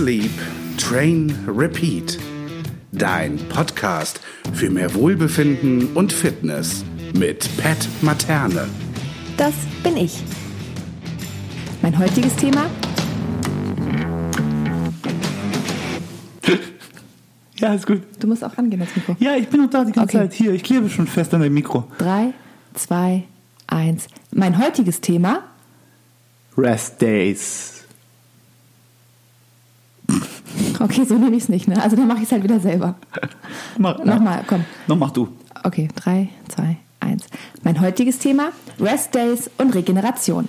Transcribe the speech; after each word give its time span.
Sleep, 0.00 0.30
Train, 0.78 1.30
Repeat. 1.46 2.18
Dein 2.90 3.36
Podcast 3.50 4.18
für 4.54 4.70
mehr 4.70 4.94
Wohlbefinden 4.94 5.88
und 5.94 6.10
Fitness 6.10 6.86
mit 7.14 7.46
Pat 7.58 7.86
Materne. 8.00 8.66
Das 9.36 9.52
bin 9.82 9.98
ich. 9.98 10.22
Mein 11.82 11.98
heutiges 11.98 12.34
Thema? 12.36 12.70
Ja, 17.58 17.74
ist 17.74 17.86
gut. 17.86 18.00
Du 18.20 18.26
musst 18.26 18.42
auch 18.42 18.56
rangehen, 18.56 18.80
das 18.80 18.96
Mikro. 18.96 19.16
Ja, 19.18 19.36
ich 19.36 19.48
bin 19.48 19.60
noch 19.60 19.68
da 19.68 19.84
die 19.84 19.92
ganze 19.92 20.16
Okay. 20.16 20.28
Zeit. 20.30 20.32
Hier, 20.32 20.54
ich 20.54 20.62
klebe 20.62 20.88
schon 20.88 21.08
fest 21.08 21.34
an 21.34 21.42
dem 21.42 21.52
Mikro. 21.52 21.84
Drei, 21.98 22.32
zwei, 22.72 23.24
eins. 23.66 24.06
Mein 24.32 24.58
heutiges 24.64 25.02
Thema? 25.02 25.42
Rest 26.56 27.02
Days. 27.02 27.79
Okay, 30.84 31.04
so 31.04 31.14
nehme 31.16 31.36
ich 31.36 31.44
es 31.44 31.48
nicht, 31.48 31.68
ne? 31.68 31.80
Also 31.82 31.94
dann 31.96 32.06
mache 32.06 32.18
ich 32.18 32.24
es 32.24 32.32
halt 32.32 32.42
wieder 32.42 32.58
selber. 32.58 32.94
Mach, 33.76 34.02
Nochmal, 34.02 34.44
komm. 34.46 34.64
Noch 34.86 34.96
mach 34.96 35.10
du. 35.10 35.28
Okay, 35.62 35.88
drei, 35.94 36.30
zwei, 36.48 36.78
eins. 37.00 37.26
Mein 37.62 37.80
heutiges 37.80 38.18
Thema: 38.18 38.48
Rest 38.78 39.14
Days 39.14 39.50
und 39.58 39.74
Regeneration. 39.74 40.48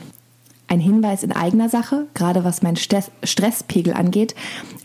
Ein 0.70 0.80
Hinweis 0.80 1.24
in 1.24 1.34
eigener 1.34 1.68
Sache, 1.68 2.08
gerade 2.14 2.46
was 2.46 2.62
mein 2.62 2.78
Stress 2.78 3.12
Stresspegel 3.24 3.94
angeht. 3.94 4.36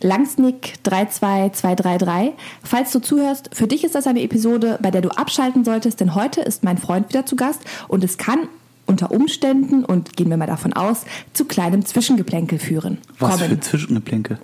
Langsnick 0.03 0.75
32233. 0.83 2.33
Falls 2.65 2.91
du 2.91 2.99
zuhörst, 2.99 3.51
für 3.53 3.69
dich 3.69 3.85
ist 3.85 3.95
das 3.95 4.09
eine 4.09 4.23
Episode, 4.23 4.81
bei 4.83 4.91
der 4.91 5.01
du 5.01 5.11
abschalten 5.11 5.65
solltest, 5.65 6.01
denn 6.01 6.17
heute 6.17 6.41
ist 6.41 6.65
mein 6.65 6.77
Freund 6.77 7.09
wieder 7.11 7.25
zu 7.25 7.37
Gast 7.37 7.61
und 7.87 8.03
es 8.03 8.19
kann 8.19 8.49
unter 8.87 9.13
Umständen, 9.13 9.85
und 9.85 10.17
gehen 10.17 10.31
wir 10.31 10.37
mal 10.37 10.47
davon 10.47 10.73
aus, 10.73 11.05
zu 11.33 11.45
kleinem 11.45 11.85
Zwischengeplänkel 11.85 12.59
führen. 12.59 12.99
Was 13.19 13.39
Kommen. 13.39 13.51
für 13.51 13.61
Zwischengeplänke. 13.61 14.39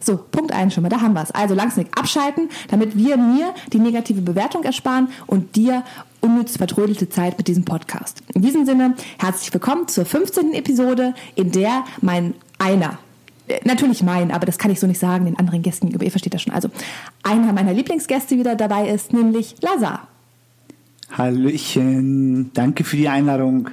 So, 0.00 0.16
Punkt 0.16 0.52
1 0.52 0.74
schon 0.74 0.82
mal, 0.82 0.88
da 0.88 1.00
haben 1.00 1.14
wir 1.14 1.22
es. 1.22 1.30
Also 1.32 1.54
Langsnick 1.54 1.88
abschalten, 1.98 2.48
damit 2.68 2.96
wir 2.96 3.16
mir 3.16 3.52
die 3.72 3.80
negative 3.80 4.20
Bewertung 4.20 4.62
ersparen 4.62 5.08
und 5.26 5.56
dir 5.56 5.82
unnütz 6.20 6.56
vertrödelte 6.56 7.08
Zeit 7.08 7.36
mit 7.38 7.48
diesem 7.48 7.64
Podcast. 7.64 8.22
In 8.34 8.42
diesem 8.42 8.64
Sinne, 8.64 8.94
herzlich 9.18 9.52
willkommen 9.52 9.88
zur 9.88 10.04
15. 10.04 10.54
Episode, 10.54 11.14
in 11.34 11.50
der 11.50 11.84
mein 12.00 12.34
einer, 12.58 12.98
äh, 13.48 13.60
natürlich 13.64 14.02
mein, 14.02 14.30
aber 14.30 14.46
das 14.46 14.58
kann 14.58 14.70
ich 14.70 14.80
so 14.80 14.86
nicht 14.86 15.00
sagen, 15.00 15.24
den 15.24 15.38
anderen 15.38 15.62
Gästen 15.62 15.86
gegenüber, 15.86 16.04
ihr 16.04 16.10
versteht 16.10 16.34
das 16.34 16.42
schon. 16.42 16.52
Also, 16.52 16.70
einer 17.22 17.52
meiner 17.52 17.72
Lieblingsgäste 17.72 18.38
wieder 18.38 18.54
dabei 18.54 18.88
ist, 18.88 19.12
nämlich 19.12 19.56
Lazar. 19.62 20.06
Hallöchen. 21.10 22.52
Danke 22.52 22.84
für 22.84 22.96
die 22.96 23.08
Einladung. 23.08 23.70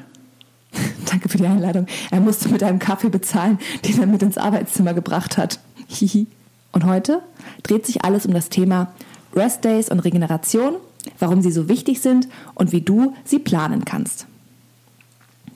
Danke 1.09 1.29
für 1.29 1.37
die 1.37 1.45
Einladung. 1.45 1.85
Er 2.11 2.19
musste 2.19 2.49
mit 2.49 2.63
einem 2.63 2.79
Kaffee 2.79 3.09
bezahlen, 3.09 3.59
den 3.85 3.99
er 3.99 4.07
mit 4.07 4.23
ins 4.23 4.37
Arbeitszimmer 4.37 4.93
gebracht 4.93 5.37
hat. 5.37 5.59
Hihi. 5.87 6.27
Und 6.71 6.85
heute 6.85 7.21
dreht 7.63 7.85
sich 7.85 8.03
alles 8.03 8.25
um 8.25 8.33
das 8.33 8.49
Thema 8.49 8.91
Rest 9.35 9.63
Days 9.63 9.89
und 9.89 9.99
Regeneration, 9.99 10.75
warum 11.19 11.41
sie 11.41 11.51
so 11.51 11.69
wichtig 11.69 12.01
sind 12.01 12.27
und 12.53 12.71
wie 12.71 12.81
du 12.81 13.13
sie 13.23 13.39
planen 13.39 13.85
kannst. 13.85 14.27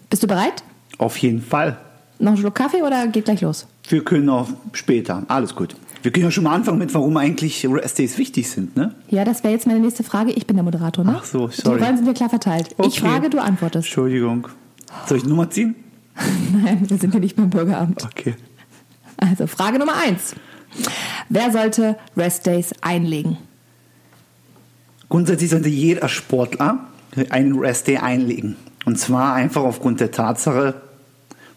Bist 0.09 0.23
du 0.23 0.27
bereit? 0.27 0.63
Auf 0.97 1.17
jeden 1.17 1.41
Fall. 1.41 1.77
Noch 2.19 2.30
einen 2.30 2.38
Schluck 2.38 2.55
Kaffee 2.55 2.81
oder 2.83 3.07
geht 3.07 3.25
gleich 3.25 3.41
los? 3.41 3.67
Wir 3.88 4.03
können 4.03 4.30
auch 4.30 4.50
später. 4.73 5.23
Alles 5.27 5.55
gut. 5.55 5.75
Wir 6.02 6.11
können 6.11 6.25
ja 6.25 6.31
schon 6.31 6.45
mal 6.45 6.53
anfangen 6.55 6.77
mit, 6.80 6.94
warum 6.94 7.17
eigentlich 7.17 7.66
Rest 7.69 8.00
Days 8.00 8.17
wichtig 8.17 8.50
sind, 8.50 8.75
ne? 8.77 8.95
Ja, 9.09 9.25
das 9.25 9.44
wäre 9.44 9.53
jetzt 9.53 9.67
meine 9.67 9.80
nächste 9.80 10.03
Frage. 10.03 10.31
Ich 10.31 10.47
bin 10.47 10.55
der 10.55 10.63
Moderator, 10.63 11.03
ne? 11.03 11.16
Ach 11.19 11.23
so, 11.25 11.50
sorry. 11.50 11.77
Die 11.80 11.83
Rollen 11.83 11.97
sind 11.97 12.05
ja 12.07 12.13
klar 12.13 12.30
verteilt. 12.30 12.69
Ich 12.80 12.85
Okay. 12.85 13.00
frage, 13.02 13.30
du 13.30 13.39
antwortest. 13.39 13.85
Entschuldigung. 13.88 14.47
Soll 15.07 15.17
ich 15.17 15.25
Nummer 15.25 15.50
ziehen? 15.50 15.75
Nein, 16.63 16.89
wir 16.89 16.97
sind 16.97 17.13
ja 17.13 17.19
nicht 17.19 17.35
beim 17.35 17.50
Bürgeramt. 17.50 18.03
Okay. 18.03 18.35
Also, 19.20 19.48
Frage 19.48 19.80
Nummer 19.80 19.96
eins. 19.96 20.35
Wer 21.30 21.52
sollte 21.52 21.97
Rest 22.16 22.46
Days 22.46 22.74
einlegen? 22.81 23.38
Grundsätzlich 25.09 25.50
sollte 25.50 25.69
jeder 25.69 26.07
Sportler 26.07 26.80
einen 27.29 27.58
Rest 27.58 27.88
Day 27.88 27.97
einlegen. 27.97 28.56
Und 28.85 28.97
zwar 28.97 29.34
einfach 29.34 29.63
aufgrund 29.63 30.00
der 30.00 30.12
Tatsache, 30.12 30.75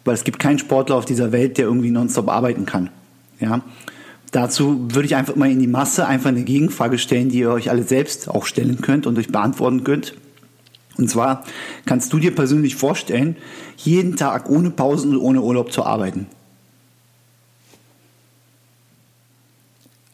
weil 0.05 0.15
es 0.15 0.25
gibt 0.25 0.39
keinen 0.39 0.59
Sportler 0.59 0.97
auf 0.97 1.05
dieser 1.05 1.33
Welt, 1.33 1.59
der 1.59 1.67
irgendwie 1.67 1.91
nonstop 1.91 2.29
arbeiten 2.29 2.67
kann. 2.67 2.91
Ja. 3.39 3.61
Dazu 4.33 4.89
würde 4.91 5.05
ich 5.05 5.15
einfach 5.15 5.37
mal 5.37 5.51
in 5.51 5.61
die 5.61 5.67
Masse 5.67 6.07
einfach 6.07 6.31
eine 6.31 6.43
Gegenfrage 6.43 6.99
stellen, 6.99 7.29
die 7.29 7.41
ihr 7.41 7.51
euch 7.51 7.71
alle 7.71 7.83
selbst 7.83 8.29
auch 8.29 8.47
stellen 8.47 8.81
könnt 8.81 9.07
und 9.07 9.19
euch 9.19 9.29
beantworten 9.29 9.85
könnt. 9.85 10.15
Und 10.97 11.09
zwar 11.11 11.45
kannst 11.85 12.13
du 12.13 12.19
dir 12.19 12.35
persönlich 12.35 12.77
vorstellen, 12.77 13.37
jeden 13.77 14.17
Tag 14.17 14.49
ohne 14.49 14.71
Pausen 14.71 15.15
und 15.15 15.21
ohne 15.21 15.43
Urlaub 15.43 15.73
zu 15.73 15.85
arbeiten. 15.85 16.27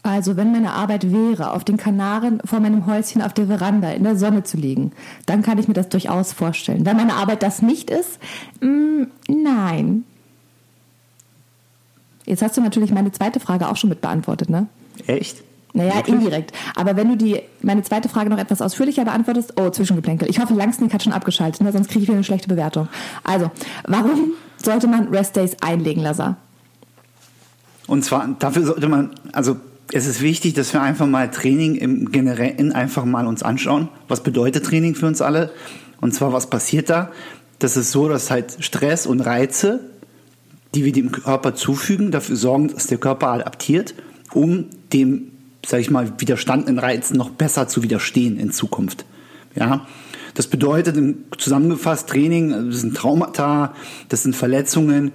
Also, 0.09 0.39
wenn 0.39 0.53
meine 0.53 0.73
Arbeit 0.73 1.13
wäre, 1.13 1.53
auf 1.53 1.65
den 1.65 1.77
Kanaren 1.77 2.41
vor 2.43 2.61
meinem 2.61 2.87
Häuschen 2.87 3.21
auf 3.21 3.35
der 3.35 3.47
Veranda 3.47 3.91
in 3.91 4.05
der 4.05 4.17
Sonne 4.17 4.43
zu 4.43 4.57
liegen, 4.57 4.93
dann 5.27 5.43
kann 5.43 5.59
ich 5.59 5.69
mir 5.69 5.75
das 5.75 5.91
durchaus 5.91 6.33
vorstellen. 6.33 6.87
Wenn 6.87 6.97
meine 6.97 7.13
Arbeit 7.13 7.43
das 7.43 7.61
nicht 7.61 7.91
ist, 7.91 8.19
mm, 8.63 9.03
nein. 9.29 10.05
Jetzt 12.25 12.41
hast 12.41 12.57
du 12.57 12.63
natürlich 12.63 12.91
meine 12.91 13.13
zweite 13.13 13.39
Frage 13.39 13.69
auch 13.69 13.77
schon 13.77 13.91
mit 13.91 14.01
beantwortet, 14.01 14.49
ne? 14.49 14.67
Echt? 15.07 15.43
Naja, 15.75 15.97
Wirklich? 15.97 16.15
indirekt. 16.15 16.53
Aber 16.75 16.97
wenn 16.97 17.11
du 17.11 17.17
die, 17.19 17.43
meine 17.61 17.83
zweite 17.83 18.09
Frage 18.09 18.31
noch 18.31 18.39
etwas 18.39 18.63
ausführlicher 18.63 19.05
beantwortest, 19.05 19.61
oh, 19.61 19.69
Zwischengeplänkel. 19.69 20.31
Ich 20.31 20.41
hoffe, 20.41 20.55
Langsnick 20.55 20.95
hat 20.95 21.03
schon 21.03 21.13
abgeschaltet, 21.13 21.61
ne? 21.61 21.71
sonst 21.71 21.89
kriege 21.89 22.05
ich 22.05 22.09
wieder 22.09 22.17
eine 22.17 22.25
schlechte 22.25 22.49
Bewertung. 22.49 22.89
Also, 23.25 23.51
warum 23.87 24.33
sollte 24.57 24.87
man 24.87 25.09
Rest 25.09 25.37
Days 25.37 25.55
einlegen, 25.61 26.03
Lazar? 26.03 26.39
Und 27.87 28.07
zwar, 28.07 28.27
dafür 28.39 28.65
sollte 28.65 28.89
man, 28.89 29.11
also 29.33 29.57
es 29.93 30.07
ist 30.07 30.21
wichtig, 30.21 30.55
dass 30.55 30.73
wir 30.73 30.83
einfach 30.83 31.07
mal 31.07 31.31
Training 31.31 31.77
im 31.77 32.13
Generellen 32.13 32.73
einfach 32.73 33.05
mal 33.05 33.27
uns 33.27 33.43
anschauen. 33.43 33.89
Was 34.07 34.23
bedeutet 34.23 34.67
Training 34.67 34.95
für 34.95 35.07
uns 35.07 35.23
alle? 35.23 35.51
Und 36.01 36.15
zwar, 36.15 36.33
was 36.33 36.51
passiert 36.51 36.91
da? 36.91 37.11
Das 37.59 37.77
ist 37.77 37.91
so, 37.91 38.09
dass 38.09 38.31
halt 38.31 38.59
Stress 38.61 39.07
und 39.07 39.21
Reize, 39.21 39.81
die 40.75 40.85
wir 40.85 40.93
dem 40.93 41.11
Körper 41.11 41.55
zufügen, 41.55 42.11
dafür 42.11 42.37
sorgen, 42.37 42.69
dass 42.69 42.87
der 42.87 42.99
Körper 42.99 43.29
adaptiert, 43.29 43.95
um 44.33 44.67
dem, 44.93 45.33
sag 45.67 45.81
ich 45.81 45.91
mal, 45.91 46.13
widerstandenen 46.19 46.79
Reizen 46.79 47.17
noch 47.17 47.31
besser 47.31 47.67
zu 47.67 47.83
widerstehen 47.83 48.39
in 48.39 48.53
Zukunft. 48.53 49.07
Ja, 49.55 49.87
das 50.35 50.47
bedeutet 50.47 50.97
zusammengefasst 51.39 52.09
Training, 52.09 52.71
das 52.71 52.83
sind 52.83 52.97
Traumata, 52.97 53.75
das 54.09 54.23
sind 54.23 54.37
Verletzungen, 54.37 55.13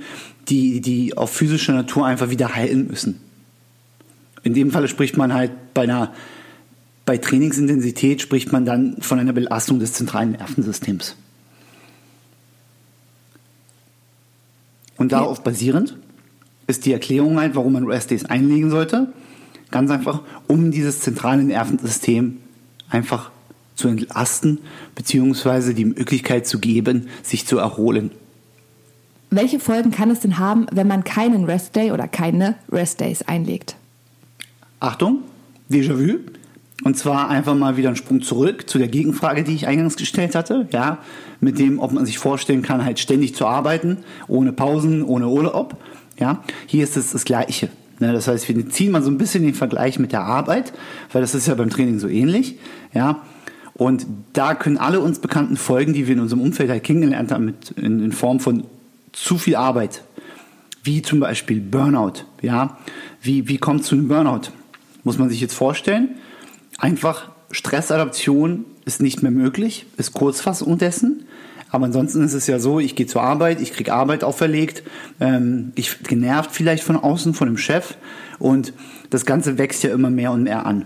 die, 0.49 0.81
die 0.81 1.15
auf 1.15 1.31
physischer 1.31 1.73
Natur 1.73 2.05
einfach 2.05 2.29
wieder 2.29 2.55
heilen 2.55 2.87
müssen. 2.87 3.21
In 4.43 4.53
dem 4.53 4.71
Falle 4.71 4.87
spricht 4.87 5.17
man 5.17 5.33
halt 5.33 5.51
bei 5.73 5.83
einer, 5.83 6.13
bei 7.05 7.17
Trainingsintensität 7.17 8.21
spricht 8.21 8.51
man 8.51 8.65
dann 8.65 9.01
von 9.01 9.19
einer 9.19 9.33
Belastung 9.33 9.79
des 9.79 9.93
zentralen 9.93 10.31
Nervensystems. 10.31 11.15
Und 14.97 15.11
darauf 15.11 15.43
basierend 15.43 15.97
ist 16.67 16.85
die 16.85 16.93
Erklärung 16.93 17.39
halt, 17.39 17.55
warum 17.55 17.73
man 17.73 17.85
Rest 17.85 18.11
Days 18.11 18.25
einlegen 18.25 18.69
sollte. 18.69 19.11
Ganz 19.71 19.89
einfach, 19.89 20.21
um 20.47 20.71
dieses 20.71 20.99
zentrale 20.99 21.43
Nervensystem 21.43 22.37
einfach 22.89 23.31
zu 23.75 23.87
entlasten, 23.87 24.59
beziehungsweise 24.95 25.73
die 25.73 25.85
Möglichkeit 25.85 26.45
zu 26.45 26.59
geben, 26.59 27.07
sich 27.23 27.47
zu 27.47 27.57
erholen. 27.57 28.11
Welche 29.31 29.59
Folgen 29.59 29.89
kann 29.89 30.11
es 30.11 30.19
denn 30.19 30.37
haben, 30.37 30.67
wenn 30.71 30.87
man 30.87 31.03
keinen 31.03 31.45
Rest 31.45 31.75
Day 31.75 31.91
oder 31.91 32.07
keine 32.07 32.55
Rest 32.71 32.99
Days 32.99 33.23
einlegt? 33.23 33.75
Achtung, 34.83 35.19
Déjà-vu. 35.71 36.19
Und 36.83 36.97
zwar 36.97 37.29
einfach 37.29 37.55
mal 37.55 37.77
wieder 37.77 37.87
einen 37.87 37.95
Sprung 37.95 38.21
zurück 38.21 38.69
zu 38.69 38.77
der 38.77 38.89
Gegenfrage, 38.89 39.43
die 39.43 39.55
ich 39.55 39.65
eingangs 39.65 39.95
gestellt 39.95 40.35
hatte. 40.35 40.67
Ja, 40.73 40.97
mit 41.39 41.57
dem, 41.57 41.79
ob 41.79 41.93
man 41.93 42.05
sich 42.05 42.17
vorstellen 42.17 42.63
kann, 42.63 42.83
halt 42.83 42.99
ständig 42.99 43.33
zu 43.33 43.45
arbeiten, 43.45 43.99
ohne 44.27 44.51
Pausen, 44.51 45.01
ohne 45.01 45.29
Urlaub. 45.29 45.77
Ja, 46.19 46.43
hier 46.67 46.83
ist 46.83 46.97
es 46.97 47.11
das 47.11 47.23
Gleiche. 47.23 47.69
Ne, 47.99 48.11
das 48.11 48.27
heißt, 48.27 48.49
wir 48.49 48.69
ziehen 48.69 48.91
mal 48.91 49.01
so 49.01 49.09
ein 49.09 49.17
bisschen 49.17 49.43
den 49.43 49.53
Vergleich 49.53 49.99
mit 49.99 50.11
der 50.11 50.23
Arbeit, 50.23 50.73
weil 51.13 51.21
das 51.21 51.33
ist 51.33 51.47
ja 51.47 51.55
beim 51.55 51.69
Training 51.69 51.99
so 51.99 52.09
ähnlich. 52.09 52.57
Ja, 52.93 53.21
und 53.75 54.05
da 54.33 54.53
können 54.53 54.77
alle 54.77 54.99
uns 54.99 55.19
bekannten 55.19 55.55
Folgen, 55.55 55.93
die 55.93 56.07
wir 56.07 56.15
in 56.15 56.19
unserem 56.19 56.41
Umfeld 56.41 56.69
halt 56.69 56.83
kennengelernt 56.83 57.31
haben, 57.31 57.45
mit, 57.45 57.71
in, 57.71 58.03
in 58.03 58.11
Form 58.11 58.41
von 58.41 58.65
zu 59.13 59.37
viel 59.37 59.55
Arbeit, 59.55 60.03
wie 60.83 61.01
zum 61.01 61.21
Beispiel 61.21 61.61
Burnout. 61.61 62.25
Ja, 62.41 62.77
wie, 63.21 63.47
wie 63.47 63.57
kommt 63.57 63.81
es 63.81 63.87
zu 63.87 63.95
einem 63.95 64.09
Burnout? 64.09 64.51
Muss 65.03 65.17
man 65.17 65.29
sich 65.29 65.41
jetzt 65.41 65.53
vorstellen, 65.53 66.09
einfach 66.77 67.29
Stressadaption 67.51 68.65
ist 68.85 69.01
nicht 69.01 69.21
mehr 69.21 69.31
möglich, 69.31 69.85
ist 69.97 70.13
Kurzfassung 70.13 70.77
dessen. 70.77 71.25
Aber 71.69 71.85
ansonsten 71.85 72.23
ist 72.23 72.33
es 72.33 72.45
ja 72.45 72.59
so, 72.59 72.79
ich 72.79 72.95
gehe 72.95 73.07
zur 73.07 73.23
Arbeit, 73.23 73.59
ich 73.59 73.73
kriege 73.73 73.93
Arbeit 73.93 74.23
auferlegt, 74.23 74.83
ähm, 75.19 75.71
ich 75.75 76.03
genervt 76.03 76.51
vielleicht 76.51 76.83
von 76.83 76.95
außen, 76.95 77.33
von 77.33 77.47
dem 77.47 77.57
Chef 77.57 77.95
und 78.37 78.73
das 79.09 79.25
Ganze 79.25 79.57
wächst 79.57 79.83
ja 79.83 79.91
immer 79.91 80.11
mehr 80.11 80.31
und 80.31 80.43
mehr 80.43 80.67
an. 80.67 80.85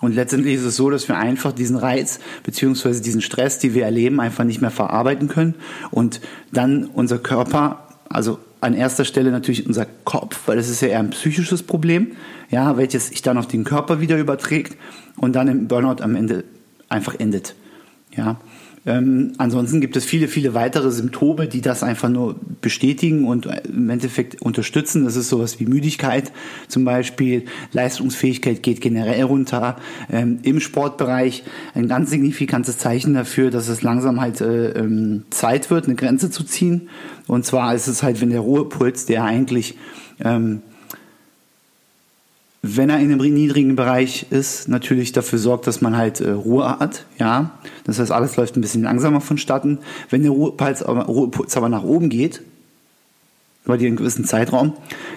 Und 0.00 0.14
letztendlich 0.14 0.56
ist 0.56 0.64
es 0.64 0.76
so, 0.76 0.90
dass 0.90 1.08
wir 1.08 1.16
einfach 1.16 1.52
diesen 1.52 1.76
Reiz 1.76 2.20
beziehungsweise 2.42 3.00
diesen 3.00 3.22
Stress, 3.22 3.58
die 3.58 3.72
wir 3.72 3.84
erleben, 3.84 4.20
einfach 4.20 4.44
nicht 4.44 4.60
mehr 4.60 4.70
verarbeiten 4.70 5.28
können 5.28 5.54
und 5.90 6.20
dann 6.52 6.84
unser 6.84 7.18
Körper, 7.18 7.86
also 8.10 8.38
an 8.66 8.74
erster 8.74 9.04
Stelle 9.04 9.30
natürlich 9.30 9.66
unser 9.66 9.86
Kopf, 10.04 10.40
weil 10.46 10.56
das 10.56 10.68
ist 10.68 10.82
ja 10.82 10.88
eher 10.88 10.98
ein 10.98 11.10
psychisches 11.10 11.62
Problem, 11.62 12.12
ja, 12.50 12.76
welches 12.76 13.08
sich 13.08 13.22
dann 13.22 13.38
auf 13.38 13.46
den 13.46 13.64
Körper 13.64 14.00
wieder 14.00 14.18
überträgt 14.18 14.76
und 15.16 15.34
dann 15.36 15.48
im 15.48 15.68
Burnout 15.68 16.02
am 16.02 16.16
Ende 16.16 16.44
einfach 16.88 17.14
endet. 17.18 17.54
Ja. 18.14 18.40
Ähm, 18.86 19.32
ansonsten 19.38 19.80
gibt 19.80 19.96
es 19.96 20.04
viele, 20.04 20.28
viele 20.28 20.54
weitere 20.54 20.92
Symptome, 20.92 21.48
die 21.48 21.60
das 21.60 21.82
einfach 21.82 22.08
nur 22.08 22.36
bestätigen 22.60 23.24
und 23.24 23.46
im 23.64 23.90
Endeffekt 23.90 24.40
unterstützen. 24.40 25.04
Das 25.04 25.16
ist 25.16 25.28
sowas 25.28 25.58
wie 25.58 25.66
Müdigkeit 25.66 26.32
zum 26.68 26.84
Beispiel, 26.84 27.46
Leistungsfähigkeit 27.72 28.62
geht 28.62 28.80
generell 28.80 29.24
runter. 29.24 29.76
Ähm, 30.10 30.38
Im 30.42 30.60
Sportbereich 30.60 31.42
ein 31.74 31.88
ganz 31.88 32.10
signifikantes 32.10 32.78
Zeichen 32.78 33.14
dafür, 33.14 33.50
dass 33.50 33.68
es 33.68 33.82
langsam 33.82 34.20
halt 34.20 34.40
äh, 34.40 34.70
ähm, 34.70 35.24
Zeit 35.30 35.70
wird, 35.70 35.86
eine 35.86 35.96
Grenze 35.96 36.30
zu 36.30 36.44
ziehen. 36.44 36.88
Und 37.26 37.44
zwar 37.44 37.74
ist 37.74 37.88
es 37.88 38.04
halt, 38.04 38.20
wenn 38.20 38.30
der 38.30 38.40
Ruhepuls, 38.40 39.06
der 39.06 39.24
eigentlich 39.24 39.76
ähm, 40.24 40.62
wenn 42.74 42.90
er 42.90 42.98
in 42.98 43.12
einem 43.12 43.18
niedrigen 43.34 43.76
Bereich 43.76 44.26
ist, 44.30 44.68
natürlich 44.68 45.12
dafür 45.12 45.38
sorgt, 45.38 45.66
dass 45.66 45.80
man 45.80 45.96
halt 45.96 46.20
äh, 46.20 46.30
Ruhe 46.30 46.78
hat, 46.78 47.04
ja. 47.18 47.50
Das 47.84 47.98
heißt, 47.98 48.10
alles 48.10 48.36
läuft 48.36 48.56
ein 48.56 48.60
bisschen 48.60 48.82
langsamer 48.82 49.20
vonstatten. 49.20 49.78
Wenn 50.10 50.22
der 50.22 50.32
Ruhepuls 50.32 50.82
aber, 50.82 51.04
Ruhepuls 51.04 51.56
aber 51.56 51.68
nach 51.68 51.82
oben 51.82 52.08
geht, 52.08 52.42
über 53.64 53.74
einen 53.74 53.96
gewissen 53.96 54.24
Zeitraum, 54.24 54.74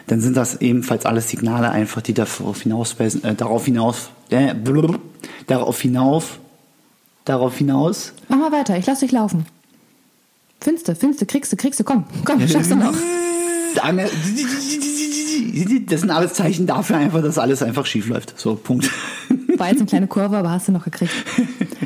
dann 0.07 0.21
sind 0.21 0.35
das 0.35 0.59
ebenfalls 0.61 1.05
alles 1.05 1.29
Signale 1.29 1.69
einfach, 1.69 2.01
die 2.01 2.13
darauf 2.13 2.61
hinaus, 2.61 2.95
äh, 2.99 3.35
darauf 3.35 3.65
hinaus, 3.65 4.09
äh, 4.29 4.55
darauf 5.47 5.79
hinaus, 5.79 6.25
darauf 7.25 7.57
hinaus. 7.57 8.13
Mach 8.27 8.37
mal 8.37 8.51
weiter, 8.51 8.77
ich 8.77 8.85
lass 8.87 8.99
dich 8.99 9.11
laufen. 9.11 9.45
Finste, 10.61 10.95
finste, 10.95 11.25
kriegst 11.25 11.51
du, 11.53 11.55
kriegst 11.55 11.79
du, 11.79 11.83
komm, 11.83 12.05
komm, 12.25 12.45
schaffst 12.47 12.71
du 12.71 12.75
noch. 12.75 12.93
Das 15.87 16.01
sind 16.01 16.11
alles 16.11 16.33
Zeichen 16.33 16.67
dafür 16.67 16.97
einfach, 16.97 17.21
dass 17.21 17.37
alles 17.37 17.63
einfach 17.63 17.85
schief 17.85 18.07
läuft. 18.07 18.39
So, 18.39 18.55
Punkt. 18.55 18.89
War 19.57 19.67
jetzt 19.67 19.79
eine 19.79 19.87
kleine 19.87 20.07
Kurve, 20.07 20.37
aber 20.37 20.51
hast 20.51 20.67
du 20.67 20.71
noch 20.71 20.85
gekriegt. 20.85 21.11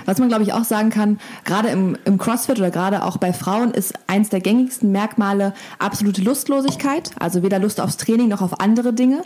Was 0.06 0.20
man, 0.20 0.28
glaube 0.28 0.44
ich, 0.44 0.54
auch 0.54 0.64
sagen 0.64 0.90
kann, 0.90 1.20
gerade 1.46 1.70
im, 1.70 1.98
im 2.06 2.18
CrossFit 2.18 2.60
oder 2.60 2.72
gerade 2.72 3.04
auch 3.04 3.18
bei 3.18 3.34
Frauen 3.34 3.72
ist 3.72 3.94
eins 4.08 4.30
der 4.30 4.42
gängigsten 4.42 4.92
Merkmale 4.92 5.54
absolute 5.80 6.22
Lustlosigkeit. 6.22 7.12
Also 7.20 7.42
weder 7.42 7.60
Lust 7.60 7.82
aufs 7.82 7.98
Training 7.98 8.28
noch 8.28 8.42
auf 8.42 8.60
andere 8.60 8.94
Dinge 8.94 9.24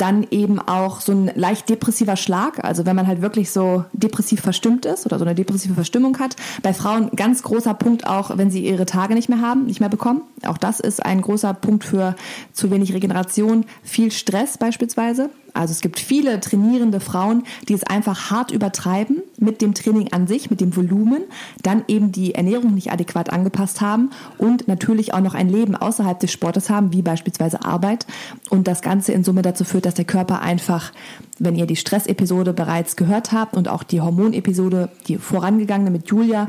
dann 0.00 0.26
eben 0.30 0.58
auch 0.58 1.00
so 1.00 1.12
ein 1.12 1.30
leicht 1.34 1.68
depressiver 1.68 2.16
Schlag, 2.16 2.64
also 2.64 2.86
wenn 2.86 2.96
man 2.96 3.06
halt 3.06 3.20
wirklich 3.20 3.50
so 3.50 3.84
depressiv 3.92 4.40
verstimmt 4.40 4.86
ist 4.86 5.04
oder 5.04 5.18
so 5.18 5.24
eine 5.24 5.34
depressive 5.34 5.74
Verstimmung 5.74 6.18
hat. 6.18 6.36
Bei 6.62 6.72
Frauen 6.72 7.10
ganz 7.14 7.42
großer 7.42 7.74
Punkt 7.74 8.06
auch, 8.06 8.36
wenn 8.38 8.50
sie 8.50 8.66
ihre 8.66 8.86
Tage 8.86 9.14
nicht 9.14 9.28
mehr 9.28 9.40
haben, 9.40 9.66
nicht 9.66 9.80
mehr 9.80 9.88
bekommen. 9.88 10.22
Auch 10.46 10.58
das 10.58 10.80
ist 10.80 11.04
ein 11.04 11.20
großer 11.20 11.52
Punkt 11.52 11.84
für 11.84 12.16
zu 12.52 12.70
wenig 12.70 12.94
Regeneration, 12.94 13.66
viel 13.82 14.10
Stress 14.10 14.56
beispielsweise. 14.56 15.30
Also 15.54 15.72
es 15.72 15.80
gibt 15.80 15.98
viele 15.98 16.40
trainierende 16.40 17.00
Frauen, 17.00 17.44
die 17.68 17.74
es 17.74 17.84
einfach 17.84 18.30
hart 18.30 18.50
übertreiben 18.50 19.22
mit 19.38 19.60
dem 19.62 19.74
Training 19.74 20.12
an 20.12 20.26
sich, 20.26 20.50
mit 20.50 20.60
dem 20.60 20.74
Volumen, 20.76 21.22
dann 21.62 21.84
eben 21.88 22.12
die 22.12 22.34
Ernährung 22.34 22.74
nicht 22.74 22.92
adäquat 22.92 23.30
angepasst 23.30 23.80
haben 23.80 24.10
und 24.38 24.68
natürlich 24.68 25.14
auch 25.14 25.20
noch 25.20 25.34
ein 25.34 25.48
Leben 25.48 25.76
außerhalb 25.76 26.18
des 26.18 26.32
Sportes 26.32 26.70
haben, 26.70 26.92
wie 26.92 27.02
beispielsweise 27.02 27.64
Arbeit. 27.64 28.06
Und 28.48 28.68
das 28.68 28.82
Ganze 28.82 29.12
in 29.12 29.24
Summe 29.24 29.42
dazu 29.42 29.64
führt, 29.64 29.86
dass 29.86 29.94
der 29.94 30.04
Körper 30.04 30.40
einfach, 30.42 30.92
wenn 31.38 31.56
ihr 31.56 31.66
die 31.66 31.76
Stressepisode 31.76 32.52
bereits 32.52 32.96
gehört 32.96 33.32
habt 33.32 33.56
und 33.56 33.68
auch 33.68 33.82
die 33.82 34.00
Hormonepisode, 34.00 34.90
die 35.08 35.18
vorangegangene 35.18 35.90
mit 35.90 36.08
Julia, 36.08 36.48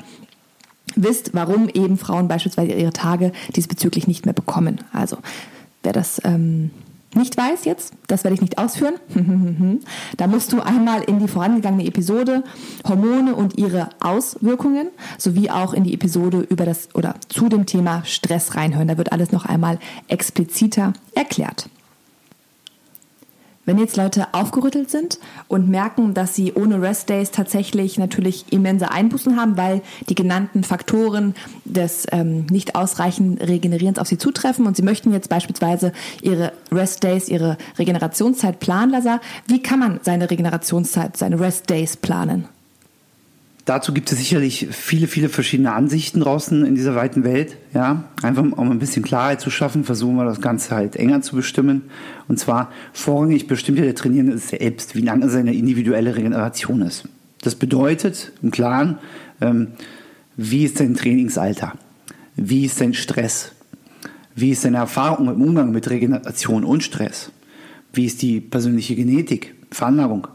wisst, 0.96 1.34
warum 1.34 1.70
eben 1.70 1.98
Frauen 1.98 2.28
beispielsweise 2.28 2.74
ihre 2.74 2.94
Tage 2.94 3.32
diesbezüglich 3.56 4.08
nicht 4.08 4.26
mehr 4.26 4.34
bekommen. 4.34 4.82
Also 4.92 5.18
wer 5.84 5.94
das 5.94 6.22
ähm, 6.24 6.72
nicht 7.16 7.38
weiß 7.38 7.66
jetzt, 7.66 7.94
das 8.08 8.24
werde 8.24 8.36
ich 8.36 8.42
nicht 8.42 8.58
ausführen, 8.58 8.96
da 10.18 10.28
musst 10.28 10.54
du 10.54 10.62
einmal 10.62 11.04
in 11.04 11.20
die 11.20 11.28
vorangegangene 11.28 11.86
Episode 11.86 12.44
Hormone 12.88 13.36
und 13.36 13.58
ihre 13.58 13.90
Auswirkungen 14.00 14.88
sowie 15.18 15.50
auch 15.50 15.74
in 15.74 15.84
die 15.84 15.94
Episode 15.94 16.46
über 16.50 16.66
das 16.66 16.90
oder 16.94 17.16
zu 17.28 17.50
dem 17.50 17.66
Thema 17.66 18.04
Stress 18.06 18.56
reinhören. 18.56 18.88
Da 18.88 18.98
wird 18.98 19.12
alles 19.12 19.32
noch 19.32 19.46
einmal 19.46 19.80
expliziter 20.08 20.94
erklärt. 21.14 21.70
Wenn 23.72 23.78
jetzt 23.78 23.96
Leute 23.96 24.34
aufgerüttelt 24.34 24.92
sind 24.92 25.18
und 25.48 25.70
merken, 25.70 26.14
dass 26.14 26.36
sie 26.36 26.52
ohne 26.52 26.82
Rest 26.82 27.08
Days 27.08 27.32
tatsächlich 27.32 27.98
natürlich 27.98 28.52
immense 28.52 28.92
Einbußen 28.92 29.40
haben, 29.40 29.56
weil 29.56 29.82
die 30.10 30.16
genannten 30.16 30.66
Faktoren 30.66 31.36
des 31.64 32.06
ähm, 32.12 32.48
nicht 32.48 32.76
ausreichend 32.76 33.40
Regenerierens 33.40 33.98
auf 33.98 34.08
sie 34.08 34.18
zutreffen 34.18 34.68
und 34.68 34.76
sie 34.76 34.84
möchten 34.84 35.14
jetzt 35.14 35.30
beispielsweise 35.30 35.94
ihre 36.22 36.52
Rest 36.70 37.02
Days, 37.04 37.30
ihre 37.30 37.58
Regenerationszeit 37.80 38.60
planen, 38.60 38.92
Lazar, 38.92 39.22
wie 39.48 39.64
kann 39.64 39.80
man 39.80 40.02
seine 40.04 40.30
Regenerationszeit, 40.30 41.16
seine 41.16 41.40
Rest 41.40 41.70
Days 41.70 41.96
planen? 41.96 42.50
Dazu 43.72 43.94
gibt 43.94 44.12
es 44.12 44.18
sicherlich 44.18 44.68
viele, 44.72 45.08
viele 45.08 45.30
verschiedene 45.30 45.72
Ansichten 45.72 46.20
draußen 46.20 46.66
in 46.66 46.76
dieser 46.76 46.94
weiten 46.94 47.24
Welt. 47.24 47.56
Ja, 47.74 48.04
einfach 48.22 48.44
um 48.44 48.70
ein 48.70 48.80
bisschen 48.80 49.02
Klarheit 49.02 49.40
zu 49.40 49.50
schaffen, 49.50 49.86
versuchen 49.86 50.18
wir 50.18 50.26
das 50.26 50.42
Ganze 50.42 50.76
halt 50.76 50.98
enger 50.98 51.22
zu 51.22 51.38
bestimmen. 51.38 51.84
Und 52.28 52.38
zwar 52.38 52.70
vorrangig 52.92 53.48
bestimmt 53.48 53.78
ja 53.78 53.86
der 53.86 53.96
Trainierende 53.96 54.38
selbst, 54.40 54.94
wie 54.94 55.00
lange 55.00 55.30
seine 55.30 55.54
individuelle 55.54 56.18
Regeneration 56.18 56.82
ist. 56.82 57.08
Das 57.44 57.56
bedeutet 57.56 58.34
im 58.44 58.52
Klaren, 58.52 58.98
ähm, 59.40 59.70
wie 60.36 60.66
ist 60.66 60.78
sein 60.78 60.94
Trainingsalter? 60.94 61.72
Wie 62.36 62.66
ist 62.66 62.78
sein 62.78 62.94
Stress? 62.94 63.54
Wie 64.36 64.50
ist 64.50 64.64
seine 64.64 64.80
Erfahrung 64.80 65.30
im 65.30 65.42
Umgang 65.42 65.72
mit 65.72 65.90
Regeneration 65.90 66.66
und 66.66 66.84
Stress? 66.84 67.32
Wie 67.94 68.06
ist 68.06 68.22
die 68.22 68.42
persönliche 68.42 68.96
Genetik, 68.96 69.56
Veranlagung? 69.72 70.28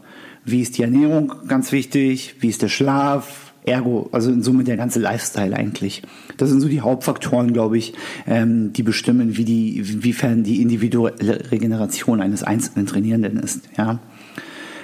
Wie 0.47 0.61
ist 0.61 0.77
die 0.77 0.83
Ernährung 0.83 1.33
ganz 1.49 1.73
wichtig? 1.73 2.35
Wie 2.39 2.47
ist 2.47 2.61
der 2.61 2.69
Schlaf? 2.69 3.51
Ergo, 3.65 4.07
also 4.13 4.31
in 4.31 4.41
Summe 4.41 4.63
der 4.63 4.77
ganze 4.77 4.97
Lifestyle 4.97 5.53
eigentlich. 5.53 6.01
Das 6.37 6.49
sind 6.49 6.61
so 6.61 6.69
die 6.69 6.79
Hauptfaktoren, 6.79 7.51
glaube 7.51 7.77
ich, 7.77 7.93
ähm, 8.25 8.71
die 8.71 8.81
bestimmen, 8.81 9.35
wie 9.35 9.43
die, 9.43 9.77
inwiefern 9.79 10.43
die 10.43 10.61
individuelle 10.61 11.51
Regeneration 11.51 12.21
eines 12.21 12.43
einzelnen 12.43 12.85
Trainierenden 12.85 13.35
ist. 13.35 13.63
Ja. 13.77 13.99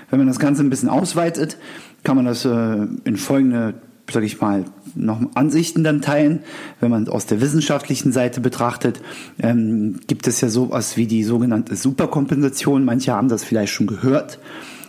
Wenn 0.10 0.20
man 0.20 0.28
das 0.28 0.38
Ganze 0.38 0.64
ein 0.64 0.70
bisschen 0.70 0.90
ausweitet, 0.90 1.58
kann 2.04 2.18
man 2.18 2.26
das 2.26 2.44
äh, 2.44 2.86
in 3.06 3.16
folgende, 3.16 3.76
sage 4.12 4.26
ich 4.26 4.42
mal, 4.42 4.66
noch 4.96 5.22
Ansichten 5.34 5.86
dann 5.86 6.02
teilen. 6.02 6.40
Wenn 6.82 6.92
man 6.92 7.08
aus 7.08 7.26
der 7.26 7.40
wissenschaftlichen 7.40 8.12
Seite 8.12 8.42
betrachtet, 8.42 9.02
ähm, 9.40 10.02
gibt 10.08 10.28
es 10.28 10.42
ja 10.42 10.50
sowas 10.50 10.98
wie 10.98 11.08
die 11.08 11.24
sogenannte 11.24 11.78
Superkompensation. 11.78 12.84
Manche 12.84 13.14
haben 13.14 13.30
das 13.30 13.46
vielleicht 13.46 13.72
schon 13.72 13.88
gehört. 13.88 14.40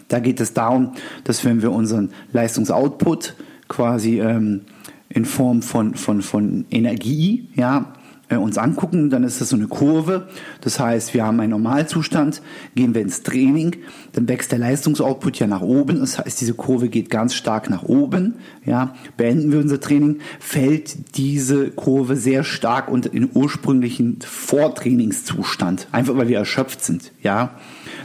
Da 0.08 0.18
geht 0.20 0.40
es 0.40 0.52
darum, 0.52 0.92
dass 1.24 1.44
wenn 1.44 1.62
wir 1.62 1.72
unseren 1.72 2.10
Leistungsoutput 2.32 3.34
quasi 3.68 4.20
ähm, 4.20 4.62
in 5.08 5.24
Form 5.24 5.62
von, 5.62 5.94
von, 5.94 6.22
von 6.22 6.66
Energie, 6.70 7.48
ja, 7.54 7.92
uns 8.30 8.58
angucken, 8.58 9.10
dann 9.10 9.22
ist 9.24 9.40
das 9.40 9.50
so 9.50 9.56
eine 9.56 9.66
Kurve. 9.66 10.28
Das 10.60 10.80
heißt, 10.80 11.14
wir 11.14 11.24
haben 11.24 11.38
einen 11.40 11.50
Normalzustand, 11.50 12.42
gehen 12.74 12.94
wir 12.94 13.02
ins 13.02 13.22
Training, 13.22 13.76
dann 14.12 14.28
wächst 14.28 14.50
der 14.50 14.58
Leistungsoutput 14.58 15.38
ja 15.38 15.46
nach 15.46 15.60
oben. 15.60 16.00
Das 16.00 16.18
heißt, 16.18 16.40
diese 16.40 16.54
Kurve 16.54 16.88
geht 16.88 17.10
ganz 17.10 17.34
stark 17.34 17.70
nach 17.70 17.82
oben. 17.82 18.34
Ja, 18.64 18.94
beenden 19.16 19.52
wir 19.52 19.58
unser 19.58 19.80
Training, 19.80 20.18
fällt 20.40 21.16
diese 21.16 21.70
Kurve 21.70 22.16
sehr 22.16 22.44
stark 22.44 22.90
unter 22.90 23.10
den 23.10 23.28
ursprünglichen 23.32 24.18
Vortrainingszustand, 24.22 25.88
einfach 25.92 26.16
weil 26.16 26.28
wir 26.28 26.38
erschöpft 26.38 26.82
sind. 26.82 27.12
Ja, 27.22 27.56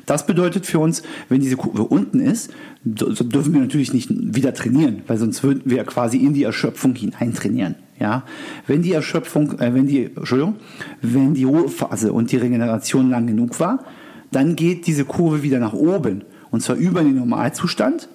das 0.05 0.25
bedeutet 0.25 0.65
für 0.65 0.79
uns, 0.79 1.03
wenn 1.29 1.41
diese 1.41 1.55
Kurve 1.55 1.83
unten 1.83 2.19
ist, 2.19 2.51
dürfen 2.83 3.53
wir 3.53 3.61
natürlich 3.61 3.93
nicht 3.93 4.09
wieder 4.11 4.53
trainieren, 4.53 5.01
weil 5.07 5.17
sonst 5.17 5.43
würden 5.43 5.63
wir 5.65 5.83
quasi 5.83 6.17
in 6.17 6.33
die 6.33 6.43
Erschöpfung 6.43 6.95
hinein 6.95 7.33
trainieren. 7.33 7.75
Ja, 7.99 8.23
wenn 8.65 8.81
die 8.81 8.93
Erschöpfung, 8.93 9.59
äh, 9.59 9.73
wenn 9.73 9.87
die, 9.87 10.05
Entschuldigung, 10.05 10.55
wenn 11.01 11.33
die 11.33 11.43
Ruhephase 11.43 12.13
und 12.13 12.31
die 12.31 12.37
Regeneration 12.37 13.09
lang 13.09 13.27
genug 13.27 13.59
war, 13.59 13.83
dann 14.31 14.55
geht 14.55 14.87
diese 14.87 15.05
Kurve 15.05 15.43
wieder 15.43 15.59
nach 15.59 15.73
oben 15.73 16.23
und 16.51 16.61
zwar 16.61 16.77
über 16.77 17.01
den 17.01 17.15
Normalzustand 17.15 18.07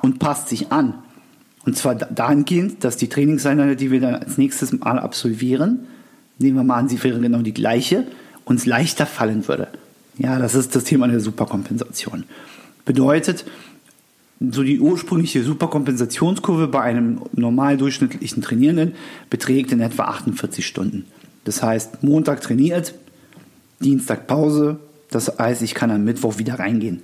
und 0.00 0.18
passt 0.18 0.48
sich 0.48 0.70
an. 0.70 0.94
Und 1.66 1.76
zwar 1.76 1.94
dahingehend, 1.94 2.84
dass 2.84 2.96
die 2.96 3.08
Trainingseinheit, 3.08 3.80
die 3.80 3.90
wir 3.90 4.00
dann 4.00 4.14
als 4.14 4.38
nächstes 4.38 4.72
Mal 4.72 4.98
absolvieren, 4.98 5.86
nehmen 6.38 6.56
wir 6.56 6.64
mal 6.64 6.76
an, 6.76 6.88
sie 6.88 7.02
wäre 7.02 7.20
genau 7.20 7.42
die 7.42 7.52
gleiche, 7.52 8.06
uns 8.44 8.64
leichter 8.64 9.06
fallen 9.06 9.46
würde. 9.46 9.68
Ja, 10.16 10.38
das 10.38 10.54
ist 10.54 10.74
das 10.74 10.84
Thema 10.84 11.08
der 11.08 11.20
Superkompensation. 11.20 12.24
Bedeutet, 12.84 13.44
so 14.40 14.62
die 14.62 14.80
ursprüngliche 14.80 15.42
Superkompensationskurve 15.42 16.66
bei 16.68 16.80
einem 16.80 17.20
normal 17.34 17.76
durchschnittlichen 17.76 18.42
Trainierenden 18.42 18.94
beträgt 19.28 19.70
in 19.72 19.80
etwa 19.80 20.04
48 20.04 20.66
Stunden. 20.66 21.04
Das 21.44 21.62
heißt, 21.62 22.02
Montag 22.02 22.40
trainiert, 22.40 22.94
Dienstag 23.80 24.26
Pause, 24.26 24.78
das 25.10 25.38
heißt, 25.38 25.62
ich 25.62 25.74
kann 25.74 25.90
am 25.90 26.04
Mittwoch 26.04 26.38
wieder 26.38 26.58
reingehen. 26.58 27.02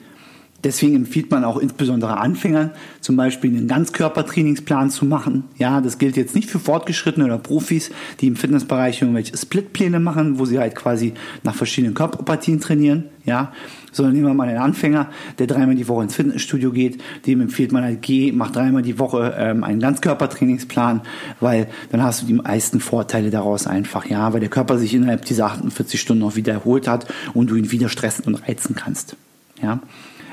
Deswegen 0.66 0.96
empfiehlt 0.96 1.30
man 1.30 1.44
auch 1.44 1.58
insbesondere 1.58 2.16
Anfängern, 2.16 2.72
zum 3.00 3.14
Beispiel 3.14 3.56
einen 3.56 3.68
Ganzkörpertrainingsplan 3.68 4.90
zu 4.90 5.04
machen. 5.04 5.44
Ja, 5.58 5.80
das 5.80 5.98
gilt 5.98 6.16
jetzt 6.16 6.34
nicht 6.34 6.50
für 6.50 6.58
Fortgeschrittene 6.58 7.24
oder 7.24 7.38
Profis, 7.38 7.92
die 8.18 8.26
im 8.26 8.34
Fitnessbereich 8.34 9.00
irgendwelche 9.00 9.36
Splitpläne 9.36 10.00
machen, 10.00 10.40
wo 10.40 10.44
sie 10.44 10.58
halt 10.58 10.74
quasi 10.74 11.14
nach 11.44 11.54
verschiedenen 11.54 11.94
Körperpartien 11.94 12.60
trainieren. 12.60 13.04
Ja, 13.24 13.52
sondern 13.92 14.14
nehmen 14.14 14.26
wir 14.26 14.34
mal 14.34 14.48
einen 14.48 14.58
Anfänger, 14.58 15.08
der 15.38 15.46
dreimal 15.46 15.76
die 15.76 15.86
Woche 15.86 16.02
ins 16.02 16.16
Fitnessstudio 16.16 16.72
geht. 16.72 17.00
Dem 17.26 17.40
empfiehlt 17.42 17.70
man 17.70 17.84
halt, 17.84 18.02
geh, 18.02 18.32
mach 18.32 18.50
dreimal 18.50 18.82
die 18.82 18.98
Woche 18.98 19.36
ähm, 19.38 19.62
einen 19.62 19.78
Ganzkörpertrainingsplan, 19.78 21.02
weil 21.38 21.68
dann 21.92 22.02
hast 22.02 22.22
du 22.22 22.26
die 22.26 22.34
meisten 22.34 22.80
Vorteile 22.80 23.30
daraus 23.30 23.68
einfach, 23.68 24.04
ja, 24.06 24.32
weil 24.32 24.40
der 24.40 24.48
Körper 24.48 24.78
sich 24.78 24.94
innerhalb 24.94 25.24
dieser 25.26 25.46
48 25.46 26.00
Stunden 26.00 26.24
auch 26.24 26.34
wieder 26.34 26.54
erholt 26.54 26.88
hat 26.88 27.06
und 27.34 27.50
du 27.50 27.54
ihn 27.54 27.70
wieder 27.70 27.88
stressen 27.88 28.24
und 28.24 28.48
reizen 28.48 28.74
kannst. 28.74 29.16
Ja. 29.62 29.80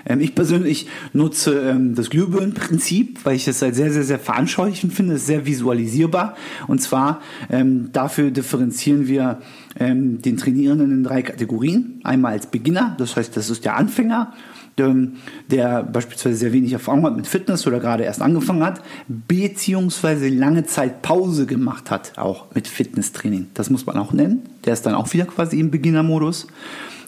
Ähm, 0.05 0.19
ich 0.19 0.35
persönlich 0.35 0.87
nutze 1.13 1.59
ähm, 1.59 1.95
das 1.95 2.09
Glühbirnenprinzip, 2.09 3.19
weil 3.23 3.35
ich 3.35 3.47
es 3.47 3.61
halt 3.61 3.75
sehr, 3.75 3.91
sehr, 3.91 4.03
sehr 4.03 4.19
veranschaulichend 4.19 4.93
finde. 4.93 5.15
Ist 5.15 5.27
sehr 5.27 5.45
visualisierbar. 5.45 6.35
Und 6.67 6.81
zwar 6.81 7.21
ähm, 7.49 7.89
dafür 7.93 8.31
differenzieren 8.31 9.07
wir 9.07 9.41
ähm, 9.79 10.21
den 10.21 10.37
Trainierenden 10.37 10.91
in 10.91 11.03
drei 11.03 11.21
Kategorien. 11.21 12.01
Einmal 12.03 12.33
als 12.33 12.47
Beginner, 12.47 12.95
das 12.97 13.15
heißt, 13.15 13.35
das 13.35 13.49
ist 13.49 13.65
der 13.65 13.75
Anfänger, 13.77 14.33
ähm, 14.77 15.13
der 15.51 15.83
beispielsweise 15.83 16.35
sehr 16.35 16.53
wenig 16.53 16.73
Erfahrung 16.73 17.05
hat 17.05 17.15
mit 17.15 17.27
Fitness 17.27 17.67
oder 17.67 17.79
gerade 17.79 18.03
erst 18.03 18.21
angefangen 18.21 18.63
hat, 18.63 18.81
beziehungsweise 19.07 20.29
lange 20.29 20.65
Zeit 20.65 21.01
Pause 21.01 21.45
gemacht 21.45 21.91
hat, 21.91 22.17
auch 22.17 22.45
mit 22.55 22.67
Fitnesstraining. 22.67 23.47
Das 23.53 23.69
muss 23.69 23.85
man 23.85 23.97
auch 23.97 24.13
nennen. 24.13 24.41
Der 24.65 24.73
ist 24.73 24.85
dann 24.85 24.95
auch 24.95 25.11
wieder 25.13 25.25
quasi 25.25 25.59
im 25.59 25.71
Beginnermodus. 25.71 26.47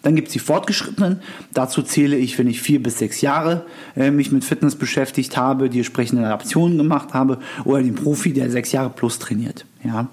Dann 0.05 0.15
gibt 0.15 0.27
es 0.27 0.33
die 0.33 0.39
Fortgeschrittenen. 0.39 1.19
Dazu 1.51 1.81
zähle 1.81 2.15
ich, 2.15 2.38
wenn 2.38 2.47
ich 2.47 2.62
vier 2.62 2.81
bis 2.81 3.00
sechs 3.00 3.21
Jahre 3.21 3.65
äh, 3.95 4.12
mich 4.12 4.31
mit 4.31 4.45
Fitness 4.45 4.75
beschäftigt 4.75 5.35
habe, 5.35 5.67
die 5.67 5.79
entsprechenden 5.79 6.24
Adaptionen 6.24 6.77
gemacht 6.77 7.15
habe, 7.15 7.39
oder 7.63 7.81
den 7.81 7.95
Profi, 7.95 8.31
der 8.31 8.51
sechs 8.51 8.71
Jahre 8.71 8.91
plus 8.91 9.17
trainiert. 9.17 9.65
Ja. 9.83 10.09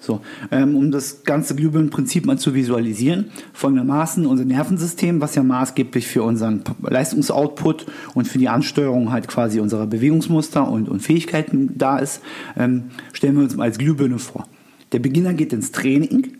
So, 0.00 0.20
ähm, 0.50 0.74
um 0.74 0.90
das 0.90 1.22
ganze 1.22 1.54
Glühbirnenprinzip 1.54 2.26
mal 2.26 2.38
zu 2.38 2.54
visualisieren, 2.54 3.30
folgendermaßen 3.52 4.26
unser 4.26 4.46
Nervensystem, 4.46 5.20
was 5.20 5.36
ja 5.36 5.44
maßgeblich 5.44 6.08
für 6.08 6.24
unseren 6.24 6.64
Leistungsoutput 6.82 7.86
und 8.14 8.26
für 8.26 8.38
die 8.38 8.48
Ansteuerung 8.48 9.12
halt 9.12 9.28
quasi 9.28 9.60
unserer 9.60 9.86
Bewegungsmuster 9.86 10.68
und, 10.68 10.88
und 10.88 11.02
Fähigkeiten 11.02 11.78
da 11.78 11.98
ist, 11.98 12.20
ähm, 12.58 12.86
stellen 13.12 13.36
wir 13.36 13.44
uns 13.44 13.54
mal 13.54 13.64
als 13.64 13.78
Glühbirne 13.78 14.18
vor. 14.18 14.48
Der 14.90 14.98
Beginner 14.98 15.34
geht 15.34 15.52
ins 15.52 15.70
Training, 15.70 16.32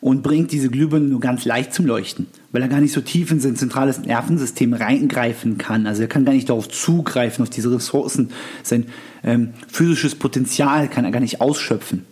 und 0.00 0.22
bringt 0.22 0.52
diese 0.52 0.68
Glühbirne 0.68 1.06
nur 1.06 1.20
ganz 1.20 1.44
leicht 1.44 1.74
zum 1.74 1.86
Leuchten, 1.86 2.26
weil 2.52 2.62
er 2.62 2.68
gar 2.68 2.80
nicht 2.80 2.92
so 2.92 3.00
tief 3.00 3.30
in 3.30 3.40
sein 3.40 3.56
zentrales 3.56 3.98
Nervensystem 3.98 4.72
reingreifen 4.72 5.58
kann. 5.58 5.86
Also 5.86 6.02
er 6.02 6.08
kann 6.08 6.24
gar 6.24 6.32
nicht 6.32 6.48
darauf 6.48 6.68
zugreifen, 6.68 7.42
auf 7.42 7.50
diese 7.50 7.72
Ressourcen. 7.72 8.30
Sein 8.62 8.86
ähm, 9.24 9.54
physisches 9.66 10.14
Potenzial 10.14 10.88
kann 10.88 11.04
er 11.04 11.10
gar 11.10 11.20
nicht 11.20 11.40
ausschöpfen. 11.40 12.04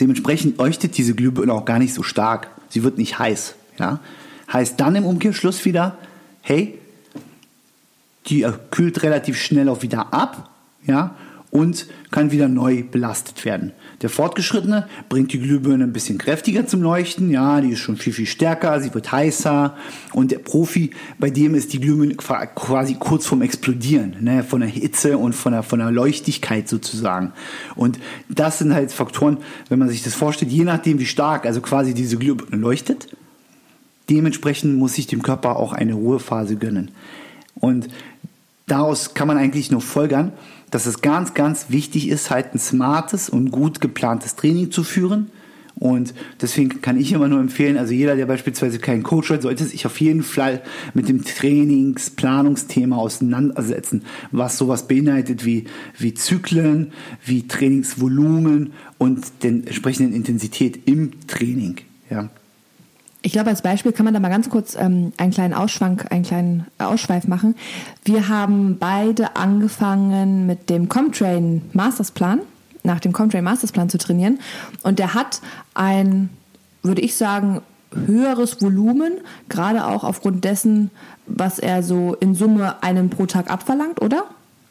Dementsprechend 0.00 0.58
leuchtet 0.58 0.96
diese 0.96 1.14
Glühbirne 1.14 1.52
auch 1.52 1.64
gar 1.64 1.78
nicht 1.78 1.94
so 1.94 2.02
stark. 2.02 2.50
Sie 2.68 2.84
wird 2.84 2.98
nicht 2.98 3.18
heiß. 3.18 3.56
Ja? 3.78 4.00
Heißt 4.52 4.78
dann 4.78 4.94
im 4.94 5.04
Umkehrschluss 5.04 5.64
wieder, 5.64 5.98
hey, 6.42 6.78
die 8.26 8.46
kühlt 8.70 9.02
relativ 9.02 9.36
schnell 9.40 9.68
auch 9.68 9.82
wieder 9.82 10.12
ab, 10.12 10.50
ja, 10.86 11.14
und 11.50 11.86
kann 12.10 12.30
wieder 12.30 12.48
neu 12.48 12.82
belastet 12.82 13.44
werden. 13.44 13.72
Der 14.02 14.10
Fortgeschrittene 14.10 14.86
bringt 15.08 15.32
die 15.32 15.38
Glühbirne 15.38 15.84
ein 15.84 15.92
bisschen 15.92 16.18
kräftiger 16.18 16.66
zum 16.66 16.82
Leuchten, 16.82 17.30
ja, 17.30 17.60
die 17.60 17.70
ist 17.70 17.80
schon 17.80 17.96
viel, 17.96 18.12
viel 18.12 18.26
stärker, 18.26 18.80
sie 18.80 18.92
wird 18.92 19.10
heißer 19.10 19.76
und 20.12 20.30
der 20.30 20.38
Profi, 20.38 20.90
bei 21.18 21.30
dem 21.30 21.54
ist 21.54 21.72
die 21.72 21.80
Glühbirne 21.80 22.14
quasi 22.14 22.96
kurz 22.98 23.26
vorm 23.26 23.42
Explodieren, 23.42 24.16
ne, 24.20 24.44
von 24.44 24.60
der 24.60 24.68
Hitze 24.68 25.16
und 25.18 25.34
von 25.34 25.52
der, 25.52 25.62
von 25.62 25.78
der 25.78 25.90
Leuchtigkeit 25.90 26.68
sozusagen. 26.68 27.32
Und 27.76 27.98
das 28.28 28.58
sind 28.58 28.74
halt 28.74 28.92
Faktoren, 28.92 29.38
wenn 29.68 29.78
man 29.78 29.88
sich 29.88 30.02
das 30.02 30.14
vorstellt, 30.14 30.52
je 30.52 30.64
nachdem 30.64 30.98
wie 30.98 31.06
stark, 31.06 31.46
also 31.46 31.60
quasi 31.60 31.94
diese 31.94 32.18
Glühbirne 32.18 32.56
leuchtet, 32.56 33.08
dementsprechend 34.10 34.76
muss 34.76 34.94
sich 34.94 35.06
dem 35.06 35.22
Körper 35.22 35.56
auch 35.56 35.72
eine 35.72 35.94
Ruhephase 35.94 36.56
gönnen. 36.56 36.90
Und 37.54 37.88
daraus 38.66 39.14
kann 39.14 39.28
man 39.28 39.38
eigentlich 39.38 39.70
nur 39.70 39.80
folgern, 39.80 40.32
dass 40.70 40.86
es 40.86 41.00
ganz, 41.00 41.34
ganz 41.34 41.66
wichtig 41.68 42.08
ist, 42.08 42.30
halt 42.30 42.54
ein 42.54 42.58
smartes 42.58 43.28
und 43.28 43.50
gut 43.50 43.80
geplantes 43.80 44.36
Training 44.36 44.70
zu 44.70 44.84
führen. 44.84 45.30
Und 45.78 46.12
deswegen 46.40 46.80
kann 46.80 46.98
ich 46.98 47.12
immer 47.12 47.28
nur 47.28 47.38
empfehlen, 47.38 47.78
also 47.78 47.92
jeder, 47.94 48.16
der 48.16 48.26
beispielsweise 48.26 48.80
keinen 48.80 49.04
Coach 49.04 49.30
hat, 49.30 49.42
sollte 49.42 49.64
sich 49.64 49.86
auf 49.86 50.00
jeden 50.00 50.24
Fall 50.24 50.62
mit 50.92 51.08
dem 51.08 51.24
Trainingsplanungsthema 51.24 52.96
auseinandersetzen, 52.96 54.02
was 54.32 54.58
sowas 54.58 54.88
beinhaltet 54.88 55.44
wie, 55.44 55.66
wie 55.96 56.14
Zyklen, 56.14 56.92
wie 57.24 57.46
Trainingsvolumen 57.46 58.72
und 58.98 59.44
den 59.44 59.68
entsprechenden 59.68 60.14
Intensität 60.14 60.80
im 60.86 61.12
Training. 61.28 61.76
Ja. 62.10 62.28
Ich 63.20 63.32
glaube, 63.32 63.50
als 63.50 63.62
Beispiel 63.62 63.92
kann 63.92 64.04
man 64.04 64.14
da 64.14 64.20
mal 64.20 64.28
ganz 64.28 64.48
kurz 64.48 64.76
ähm, 64.76 65.12
einen 65.16 65.32
kleinen 65.32 65.52
Ausschwank, 65.52 66.10
einen 66.12 66.22
kleinen 66.22 66.66
Ausschweif 66.78 67.26
machen. 67.26 67.56
Wir 68.04 68.28
haben 68.28 68.76
beide 68.78 69.34
angefangen 69.36 70.46
mit 70.46 70.70
dem 70.70 70.88
Comtrain 70.88 71.62
Mastersplan, 71.72 72.40
nach 72.84 73.00
dem 73.00 73.12
Comtrain 73.12 73.42
Mastersplan 73.42 73.90
zu 73.90 73.98
trainieren. 73.98 74.38
Und 74.84 75.00
der 75.00 75.14
hat 75.14 75.40
ein, 75.74 76.30
würde 76.82 77.00
ich 77.00 77.16
sagen, 77.16 77.60
höheres 78.06 78.62
Volumen, 78.62 79.14
gerade 79.48 79.86
auch 79.86 80.04
aufgrund 80.04 80.44
dessen, 80.44 80.90
was 81.26 81.58
er 81.58 81.82
so 81.82 82.14
in 82.20 82.34
Summe 82.34 82.82
einem 82.82 83.10
pro 83.10 83.26
Tag 83.26 83.50
abverlangt, 83.50 84.00
oder? 84.00 84.24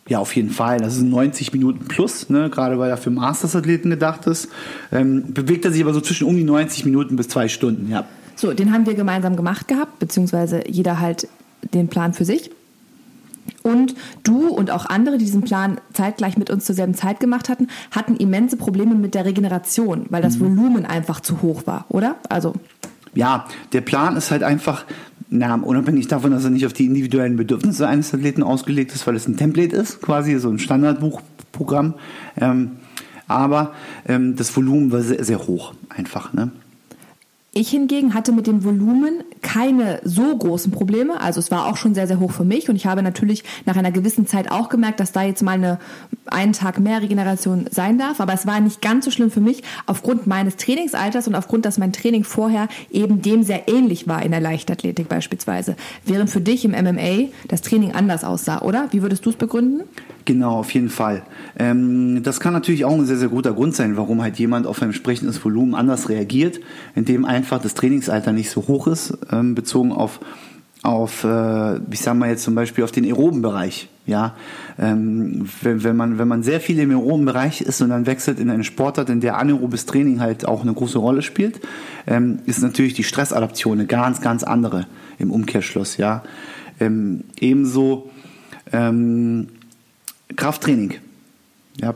Ja, 0.08 0.20
auf 0.20 0.34
jeden 0.36 0.52
Fall. 0.52 0.78
Das 0.78 0.96
sind 0.96 1.10
90 1.10 1.52
Minuten 1.52 1.86
plus, 1.88 2.30
ne? 2.30 2.50
gerade 2.50 2.80
weil 2.80 2.90
er 2.90 2.98
für 2.98 3.10
Masters-Athleten 3.10 3.90
gedacht 3.90 4.26
ist. 4.26 4.48
Ähm, 4.92 5.34
bewegt 5.34 5.66
er 5.66 5.72
sich 5.72 5.84
aber 5.84 5.94
so 5.94 6.00
zwischen 6.00 6.28
um 6.28 6.36
die 6.36 6.46
90 6.46 6.86
Minuten 6.86 7.18
bis 7.18 7.28
zwei 7.28 7.50
Stunden, 7.50 7.90
ja. 7.92 8.06
So, 8.38 8.54
den 8.54 8.72
haben 8.72 8.86
wir 8.86 8.94
gemeinsam 8.94 9.36
gemacht 9.36 9.68
gehabt, 9.68 10.00
beziehungsweise 10.00 10.62
jeder 10.70 11.00
halt 11.00 11.28
den 11.74 11.88
Plan 11.88 12.14
für 12.14 12.24
sich. 12.24 12.52
Und 13.64 13.96
du 14.24 14.48
und 14.48 14.72
auch 14.72 14.86
andere, 14.86 15.18
die 15.18 15.26
diesen 15.26 15.42
Plan 15.42 15.82
zeitgleich 15.92 16.38
mit 16.38 16.50
uns 16.50 16.66
zur 16.66 16.76
selben 16.76 16.94
Zeit 16.94 17.20
gemacht 17.20 17.50
hatten, 17.50 17.68
hatten 17.92 18.16
immense 18.16 18.56
Probleme 18.56 18.96
mit 18.96 19.16
der 19.16 19.26
Regeneration, 19.26 20.06
weil 20.10 20.22
das 20.22 20.38
mhm. 20.38 20.58
Volumen 20.58 20.86
einfach 20.86 21.20
zu 21.20 21.42
hoch 21.42 21.66
war, 21.66 21.86
oder? 21.90 22.16
Also. 22.30 22.54
Ja, 23.16 23.46
der 23.74 23.82
Plan 23.82 24.16
ist 24.16 24.30
halt 24.30 24.44
einfach, 24.44 24.86
na, 25.30 25.56
unabhängig 25.56 26.08
davon, 26.08 26.32
dass 26.32 26.44
er 26.44 26.52
nicht 26.52 26.66
auf 26.68 26.74
die 26.74 26.86
individuellen 26.86 27.38
Bedürfnisse 27.38 27.88
eines 27.88 28.14
Athleten 28.14 28.44
ausgelegt 28.44 28.94
ist, 28.94 29.08
weil 29.08 29.16
es 29.16 29.28
ein 29.28 29.36
Template 29.36 29.76
ist, 29.76 30.02
quasi 30.02 30.38
so 30.38 30.50
ein 30.50 30.60
Standardbuchprogramm. 30.60 31.96
Ähm, 32.40 32.74
aber 33.28 33.74
ähm, 34.08 34.36
das 34.36 34.56
Volumen 34.56 34.92
war 34.92 35.02
sehr, 35.02 35.24
sehr 35.24 35.40
hoch, 35.48 35.74
einfach. 35.90 36.32
Ne? 36.34 36.52
Ich 37.60 37.70
hingegen 37.70 38.14
hatte 38.14 38.34
mit 38.34 38.46
dem 38.46 38.64
Volumen 38.64 39.24
keine 39.42 40.00
so 40.04 40.38
großen 40.38 40.72
Probleme. 40.72 41.20
Also 41.20 41.40
es 41.40 41.50
war 41.50 41.66
auch 41.66 41.76
schon 41.76 41.96
sehr, 41.96 42.06
sehr 42.06 42.20
hoch 42.20 42.30
für 42.30 42.44
mich. 42.44 42.70
Und 42.70 42.76
ich 42.76 42.86
habe 42.86 43.02
natürlich 43.02 43.44
nach 43.66 43.76
einer 43.76 43.90
gewissen 43.90 44.28
Zeit 44.28 44.52
auch 44.52 44.70
gemerkt, 44.70 45.00
dass 45.00 45.12
da 45.12 45.24
jetzt 45.24 45.42
mal 45.42 45.54
eine, 45.54 45.80
einen 46.28 46.54
Tag 46.54 46.80
mehr 46.80 47.02
Regeneration 47.02 47.66
sein 47.72 47.98
darf. 47.98 48.22
Aber 48.22 48.32
es 48.34 48.46
war 48.46 48.60
nicht 48.60 48.84
ganz 48.84 49.06
so 49.06 49.12
schlimm 49.12 49.32
für 49.32 49.42
mich 49.42 49.64
aufgrund 49.88 50.28
meines 50.28 50.58
Trainingsalters 50.58 51.28
und 51.28 51.34
aufgrund, 51.34 51.66
dass 51.66 51.80
mein 51.80 51.94
Training 51.94 52.24
vorher 52.24 52.68
eben 52.92 53.24
dem 53.24 53.42
sehr 53.42 53.68
ähnlich 53.68 54.08
war 54.08 54.22
in 54.22 54.30
der 54.30 54.42
Leichtathletik 54.42 55.10
beispielsweise. 55.10 55.76
Während 56.06 56.30
für 56.30 56.42
dich 56.42 56.64
im 56.64 56.74
MMA 56.74 57.30
das 57.48 57.64
Training 57.64 57.94
anders 57.94 58.24
aussah, 58.24 58.62
oder? 58.62 58.88
Wie 58.92 59.02
würdest 59.02 59.26
du 59.26 59.32
es 59.32 59.36
begründen? 59.36 59.82
Genau, 60.28 60.60
auf 60.60 60.72
jeden 60.72 60.90
Fall. 60.90 61.22
Ähm, 61.58 62.22
das 62.22 62.42
kann 62.42 62.52
natürlich 62.52 62.84
auch 62.84 62.96
ein 62.96 63.06
sehr, 63.06 63.16
sehr 63.16 63.30
guter 63.30 63.54
Grund 63.54 63.74
sein, 63.74 63.96
warum 63.96 64.22
halt 64.22 64.38
jemand 64.38 64.68
auf 64.68 64.82
ein 64.82 64.90
entsprechendes 64.90 65.44
Volumen 65.44 65.74
anders 65.74 66.10
reagiert, 66.10 66.60
indem 66.96 67.24
einfach 67.24 67.62
das 67.62 67.76
Trainingsalter 67.76 68.34
nicht 68.34 68.50
so 68.50 68.68
hoch 68.68 68.88
ist, 68.88 69.18
ähm, 69.32 69.56
bezogen 69.56 69.94
auf, 69.94 70.20
auf 70.84 71.24
äh, 71.24 71.78
ich 71.78 72.02
sag 72.02 72.18
mal 72.18 72.28
jetzt 72.28 72.44
zum 72.44 72.56
Beispiel 72.56 72.84
auf 72.84 72.92
den 72.92 73.06
aeroben 73.06 73.42
Bereich. 73.42 73.88
Ja, 74.06 74.36
ähm, 74.78 75.48
wenn, 75.62 75.86
wenn, 75.86 75.96
man, 75.96 76.18
wenn 76.18 76.28
man 76.28 76.44
sehr 76.44 76.60
viel 76.60 76.78
im 76.80 76.92
aeroben 76.92 77.24
Bereich 77.24 77.62
ist 77.62 77.82
und 77.82 77.88
dann 77.90 78.06
wechselt 78.06 78.38
in 78.38 78.50
eine 78.50 78.66
Sportart, 78.66 79.10
in 79.10 79.22
der 79.22 79.38
anaerobes 79.38 79.86
Training 79.86 80.20
halt 80.20 80.46
auch 80.46 80.62
eine 80.62 80.74
große 80.74 80.98
Rolle 80.98 81.22
spielt, 81.22 81.62
ähm, 82.06 82.40
ist 82.46 82.62
natürlich 82.62 82.96
die 82.96 83.06
Stressadaption 83.06 83.80
eine 83.80 83.88
ganz, 83.88 84.20
ganz 84.20 84.44
andere 84.44 84.88
im 85.20 85.32
Umkehrschluss. 85.32 85.96
Ja, 85.96 86.24
ähm, 86.82 87.24
ebenso 87.40 88.10
ähm, 88.74 89.48
Krafttraining. 90.36 90.96
Ja, 91.80 91.96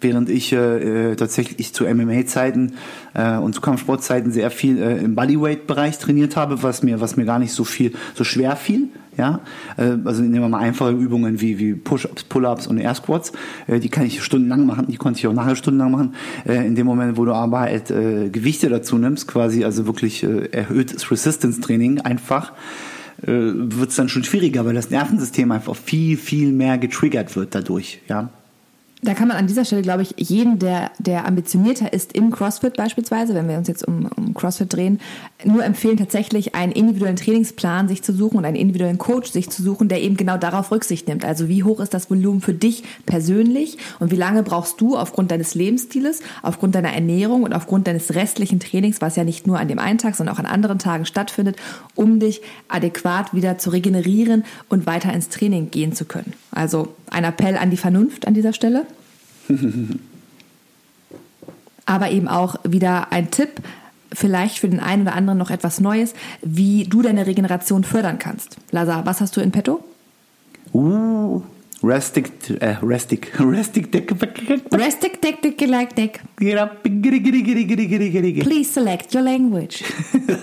während 0.00 0.28
ich 0.30 0.52
äh, 0.52 1.14
tatsächlich 1.16 1.74
zu 1.74 1.84
MMA-Zeiten 1.84 2.74
äh, 3.14 3.36
und 3.36 3.54
zu 3.54 3.60
Kampfsportzeiten 3.60 4.32
sehr 4.32 4.50
viel 4.50 4.78
äh, 4.78 4.98
im 4.98 5.14
Bodyweight-Bereich 5.14 5.98
trainiert 5.98 6.36
habe, 6.36 6.62
was 6.62 6.82
mir, 6.82 7.00
was 7.00 7.16
mir 7.16 7.24
gar 7.24 7.38
nicht 7.38 7.52
so 7.52 7.64
viel, 7.64 7.92
so 8.14 8.24
schwer 8.24 8.56
fiel. 8.56 8.88
Ja, 9.16 9.40
äh, 9.76 9.96
also 10.04 10.22
nehmen 10.22 10.40
wir 10.40 10.48
mal 10.48 10.60
einfache 10.60 10.92
Übungen 10.92 11.40
wie, 11.40 11.58
wie 11.58 11.74
Push-ups, 11.74 12.24
Pull-ups 12.24 12.66
und 12.66 12.78
Air 12.78 12.94
Squats. 12.94 13.32
Äh, 13.66 13.80
die 13.80 13.88
kann 13.88 14.06
ich 14.06 14.22
stundenlang 14.22 14.64
machen, 14.64 14.86
die 14.88 14.96
konnte 14.96 15.18
ich 15.18 15.26
auch 15.26 15.32
nachher 15.32 15.56
stundenlang 15.56 15.90
machen. 15.90 16.14
Äh, 16.46 16.66
in 16.66 16.74
dem 16.74 16.86
Moment, 16.86 17.18
wo 17.18 17.24
du 17.24 17.34
aber 17.34 17.60
halt 17.60 17.90
äh, 17.90 18.30
Gewichte 18.30 18.68
dazu 18.68 18.96
nimmst, 18.96 19.28
quasi 19.28 19.64
also 19.64 19.86
wirklich 19.86 20.22
äh, 20.22 20.46
erhöhtes 20.52 21.10
Resistance-Training 21.10 22.00
einfach, 22.00 22.52
äh, 23.22 23.26
wird 23.28 23.90
es 23.90 23.96
dann 23.96 24.08
schon 24.08 24.24
schwieriger, 24.24 24.64
weil 24.64 24.74
das 24.74 24.90
Nervensystem 24.90 25.50
einfach 25.52 25.76
viel, 25.76 26.16
viel 26.16 26.52
mehr 26.52 26.78
getriggert 26.78 27.36
wird 27.36 27.54
dadurch, 27.54 28.00
ja. 28.08 28.30
Da 29.02 29.14
kann 29.14 29.28
man 29.28 29.38
an 29.38 29.46
dieser 29.46 29.64
Stelle, 29.64 29.80
glaube 29.80 30.02
ich, 30.02 30.14
jeden, 30.18 30.58
der, 30.58 30.90
der 30.98 31.26
ambitionierter 31.26 31.92
ist 31.92 32.12
im 32.12 32.30
CrossFit 32.30 32.76
beispielsweise, 32.76 33.34
wenn 33.34 33.48
wir 33.48 33.56
uns 33.56 33.66
jetzt 33.66 33.86
um, 33.88 34.10
um 34.14 34.34
CrossFit 34.34 34.70
drehen, 34.70 35.00
nur 35.42 35.64
empfehlen, 35.64 35.96
tatsächlich 35.96 36.54
einen 36.54 36.72
individuellen 36.72 37.16
Trainingsplan 37.16 37.88
sich 37.88 38.02
zu 38.02 38.12
suchen 38.12 38.36
und 38.36 38.44
einen 38.44 38.56
individuellen 38.56 38.98
Coach 38.98 39.30
sich 39.30 39.48
zu 39.48 39.62
suchen, 39.62 39.88
der 39.88 40.02
eben 40.02 40.18
genau 40.18 40.36
darauf 40.36 40.70
Rücksicht 40.70 41.08
nimmt. 41.08 41.24
Also 41.24 41.48
wie 41.48 41.64
hoch 41.64 41.80
ist 41.80 41.94
das 41.94 42.10
Volumen 42.10 42.42
für 42.42 42.52
dich 42.52 42.84
persönlich 43.06 43.78
und 44.00 44.10
wie 44.10 44.16
lange 44.16 44.42
brauchst 44.42 44.80
du 44.82 44.98
aufgrund 44.98 45.30
deines 45.30 45.54
Lebensstiles, 45.54 46.20
aufgrund 46.42 46.74
deiner 46.74 46.92
Ernährung 46.92 47.42
und 47.44 47.54
aufgrund 47.54 47.86
deines 47.86 48.14
restlichen 48.14 48.60
Trainings, 48.60 49.00
was 49.00 49.16
ja 49.16 49.24
nicht 49.24 49.46
nur 49.46 49.58
an 49.58 49.68
dem 49.68 49.78
einen 49.78 49.98
Tag, 49.98 50.14
sondern 50.14 50.34
auch 50.34 50.40
an 50.40 50.46
anderen 50.46 50.78
Tagen 50.78 51.06
stattfindet, 51.06 51.56
um 51.94 52.20
dich 52.20 52.42
adäquat 52.68 53.32
wieder 53.32 53.56
zu 53.56 53.70
regenerieren 53.70 54.44
und 54.68 54.86
weiter 54.86 55.10
ins 55.14 55.30
Training 55.30 55.70
gehen 55.70 55.94
zu 55.94 56.04
können. 56.04 56.34
Also 56.50 56.88
ein 57.10 57.24
Appell 57.24 57.56
an 57.56 57.70
die 57.70 57.76
Vernunft 57.76 58.26
an 58.26 58.34
dieser 58.34 58.52
Stelle. 58.52 58.86
Aber 61.86 62.10
eben 62.10 62.28
auch 62.28 62.56
wieder 62.64 63.12
ein 63.12 63.30
Tipp, 63.30 63.60
vielleicht 64.12 64.58
für 64.58 64.68
den 64.68 64.80
einen 64.80 65.02
oder 65.02 65.14
anderen 65.14 65.38
noch 65.38 65.50
etwas 65.50 65.80
Neues, 65.80 66.14
wie 66.42 66.84
du 66.84 67.02
deine 67.02 67.26
Regeneration 67.26 67.84
fördern 67.84 68.18
kannst. 68.18 68.56
Lazar, 68.70 69.06
was 69.06 69.20
hast 69.20 69.36
du 69.36 69.40
in 69.40 69.50
petto? 69.50 69.82
Uh, 70.72 71.42
Restic, 71.82 72.30
äh, 72.60 72.76
Restic, 72.82 73.32
Restic, 73.40 73.90
Deck, 73.90 74.12
Restic, 74.70 75.22
Deck, 75.22 75.40
Deck, 75.40 75.56
Deck, 75.58 75.94
Deck. 75.94 76.20
Please 76.36 76.56
Please 78.42 78.70
select 78.70 79.14
your 79.14 79.22
language. 79.22 79.82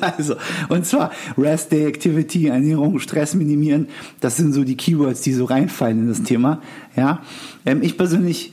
Also, 0.02 0.36
und 0.70 0.86
zwar 0.86 1.12
Rest 1.38 1.72
Day 1.72 1.86
Activity, 1.86 2.48
Ernährung, 2.48 3.00
Stress 3.00 3.36
minimieren, 3.36 3.88
das 4.20 4.38
sind 4.38 4.54
so 4.54 4.64
die 4.64 4.76
Keywords, 4.76 5.22
die 5.22 5.34
so 5.34 5.46
reinfallen 5.46 6.00
in 6.00 6.08
das 6.10 6.24
Thema. 6.24 6.62
Ja, 6.96 7.22
ähm, 7.66 7.82
ich 7.82 7.98
persönlich 7.98 8.52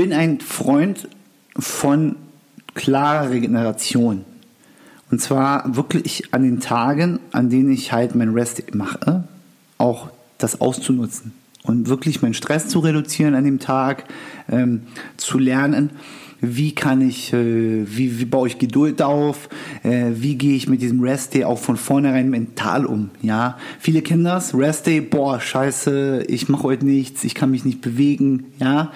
bin 0.00 0.14
ein 0.14 0.40
Freund 0.40 1.08
von 1.58 2.16
klarer 2.74 3.28
Regeneration. 3.28 4.24
Und 5.10 5.20
zwar 5.20 5.76
wirklich 5.76 6.32
an 6.32 6.42
den 6.42 6.58
Tagen, 6.58 7.20
an 7.32 7.50
denen 7.50 7.70
ich 7.70 7.92
halt 7.92 8.14
mein 8.14 8.30
Rest 8.30 8.74
mache, 8.74 9.24
auch 9.76 10.08
das 10.38 10.62
auszunutzen 10.62 11.34
und 11.64 11.88
wirklich 11.88 12.22
meinen 12.22 12.32
Stress 12.32 12.68
zu 12.68 12.78
reduzieren 12.78 13.34
an 13.34 13.44
dem 13.44 13.58
Tag, 13.58 14.04
ähm, 14.48 14.86
zu 15.18 15.38
lernen, 15.38 15.90
wie 16.40 16.74
kann 16.74 17.00
ich, 17.00 17.32
äh, 17.32 17.84
wie, 17.84 18.18
wie 18.18 18.24
baue 18.24 18.48
ich 18.48 18.58
Geduld 18.58 19.02
auf, 19.02 19.48
äh, 19.82 20.10
wie 20.14 20.36
gehe 20.36 20.56
ich 20.56 20.68
mit 20.68 20.82
diesem 20.82 21.00
Rest 21.00 21.34
Day 21.34 21.44
auch 21.44 21.58
von 21.58 21.76
vornherein 21.76 22.30
mental 22.30 22.86
um, 22.86 23.10
ja. 23.22 23.58
Viele 23.78 24.02
kennen 24.02 24.24
das, 24.24 24.54
Rest 24.54 24.86
Day, 24.86 25.00
boah, 25.00 25.40
scheiße, 25.40 26.24
ich 26.28 26.48
mache 26.48 26.64
heute 26.64 26.86
nichts, 26.86 27.24
ich 27.24 27.34
kann 27.34 27.50
mich 27.50 27.64
nicht 27.64 27.80
bewegen, 27.80 28.46
ja. 28.58 28.92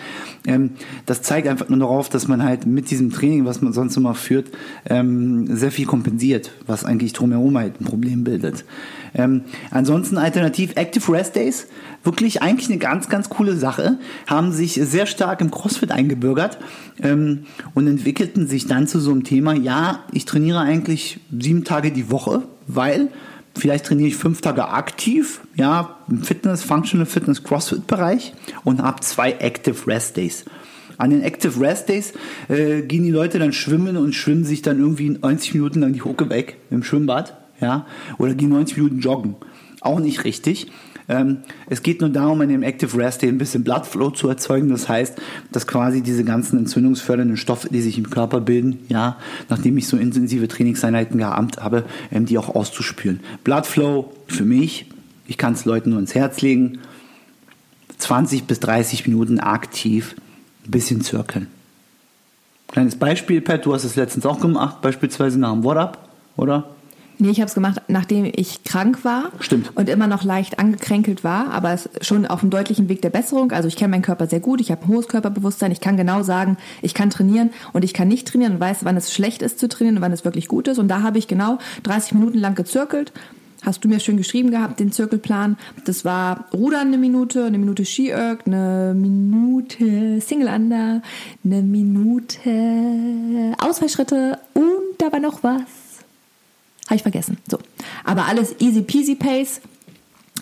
Ähm, 0.47 0.71
das 1.07 1.23
zeigt 1.23 1.49
einfach 1.49 1.69
nur 1.69 1.79
darauf, 1.79 2.09
dass 2.09 2.29
man 2.29 2.43
halt 2.43 2.67
mit 2.67 2.91
diesem 2.91 3.13
Training, 3.13 3.45
was 3.45 3.63
man 3.63 3.73
sonst 3.73 3.97
immer 3.97 4.15
führt, 4.15 4.49
ähm, 4.89 5.57
sehr 5.57 5.71
viel 5.71 5.87
kompensiert, 5.87 6.53
was 6.67 6.85
eigentlich 6.85 7.13
drumherum 7.13 7.57
halt 7.57 7.81
ein 7.81 7.85
Problem 7.85 8.25
bildet. 8.25 8.65
Ähm, 9.15 9.43
ansonsten 9.71 10.19
alternativ 10.19 10.73
Active 10.77 11.13
Rest 11.13 11.37
Days, 11.37 11.69
wirklich 12.05 12.43
eigentlich 12.43 12.69
eine 12.69 12.79
ganz, 12.79 13.09
ganz 13.09 13.29
coole 13.29 13.57
Sache, 13.57 13.99
haben 14.27 14.53
sich 14.53 14.75
sehr 14.75 15.07
stark 15.07 15.41
im 15.41 15.51
CrossFit 15.51 15.91
eingebürgert 15.91 16.59
ähm, 17.03 17.47
und 17.75 17.87
entwickelten 17.87 18.47
sich 18.47 18.67
dann 18.67 18.87
zu 18.87 19.01
so 19.01 19.11
einem 19.11 19.25
Thema, 19.25 19.55
ja, 19.55 20.05
ich 20.13 20.25
trainiere 20.25 20.61
eigentlich 20.61 21.21
sieben 21.39 21.65
Tage 21.65 21.93
die 21.93 22.11
Woche, 22.11 22.43
weil 22.67 23.09
vielleicht 23.57 23.87
trainiere 23.87 24.09
ich 24.09 24.17
fünf 24.17 24.41
Tage 24.41 24.69
aktiv, 24.69 25.41
ja, 25.57 25.99
im 26.09 26.23
Fitness, 26.23 26.63
Functional 26.63 27.07
Fitness, 27.07 27.43
CrossFit-Bereich 27.43 28.35
und 28.65 28.83
habe 28.83 29.01
zwei 29.01 29.33
Active 29.33 29.87
Rest 29.87 30.17
Days. 30.17 30.45
An 30.97 31.11
den 31.11 31.23
Active 31.23 31.61
Rest 31.61 31.89
Days 31.89 32.13
äh, 32.49 32.83
gehen 32.83 33.03
die 33.03 33.11
Leute 33.11 33.39
dann 33.39 33.53
schwimmen 33.53 33.97
und 33.97 34.15
schwimmen 34.15 34.45
sich 34.45 34.63
dann 34.63 34.79
irgendwie 34.79 35.11
90 35.11 35.55
Minuten 35.55 35.81
lang 35.81 35.93
die 35.93 36.03
Hucke 36.03 36.31
weg 36.31 36.59
im 36.71 36.85
Schwimmbad 36.85 37.37
ja, 37.61 37.87
oder 38.19 38.35
gehen 38.35 38.51
90 38.51 38.77
Minuten 38.77 39.01
joggen. 39.01 39.37
Auch 39.81 40.01
nicht 40.01 40.25
richtig. 40.25 40.71
Ähm, 41.09 41.39
es 41.69 41.83
geht 41.83 42.01
nur 42.01 42.11
darum, 42.11 42.41
in 42.43 42.49
dem 42.49 42.63
Active 42.63 42.97
Rest 42.97 43.23
ein 43.23 43.39
bisschen 43.39 43.65
Blood 43.65 43.87
Flow 43.87 44.11
zu 44.11 44.29
erzeugen. 44.29 44.71
Das 44.71 44.89
heißt, 44.89 45.21
dass 45.53 45.67
quasi 45.67 46.03
diese 46.03 46.25
ganzen 46.25 46.59
entzündungsfördernden 46.59 47.37
Stoffe, 47.37 47.69
die 47.69 47.83
sich 47.83 47.99
im 47.99 48.09
Körper 48.09 48.41
bilden, 48.41 48.81
ja, 48.89 49.19
nachdem 49.49 49.77
ich 49.77 49.87
so 49.87 49.97
intensive 49.97 50.49
Trainingseinheiten 50.49 51.19
gehabt 51.19 51.63
habe, 51.63 51.85
ähm, 52.11 52.27
die 52.27 52.39
auch 52.39 52.55
auszuspüren. 52.55 53.21
Blood 53.45 53.67
Flow 53.67 54.13
für 54.27 54.45
mich, 54.45 54.87
ich 55.27 55.39
kann 55.39 55.53
es 55.53 55.65
Leuten 55.65 55.91
nur 55.91 55.99
ins 55.99 56.15
Herz 56.15 56.41
legen, 56.41 56.79
20 57.99 58.45
bis 58.45 58.61
30 58.61 59.07
Minuten 59.07 59.41
aktiv 59.41 60.17
ein 60.67 60.71
bisschen 60.71 61.01
zirkeln. 61.03 61.47
Kleines 62.69 62.97
Beispiel, 62.97 63.41
Pat, 63.41 63.65
du 63.65 63.73
hast 63.73 63.85
es 63.85 63.95
letztens 63.95 64.27
auch 64.27 64.41
gemacht, 64.41 64.81
beispielsweise 64.83 65.39
nach 65.39 65.53
dem 65.53 65.63
What-Up, 65.63 66.09
oder? 66.37 66.74
Nee, 67.19 67.31
ich 67.31 67.41
habe 67.41 67.49
es 67.49 67.55
gemacht, 67.55 67.81
nachdem 67.89 68.25
ich 68.25 68.65
krank 68.65 69.05
war 69.05 69.31
Stimmt. 69.39 69.71
und 69.77 69.89
immer 69.89 70.07
noch 70.07 70.25
leicht 70.25 70.59
angekränkelt 70.59 71.23
war, 71.23 71.51
aber 71.53 71.73
es 71.73 71.89
schon 72.01 72.27
auf 72.27 72.43
einem 72.43 72.51
deutlichen 72.51 72.89
Weg 72.89 73.03
der 73.03 73.11
Besserung. 73.11 73.53
Also 73.53 73.69
ich 73.69 73.77
kenne 73.77 73.93
meinen 73.93 74.03
Körper 74.03 74.27
sehr 74.27 74.41
gut, 74.41 74.61
ich 74.61 74.71
habe 74.71 74.83
ein 74.85 74.89
hohes 74.89 75.09
Körperbewusstsein, 75.09 75.71
ich 75.71 75.81
kann 75.81 75.97
genau 75.97 76.23
sagen, 76.23 76.57
ich 76.83 76.95
kann 76.95 77.11
trainieren 77.11 77.51
und 77.73 77.85
ich 77.85 77.95
kann 77.95 78.09
nicht 78.09 78.27
trainieren 78.27 78.55
und 78.55 78.61
weiß, 78.61 78.85
wann 78.85 78.97
es 78.97 79.13
schlecht 79.13 79.43
ist 79.43 79.59
zu 79.59 79.69
trainieren 79.69 79.97
und 79.97 80.03
wann 80.03 80.13
es 80.13 80.25
wirklich 80.25 80.49
gut 80.49 80.67
ist. 80.67 80.79
Und 80.79 80.89
da 80.89 81.03
habe 81.03 81.19
ich 81.19 81.29
genau 81.29 81.59
30 81.85 82.15
Minuten 82.15 82.39
lang 82.39 82.55
gezirkelt. 82.55 83.13
Hast 83.63 83.83
du 83.83 83.89
mir 83.89 83.99
schön 83.99 84.19
geschrieben 84.19 84.51
gehabt, 84.51 84.79
den 84.79 84.93
Zirkelplan. 84.93 85.57
Das 85.87 86.05
war 86.05 86.47
Rudern 86.53 86.89
eine 86.89 86.99
Minute, 86.99 87.47
eine 87.47 87.59
Minute 87.59 87.87
Ski-Erg, 87.87 88.47
eine 88.47 88.93
Minute 88.95 90.21
Single 90.21 90.49
Under, 90.49 91.01
eine 91.45 91.63
Minute 91.63 92.51
Ausfallschritte 93.59 94.39
und 94.53 94.99
da 94.99 95.11
war 95.11 95.21
noch 95.21 95.43
was. 95.43 95.84
Habe 96.87 96.97
ich 96.97 97.03
vergessen. 97.03 97.39
So. 97.49 97.59
Aber 98.05 98.27
alles 98.27 98.55
easy 98.61 98.83
peasy 98.83 99.15
pace. 99.15 99.61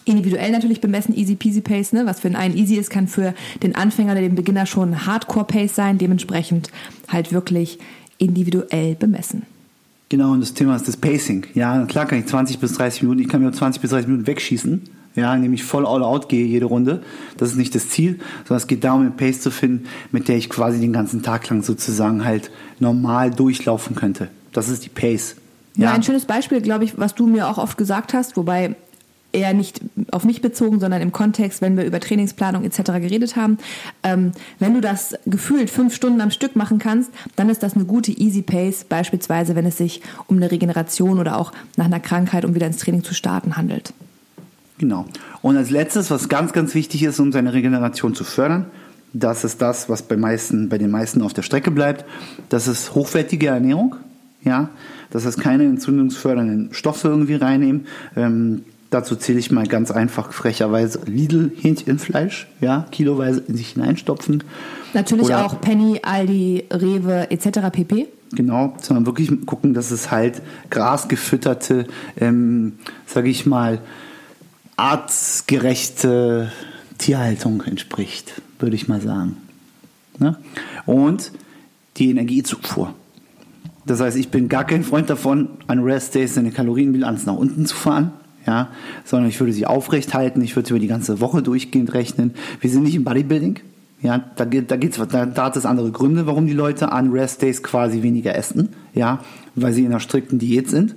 Individuell 0.05 0.51
natürlich 0.51 0.81
bemessen, 0.81 1.17
easy 1.17 1.37
peasy 1.37 1.61
pace, 1.61 1.93
ne? 1.93 2.07
Was 2.07 2.21
für 2.21 2.37
einen 2.37 2.57
easy 2.57 2.75
ist, 2.75 2.91
kann 2.91 3.07
für 3.07 3.35
den 3.63 3.77
Anfänger 3.77 4.13
oder 4.13 4.21
den 4.21 4.35
Beginner 4.35 4.67
schon 4.67 5.07
Hardcore 5.07 5.47
pace 5.47 5.77
sein. 5.77 5.99
Dementsprechend 5.99 6.71
halt 7.09 7.33
wirklich 7.33 7.79
individuell 8.19 8.97
bemessen. 8.97 9.43
Genau, 10.09 10.33
und 10.33 10.41
das 10.41 10.55
Thema 10.55 10.77
ist 10.77 10.89
das 10.89 10.97
Pacing. 10.97 11.47
Ja, 11.55 11.87
klar 11.87 12.07
kann 12.07 12.19
ich 12.19 12.27
20 12.27 12.59
bis 12.59 12.75
30 12.75 13.03
Minuten, 13.03 13.21
ich 13.21 13.29
kann 13.29 13.43
mir 13.43 13.51
20 13.51 13.81
bis 13.81 13.93
30 13.93 14.09
Minuten 14.09 14.27
wegschießen. 14.27 14.83
Ja, 15.15 15.35
indem 15.35 15.53
ich 15.53 15.63
voll 15.63 15.87
all 15.87 16.03
out 16.03 16.29
gehe 16.29 16.47
jede 16.47 16.67
Runde. 16.67 17.03
Das 17.37 17.51
ist 17.51 17.57
nicht 17.57 17.75
das 17.75 17.89
Ziel, 17.89 18.19
sondern 18.45 18.57
es 18.57 18.67
geht 18.67 18.83
darum, 18.83 19.03
eine 19.03 19.11
Pace 19.11 19.41
zu 19.41 19.51
finden, 19.51 19.87
mit 20.11 20.29
der 20.29 20.37
ich 20.37 20.49
quasi 20.49 20.81
den 20.81 20.93
ganzen 20.93 21.23
Tag 21.23 21.49
lang 21.51 21.63
sozusagen 21.63 22.25
halt 22.25 22.51
normal 22.79 23.31
durchlaufen 23.31 23.95
könnte. 23.95 24.29
Das 24.53 24.69
ist 24.69 24.85
die 24.85 24.89
Pace. 24.89 25.37
Ja, 25.75 25.93
ein 25.93 26.03
schönes 26.03 26.27
Beispiel, 26.27 26.61
glaube 26.61 26.85
ich, 26.85 26.99
was 26.99 27.15
du 27.15 27.27
mir 27.27 27.49
auch 27.49 27.59
oft 27.59 27.79
gesagt 27.79 28.13
hast, 28.13 28.37
wobei 28.37 28.77
eher 29.33 29.55
nicht 29.55 29.81
auf 30.11 30.25
mich 30.25 30.43
bezogen, 30.43 30.79
sondern 30.79 31.01
im 31.01 31.13
Kontext, 31.13 31.63
wenn 31.63 31.77
wir 31.77 31.85
über 31.85 32.01
Trainingsplanung 32.01 32.65
etc. 32.65 32.93
geredet 33.01 33.37
haben. 33.37 33.59
Ähm, 34.03 34.33
wenn 34.59 34.75
du 34.75 34.81
das 34.81 35.15
gefühlt 35.27 35.71
fünf 35.71 35.95
Stunden 35.95 36.21
am 36.21 36.31
Stück 36.31 36.55
machen 36.55 36.79
kannst, 36.79 37.11
dann 37.37 37.49
ist 37.49 37.63
das 37.63 37.75
eine 37.75 37.85
gute 37.85 38.13
Easy 38.13 38.43
Pace, 38.43 38.85
beispielsweise 38.85 39.55
wenn 39.57 39.67
es 39.67 39.79
sich 39.79 40.03
um 40.27 40.37
eine 40.37 40.51
Regeneration 40.51 41.19
oder 41.19 41.39
auch 41.39 41.53
nach 41.77 41.87
einer 41.87 42.01
Krankheit, 42.01 42.45
um 42.45 42.55
wieder 42.55 42.67
ins 42.67 42.79
Training 42.79 43.05
zu 43.05 43.15
starten, 43.15 43.57
handelt. 43.57 43.95
Genau. 44.79 45.07
Und 45.43 45.57
als 45.57 45.71
letztes, 45.71 46.11
was 46.11 46.29
ganz, 46.29 46.53
ganz 46.53 46.75
wichtig 46.75 47.03
ist, 47.03 47.21
um 47.21 47.33
seine 47.33 47.53
Regeneration 47.53 48.15
zu 48.15 48.25
fördern, 48.25 48.67
das 49.13 49.45
ist 49.45 49.61
das, 49.61 49.89
was 49.89 50.03
bei, 50.03 50.17
meisten, 50.17 50.69
bei 50.69 50.79
den 50.79 50.91
meisten 50.91 51.23
auf 51.23 51.35
der 51.35 51.43
Strecke 51.43 51.71
bleibt. 51.71 52.05
Das 52.49 52.67
ist 52.67 52.95
hochwertige 52.95 53.49
Ernährung. 53.49 53.97
Ja, 54.45 54.71
das 55.13 55.27
heißt, 55.27 55.41
keine 55.41 55.65
entzündungsfördernden 55.65 56.73
Stoffe 56.73 57.09
irgendwie 57.09 57.35
reinnehmen. 57.35 57.87
Ähm, 58.17 58.63
dazu 58.91 59.15
zähle 59.17 59.39
ich 59.39 59.51
mal 59.51 59.67
ganz 59.67 59.91
einfach 59.91 60.33
frecherweise 60.33 61.01
Lidl-Hähnchenfleisch, 61.07 62.49
ja, 62.61 62.87
kiloweise 62.91 63.43
in 63.47 63.57
sich 63.57 63.71
hineinstopfen. 63.71 64.43
Natürlich 64.95 65.27
Oder- 65.27 65.45
auch 65.45 65.61
Penny, 65.61 66.01
Aldi, 66.03 66.65
Rewe 66.71 67.31
etc. 67.31 67.71
pp. 67.71 68.09
Genau, 68.35 68.75
sondern 68.81 69.05
wirklich 69.05 69.31
gucken, 69.45 69.75
dass 69.75 69.91
es 69.91 70.11
halt 70.11 70.41
grasgefütterte, 70.71 71.87
ähm, 72.19 72.79
sage 73.07 73.29
ich 73.29 73.45
mal, 73.45 73.81
artgerechte 74.77 76.51
Tierhaltung 76.97 77.63
entspricht, 77.63 78.41
würde 78.59 78.75
ich 78.75 78.89
mal 78.89 79.03
sagen. 79.03 79.37
Ne? 80.19 80.37
Und 80.87 81.33
die 81.99 82.11
Energiezufuhr. 82.11 82.95
Das 83.87 84.01
heißt, 84.01 84.17
ich 84.17 84.31
bin 84.31 84.49
gar 84.49 84.65
kein 84.65 84.85
Freund 84.85 85.11
davon, 85.11 85.49
an 85.67 85.81
Rest 85.81 86.15
Days 86.15 86.35
seine 86.35 86.51
Kalorienbilanz 86.51 87.27
nach 87.27 87.37
unten 87.37 87.67
zu 87.67 87.75
fahren, 87.75 88.13
ja, 88.47 88.69
sondern 89.05 89.29
ich 89.29 89.41
würde 89.41 89.53
sie 89.53 89.67
aufrecht 89.67 90.15
halten, 90.15 90.41
ich 90.41 90.55
würde 90.57 90.69
sie 90.69 90.73
über 90.73 90.81
die 90.81 90.87
ganze 90.87 91.21
Woche 91.21 91.43
durchgehend 91.43 91.93
rechnen. 91.95 92.35
Wir 92.61 92.71
sind 92.71 92.85
nicht 92.85 92.95
im 92.95 93.05
Bodybuilding, 93.05 93.61
ja, 94.01 94.25
da, 94.37 94.45
da, 94.45 94.77
geht's, 94.77 94.99
da, 94.99 95.27
da 95.27 95.45
hat 95.45 95.57
es 95.57 95.67
andere 95.67 95.91
Gründe, 95.91 96.27
warum 96.27 96.47
die 96.47 96.53
Leute 96.53 96.93
an 96.93 97.11
Rest 97.11 97.43
Days 97.43 97.63
quasi 97.63 98.03
weniger 98.03 98.35
essen, 98.35 98.71
ja, 98.95 99.21
weil 99.55 99.73
sie 99.73 99.83
in 99.83 99.89
einer 99.89 100.01
strikten 100.01 100.39
Diät 100.39 100.71
sind 100.71 100.95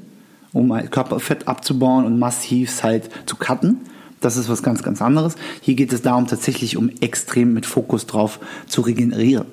um 0.55 0.73
halt 0.73 0.89
Körperfett 0.89 1.47
abzubauen 1.47 2.05
und 2.05 2.17
massiv 2.17 2.81
halt 2.81 3.09
zu 3.25 3.35
cutten. 3.35 3.81
Das 4.21 4.37
ist 4.37 4.49
was 4.49 4.63
ganz, 4.63 4.81
ganz 4.81 5.01
anderes. 5.01 5.35
Hier 5.61 5.75
geht 5.75 5.91
es 5.91 6.01
darum, 6.01 6.27
tatsächlich 6.27 6.77
um 6.77 6.89
extrem 7.01 7.53
mit 7.53 7.65
Fokus 7.65 8.07
drauf 8.07 8.39
zu 8.65 8.81
regenerieren. 8.81 9.45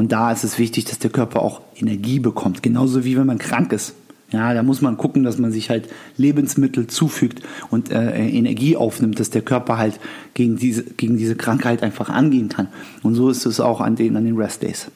Und 0.00 0.12
da 0.12 0.32
ist 0.32 0.44
es 0.44 0.58
wichtig, 0.58 0.86
dass 0.86 0.98
der 0.98 1.10
Körper 1.10 1.42
auch 1.42 1.60
Energie 1.76 2.20
bekommt. 2.20 2.62
Genauso 2.62 3.04
wie 3.04 3.18
wenn 3.18 3.26
man 3.26 3.36
krank 3.36 3.70
ist. 3.70 3.92
Ja, 4.32 4.54
da 4.54 4.62
muss 4.62 4.80
man 4.80 4.96
gucken, 4.96 5.24
dass 5.24 5.36
man 5.36 5.52
sich 5.52 5.68
halt 5.68 5.90
Lebensmittel 6.16 6.86
zufügt 6.86 7.42
und 7.68 7.90
äh, 7.90 8.26
Energie 8.30 8.78
aufnimmt, 8.78 9.20
dass 9.20 9.28
der 9.28 9.42
Körper 9.42 9.76
halt 9.76 10.00
gegen 10.32 10.56
diese, 10.56 10.84
gegen 10.84 11.18
diese 11.18 11.36
Krankheit 11.36 11.82
einfach 11.82 12.08
angehen 12.08 12.48
kann. 12.48 12.68
Und 13.02 13.14
so 13.14 13.28
ist 13.28 13.44
es 13.44 13.60
auch 13.60 13.82
an 13.82 13.94
den, 13.94 14.16
an 14.16 14.24
den 14.24 14.38
Rest 14.38 14.62
Days. 14.62 14.86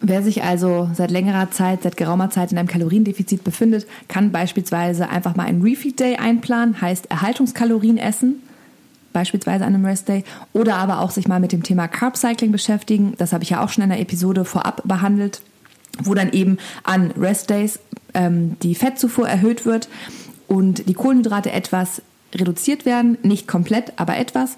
Wer 0.00 0.24
sich 0.24 0.42
also 0.42 0.90
seit 0.92 1.12
längerer 1.12 1.52
Zeit, 1.52 1.84
seit 1.84 1.96
geraumer 1.96 2.30
Zeit 2.30 2.50
in 2.50 2.58
einem 2.58 2.66
Kaloriendefizit 2.66 3.44
befindet, 3.44 3.86
kann 4.08 4.32
beispielsweise 4.32 5.08
einfach 5.08 5.36
mal 5.36 5.46
einen 5.46 5.62
Refeed 5.62 6.00
Day 6.00 6.16
einplanen, 6.16 6.80
heißt 6.80 7.12
Erhaltungskalorien 7.12 7.96
essen, 7.96 8.42
beispielsweise 9.12 9.64
an 9.64 9.74
einem 9.74 9.84
Rest 9.84 10.08
Day, 10.08 10.24
oder 10.52 10.76
aber 10.76 11.00
auch 11.00 11.10
sich 11.10 11.28
mal 11.28 11.40
mit 11.40 11.52
dem 11.52 11.62
Thema 11.62 11.88
Carb 11.88 12.16
Cycling 12.16 12.52
beschäftigen. 12.52 13.14
Das 13.18 13.32
habe 13.32 13.44
ich 13.44 13.50
ja 13.50 13.62
auch 13.62 13.68
schon 13.68 13.84
in 13.84 13.92
einer 13.92 14.00
Episode 14.00 14.44
vorab 14.44 14.82
behandelt, 14.84 15.42
wo 16.02 16.14
dann 16.14 16.32
eben 16.32 16.58
an 16.84 17.10
Rest 17.12 17.50
Days 17.50 17.78
ähm, 18.14 18.56
die 18.62 18.74
Fettzufuhr 18.74 19.28
erhöht 19.28 19.64
wird 19.66 19.88
und 20.48 20.88
die 20.88 20.94
Kohlenhydrate 20.94 21.52
etwas 21.52 22.02
reduziert 22.34 22.86
werden, 22.86 23.18
nicht 23.22 23.46
komplett, 23.46 23.92
aber 23.96 24.16
etwas 24.16 24.56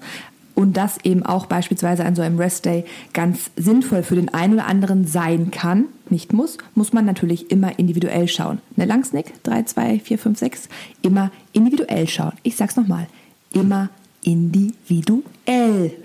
und 0.55 0.77
das 0.77 0.97
eben 1.03 1.23
auch 1.23 1.45
beispielsweise 1.45 2.05
an 2.05 2.15
so 2.15 2.21
einem 2.21 2.39
Rest 2.39 2.65
Day 2.65 2.85
ganz 3.13 3.51
sinnvoll 3.55 4.01
für 4.01 4.15
den 4.15 4.33
einen 4.33 4.53
oder 4.53 4.65
anderen 4.65 5.05
sein 5.05 5.51
kann, 5.51 5.85
nicht 6.09 6.33
muss, 6.33 6.57
muss 6.73 6.93
man 6.93 7.05
natürlich 7.05 7.51
immer 7.51 7.77
individuell 7.77 8.27
schauen. 8.27 8.59
Ne, 8.75 8.85
Langsnick, 8.85 9.43
3, 9.43 9.63
2, 9.63 9.99
4, 9.99 10.17
5, 10.17 10.39
6, 10.39 10.69
immer 11.01 11.31
individuell 11.51 12.07
schauen. 12.07 12.33
Ich 12.43 12.55
sag's 12.55 12.77
nochmal, 12.77 13.07
immer 13.53 13.65
individuell 13.65 14.04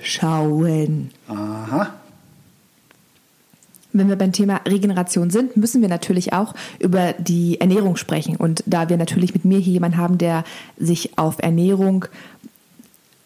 schauen. 0.03 1.11
Aha. 1.29 1.95
Wenn 3.93 4.09
wir 4.09 4.17
beim 4.17 4.33
Thema 4.33 4.61
Regeneration 4.69 5.31
sind, 5.31 5.57
müssen 5.57 5.83
wir 5.83 5.89
natürlich 5.89 6.33
auch 6.33 6.55
über 6.79 7.13
die 7.15 7.61
Ernährung 7.61 7.97
sprechen. 7.97 8.37
Und 8.37 8.63
da 8.67 8.89
wir 8.89 8.97
natürlich 8.97 9.35
mit 9.35 9.45
mir 9.45 9.59
hier 9.59 9.73
jemanden 9.73 9.97
haben, 9.97 10.19
der 10.19 10.45
sich 10.79 11.19
auf 11.19 11.37
Ernährung 11.41 12.05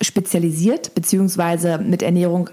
spezialisiert 0.01 0.95
beziehungsweise 0.95 1.79
mit 1.79 2.03
Ernährung 2.03 2.51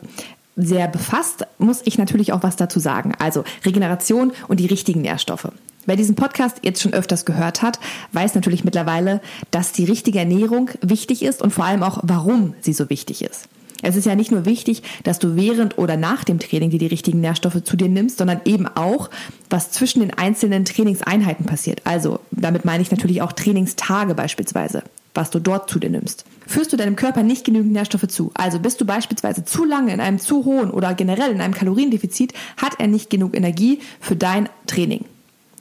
sehr 0.57 0.87
befasst, 0.87 1.45
muss 1.57 1.81
ich 1.85 1.97
natürlich 1.97 2.33
auch 2.33 2.43
was 2.43 2.57
dazu 2.57 2.79
sagen. 2.79 3.13
Also 3.17 3.43
Regeneration 3.65 4.33
und 4.47 4.59
die 4.59 4.65
richtigen 4.65 5.01
Nährstoffe. 5.01 5.47
Wer 5.85 5.95
diesen 5.95 6.15
Podcast 6.15 6.57
jetzt 6.63 6.81
schon 6.81 6.93
öfters 6.93 7.25
gehört 7.25 7.61
hat, 7.61 7.79
weiß 8.13 8.35
natürlich 8.35 8.63
mittlerweile, 8.63 9.21
dass 9.49 9.71
die 9.71 9.85
richtige 9.85 10.19
Ernährung 10.19 10.69
wichtig 10.81 11.23
ist 11.23 11.41
und 11.41 11.51
vor 11.51 11.65
allem 11.65 11.83
auch, 11.83 11.99
warum 12.03 12.53
sie 12.61 12.73
so 12.73 12.89
wichtig 12.89 13.23
ist. 13.23 13.47
Es 13.81 13.95
ist 13.95 14.05
ja 14.05 14.13
nicht 14.13 14.31
nur 14.31 14.45
wichtig, 14.45 14.83
dass 15.03 15.17
du 15.17 15.35
während 15.35 15.79
oder 15.79 15.97
nach 15.97 16.23
dem 16.23 16.37
Training 16.37 16.69
dir 16.69 16.77
die 16.77 16.85
richtigen 16.85 17.19
Nährstoffe 17.19 17.63
zu 17.63 17.75
dir 17.75 17.89
nimmst, 17.89 18.19
sondern 18.19 18.41
eben 18.45 18.67
auch, 18.67 19.09
was 19.49 19.71
zwischen 19.71 20.01
den 20.01 20.13
einzelnen 20.13 20.65
Trainingseinheiten 20.65 21.47
passiert. 21.47 21.81
Also 21.83 22.19
damit 22.29 22.63
meine 22.63 22.83
ich 22.83 22.91
natürlich 22.91 23.23
auch 23.23 23.31
Trainingstage 23.31 24.13
beispielsweise 24.13 24.83
was 25.13 25.29
du 25.29 25.39
dort 25.39 25.69
zu 25.69 25.79
dir 25.79 25.89
nimmst. 25.89 26.25
Führst 26.47 26.71
du 26.71 26.77
deinem 26.77 26.95
Körper 26.95 27.23
nicht 27.23 27.45
genügend 27.45 27.73
Nährstoffe 27.73 28.07
zu, 28.07 28.31
also 28.33 28.59
bist 28.59 28.79
du 28.81 28.85
beispielsweise 28.85 29.43
zu 29.43 29.65
lange 29.65 29.93
in 29.93 29.99
einem 29.99 30.19
zu 30.19 30.45
hohen 30.45 30.71
oder 30.71 30.93
generell 30.93 31.31
in 31.31 31.41
einem 31.41 31.53
Kaloriendefizit, 31.53 32.33
hat 32.57 32.79
er 32.79 32.87
nicht 32.87 33.09
genug 33.09 33.35
Energie 33.35 33.79
für 33.99 34.15
dein 34.15 34.49
Training. 34.67 35.05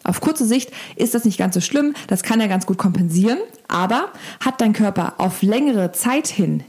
Auf 0.02 0.20
kurze 0.20 0.46
Sicht 0.46 0.70
ist 0.96 1.14
das 1.14 1.24
nicht 1.24 1.38
ganz 1.38 1.54
so 1.54 1.60
schlimm, 1.60 1.94
das 2.08 2.22
kann 2.22 2.40
er 2.40 2.48
ganz 2.48 2.66
gut 2.66 2.78
kompensieren, 2.78 3.38
aber 3.68 4.08
hat 4.40 4.60
dein 4.60 4.72
Körper 4.72 5.14
auf 5.18 5.42
längere 5.42 5.92
Zeit 5.92 6.26
hin 6.26 6.64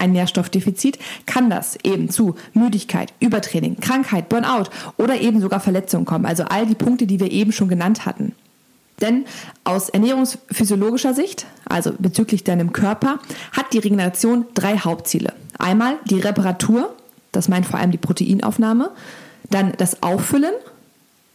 ein 0.00 0.12
Nährstoffdefizit, 0.12 0.98
kann 1.26 1.50
das 1.50 1.76
eben 1.84 2.08
zu 2.08 2.34
Müdigkeit, 2.54 3.12
Übertraining, 3.20 3.76
Krankheit, 3.80 4.28
Burnout 4.28 4.70
oder 4.96 5.20
eben 5.20 5.40
sogar 5.40 5.60
Verletzungen 5.60 6.06
kommen. 6.06 6.26
Also 6.26 6.44
all 6.44 6.66
die 6.66 6.74
Punkte, 6.74 7.06
die 7.06 7.20
wir 7.20 7.30
eben 7.30 7.52
schon 7.52 7.68
genannt 7.68 8.06
hatten. 8.06 8.32
Denn 9.00 9.24
aus 9.64 9.88
ernährungsphysiologischer 9.88 11.14
Sicht, 11.14 11.46
also 11.66 11.92
bezüglich 11.98 12.44
deinem 12.44 12.72
Körper, 12.72 13.18
hat 13.52 13.72
die 13.72 13.78
Regeneration 13.78 14.46
drei 14.54 14.78
Hauptziele. 14.78 15.32
Einmal 15.58 15.96
die 16.04 16.20
Reparatur, 16.20 16.94
das 17.32 17.48
meint 17.48 17.66
vor 17.66 17.78
allem 17.78 17.92
die 17.92 17.98
Proteinaufnahme, 17.98 18.90
dann 19.48 19.72
das 19.78 20.02
Auffüllen, 20.02 20.52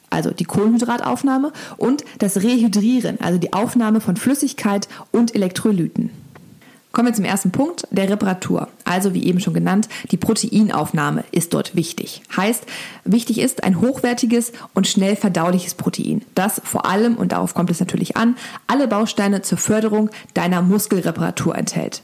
also 0.10 0.32
die 0.32 0.46
Kohlenhydrataufnahme 0.46 1.52
und 1.78 2.04
das 2.20 2.42
Rehydrieren, 2.42 3.20
also 3.22 3.38
die 3.38 3.54
Aufnahme 3.54 4.02
von 4.02 4.18
Flüssigkeit 4.18 4.88
und 5.12 5.36
Elektrolyten. 5.36 6.10
Kommen 6.96 7.10
wir 7.10 7.14
zum 7.14 7.26
ersten 7.26 7.52
Punkt, 7.52 7.86
der 7.92 8.10
Reparatur. 8.10 8.70
Also 8.86 9.14
wie 9.14 9.26
eben 9.26 9.42
schon 9.42 9.54
genannt, 9.54 9.90
die 10.12 10.18
Proteinaufnahme 10.18 11.26
ist 11.32 11.54
dort 11.54 11.76
wichtig. 11.76 12.22
Heißt, 12.38 12.64
wichtig 13.04 13.40
ist 13.40 13.66
ein 13.66 13.82
hochwertiges 13.82 14.54
und 14.74 14.88
schnell 14.88 15.18
verdauliches 15.18 15.74
Protein, 15.74 16.22
das 16.36 16.62
vor 16.64 16.86
allem, 16.86 17.16
und 17.16 17.34
darauf 17.34 17.54
kommt 17.54 17.70
es 17.70 17.82
natürlich 17.82 18.16
an, 18.16 18.38
alle 18.68 18.88
Bausteine 18.88 19.42
zur 19.42 19.58
Förderung 19.58 20.10
deiner 20.36 20.62
Muskelreparatur 20.62 21.58
enthält. 21.58 22.02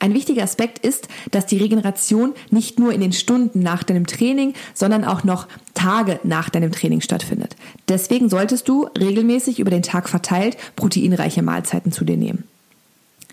Ein 0.00 0.14
wichtiger 0.14 0.44
Aspekt 0.44 0.84
ist, 0.84 1.08
dass 1.32 1.46
die 1.46 1.58
Regeneration 1.58 2.34
nicht 2.50 2.78
nur 2.78 2.92
in 2.92 3.00
den 3.00 3.12
Stunden 3.12 3.60
nach 3.60 3.82
deinem 3.82 4.06
Training, 4.06 4.54
sondern 4.72 5.04
auch 5.04 5.24
noch 5.24 5.48
Tage 5.74 6.20
nach 6.22 6.50
deinem 6.50 6.70
Training 6.70 7.00
stattfindet. 7.00 7.56
Deswegen 7.88 8.28
solltest 8.28 8.68
du 8.68 8.88
regelmäßig 8.96 9.58
über 9.58 9.70
den 9.70 9.82
Tag 9.82 10.08
verteilt 10.08 10.56
proteinreiche 10.76 11.42
Mahlzeiten 11.42 11.90
zu 11.90 12.04
dir 12.04 12.16
nehmen. 12.16 12.44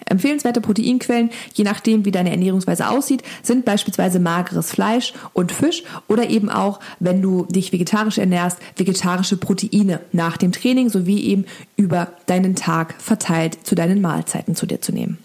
Empfehlenswerte 0.07 0.61
Proteinquellen, 0.61 1.31
je 1.53 1.63
nachdem 1.63 2.05
wie 2.05 2.11
deine 2.11 2.29
Ernährungsweise 2.29 2.89
aussieht, 2.89 3.23
sind 3.41 3.65
beispielsweise 3.65 4.19
mageres 4.19 4.71
Fleisch 4.71 5.13
und 5.33 5.51
Fisch 5.51 5.83
oder 6.07 6.29
eben 6.29 6.49
auch, 6.49 6.79
wenn 6.99 7.21
du 7.21 7.45
dich 7.45 7.71
vegetarisch 7.73 8.17
ernährst, 8.17 8.59
vegetarische 8.75 9.37
Proteine 9.37 10.01
nach 10.11 10.37
dem 10.37 10.51
Training 10.51 10.89
sowie 10.89 11.21
eben 11.21 11.45
über 11.75 12.09
deinen 12.27 12.55
Tag 12.55 12.95
verteilt 12.99 13.57
zu 13.63 13.73
deinen 13.73 14.01
Mahlzeiten 14.01 14.55
zu 14.55 14.65
dir 14.65 14.81
zu 14.81 14.91
nehmen. 14.91 15.17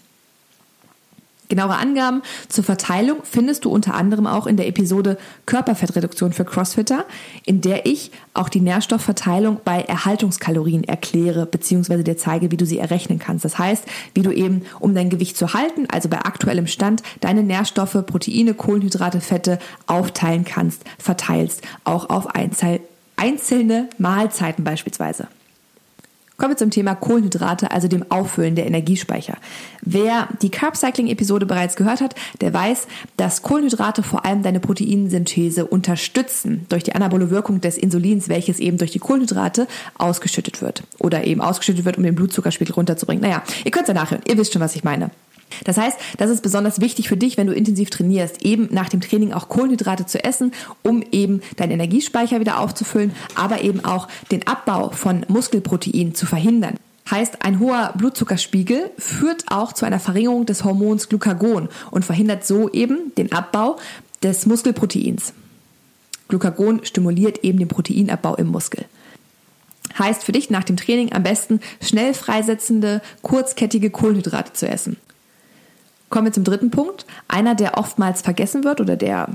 Genauere 1.51 1.79
Angaben 1.79 2.21
zur 2.47 2.63
Verteilung 2.63 3.17
findest 3.23 3.65
du 3.65 3.71
unter 3.71 3.93
anderem 3.93 4.25
auch 4.25 4.47
in 4.47 4.55
der 4.55 4.69
Episode 4.69 5.17
Körperfettreduktion 5.45 6.31
für 6.31 6.45
Crossfitter, 6.45 7.03
in 7.43 7.59
der 7.59 7.85
ich 7.85 8.11
auch 8.33 8.47
die 8.47 8.61
Nährstoffverteilung 8.61 9.59
bei 9.65 9.81
Erhaltungskalorien 9.81 10.85
erkläre 10.85 11.45
bzw. 11.45 12.03
dir 12.03 12.15
zeige, 12.15 12.51
wie 12.51 12.57
du 12.57 12.65
sie 12.65 12.77
errechnen 12.77 13.19
kannst. 13.19 13.43
Das 13.43 13.59
heißt, 13.59 13.83
wie 14.13 14.21
du 14.21 14.31
eben, 14.31 14.61
um 14.79 14.95
dein 14.95 15.09
Gewicht 15.09 15.35
zu 15.35 15.53
halten, 15.53 15.87
also 15.91 16.07
bei 16.07 16.19
aktuellem 16.19 16.67
Stand, 16.67 17.03
deine 17.19 17.43
Nährstoffe, 17.43 17.97
Proteine, 18.05 18.53
Kohlenhydrate, 18.53 19.19
Fette 19.19 19.59
aufteilen 19.87 20.45
kannst, 20.45 20.85
verteilst, 20.99 21.63
auch 21.83 22.09
auf 22.09 22.27
einzelne 23.17 23.89
Mahlzeiten 23.97 24.63
beispielsweise. 24.63 25.27
Kommen 26.41 26.53
wir 26.53 26.57
zum 26.57 26.71
Thema 26.71 26.95
Kohlenhydrate, 26.95 27.69
also 27.69 27.87
dem 27.87 28.09
Auffüllen 28.09 28.55
der 28.55 28.65
Energiespeicher. 28.65 29.37
Wer 29.83 30.27
die 30.41 30.49
Carb 30.49 30.75
Cycling 30.75 31.05
Episode 31.05 31.45
bereits 31.45 31.75
gehört 31.75 32.01
hat, 32.01 32.15
der 32.41 32.51
weiß, 32.51 32.87
dass 33.15 33.43
Kohlenhydrate 33.43 34.01
vor 34.01 34.25
allem 34.25 34.41
deine 34.41 34.59
Proteinsynthese 34.59 35.67
unterstützen 35.67 36.65
durch 36.69 36.83
die 36.83 36.95
anabole 36.95 37.29
Wirkung 37.29 37.61
des 37.61 37.77
Insulins, 37.77 38.27
welches 38.27 38.59
eben 38.59 38.79
durch 38.79 38.89
die 38.89 38.97
Kohlenhydrate 38.97 39.67
ausgeschüttet 39.99 40.63
wird 40.63 40.81
oder 40.97 41.25
eben 41.25 41.41
ausgeschüttet 41.41 41.85
wird, 41.85 41.97
um 41.97 42.03
den 42.03 42.15
Blutzuckerspiegel 42.15 42.73
runterzubringen. 42.73 43.21
Naja, 43.21 43.43
ihr 43.63 43.69
könnt 43.69 43.83
es 43.83 43.89
ja 43.89 43.93
nachhören. 43.93 44.23
Ihr 44.27 44.39
wisst 44.39 44.53
schon, 44.53 44.63
was 44.63 44.75
ich 44.75 44.83
meine. 44.83 45.11
Das 45.63 45.77
heißt, 45.77 45.97
das 46.17 46.29
ist 46.29 46.41
besonders 46.41 46.81
wichtig 46.81 47.09
für 47.09 47.17
dich, 47.17 47.37
wenn 47.37 47.47
du 47.47 47.53
intensiv 47.53 47.89
trainierst, 47.89 48.43
eben 48.43 48.69
nach 48.71 48.89
dem 48.89 49.01
Training 49.01 49.33
auch 49.33 49.49
Kohlenhydrate 49.49 50.05
zu 50.05 50.23
essen, 50.23 50.53
um 50.83 51.03
eben 51.11 51.41
deinen 51.57 51.71
Energiespeicher 51.71 52.39
wieder 52.39 52.59
aufzufüllen, 52.59 53.11
aber 53.35 53.61
eben 53.61 53.83
auch 53.83 54.07
den 54.31 54.47
Abbau 54.47 54.89
von 54.89 55.25
Muskelprotein 55.27 56.15
zu 56.15 56.25
verhindern. 56.25 56.75
Heißt, 57.09 57.43
ein 57.43 57.59
hoher 57.59 57.93
Blutzuckerspiegel 57.97 58.91
führt 58.97 59.45
auch 59.47 59.73
zu 59.73 59.85
einer 59.85 59.99
Verringerung 59.99 60.45
des 60.45 60.63
Hormons 60.63 61.09
Glucagon 61.09 61.67
und 61.89 62.05
verhindert 62.05 62.45
so 62.45 62.69
eben 62.69 63.13
den 63.17 63.31
Abbau 63.31 63.77
des 64.23 64.45
Muskelproteins. 64.45 65.33
Glucagon 66.29 66.85
stimuliert 66.85 67.43
eben 67.43 67.59
den 67.59 67.67
Proteinabbau 67.67 68.35
im 68.35 68.47
Muskel. 68.47 68.85
Heißt 69.99 70.23
für 70.23 70.31
dich 70.31 70.49
nach 70.49 70.63
dem 70.63 70.77
Training 70.77 71.11
am 71.11 71.23
besten 71.23 71.59
schnell 71.81 72.13
freisetzende, 72.13 73.01
kurzkettige 73.21 73.89
Kohlenhydrate 73.89 74.53
zu 74.53 74.67
essen. 74.67 74.95
Kommen 76.11 76.25
wir 76.27 76.33
zum 76.33 76.43
dritten 76.43 76.69
Punkt. 76.69 77.05
Einer, 77.27 77.55
der 77.55 77.77
oftmals 77.77 78.21
vergessen 78.21 78.63
wird 78.63 78.79
oder 78.79 78.95
der, 78.95 79.29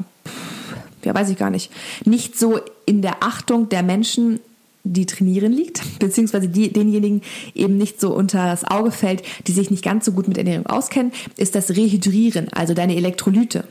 ja, 1.04 1.14
weiß 1.14 1.30
ich 1.30 1.38
gar 1.38 1.50
nicht, 1.50 1.72
nicht 2.04 2.38
so 2.38 2.60
in 2.84 3.02
der 3.02 3.24
Achtung 3.24 3.68
der 3.68 3.82
Menschen 3.82 4.38
die 4.88 5.06
trainieren 5.06 5.52
liegt, 5.52 5.82
beziehungsweise 5.98 6.48
die, 6.48 6.72
denjenigen 6.72 7.22
eben 7.54 7.76
nicht 7.76 8.00
so 8.00 8.14
unter 8.14 8.46
das 8.46 8.62
Auge 8.64 8.92
fällt, 8.92 9.22
die 9.46 9.52
sich 9.52 9.70
nicht 9.70 9.84
ganz 9.84 10.04
so 10.04 10.12
gut 10.12 10.28
mit 10.28 10.38
Ernährung 10.38 10.66
auskennen, 10.66 11.12
ist 11.36 11.54
das 11.54 11.70
Rehydrieren, 11.70 12.52
also 12.52 12.72
deine 12.72 12.94
Elektrolyte. 12.94 13.64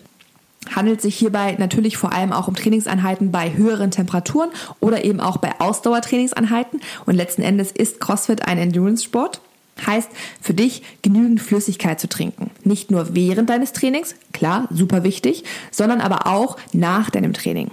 handelt 0.75 1.01
sich 1.01 1.15
hierbei 1.15 1.55
natürlich 1.57 1.95
vor 1.95 2.11
allem 2.11 2.33
auch 2.33 2.47
um 2.47 2.55
Trainingseinheiten 2.55 3.31
bei 3.31 3.53
höheren 3.53 3.91
Temperaturen 3.91 4.49
oder 4.79 5.05
eben 5.05 5.21
auch 5.21 5.37
bei 5.37 5.59
Ausdauertrainingseinheiten. 5.59 6.81
Und 7.05 7.15
letzten 7.15 7.43
Endes 7.43 7.71
ist 7.71 7.99
CrossFit 7.99 8.45
ein 8.47 8.57
Endurance-Sport. 8.57 9.39
Heißt 9.85 10.09
für 10.41 10.53
dich 10.53 10.83
genügend 11.01 11.41
Flüssigkeit 11.41 11.99
zu 11.99 12.07
trinken. 12.07 12.51
Nicht 12.63 12.91
nur 12.91 13.13
während 13.13 13.49
deines 13.49 13.73
Trainings, 13.73 14.15
klar, 14.31 14.67
super 14.71 15.03
wichtig, 15.03 15.43
sondern 15.71 16.01
aber 16.01 16.27
auch 16.27 16.57
nach 16.71 17.09
deinem 17.09 17.33
Training. 17.33 17.71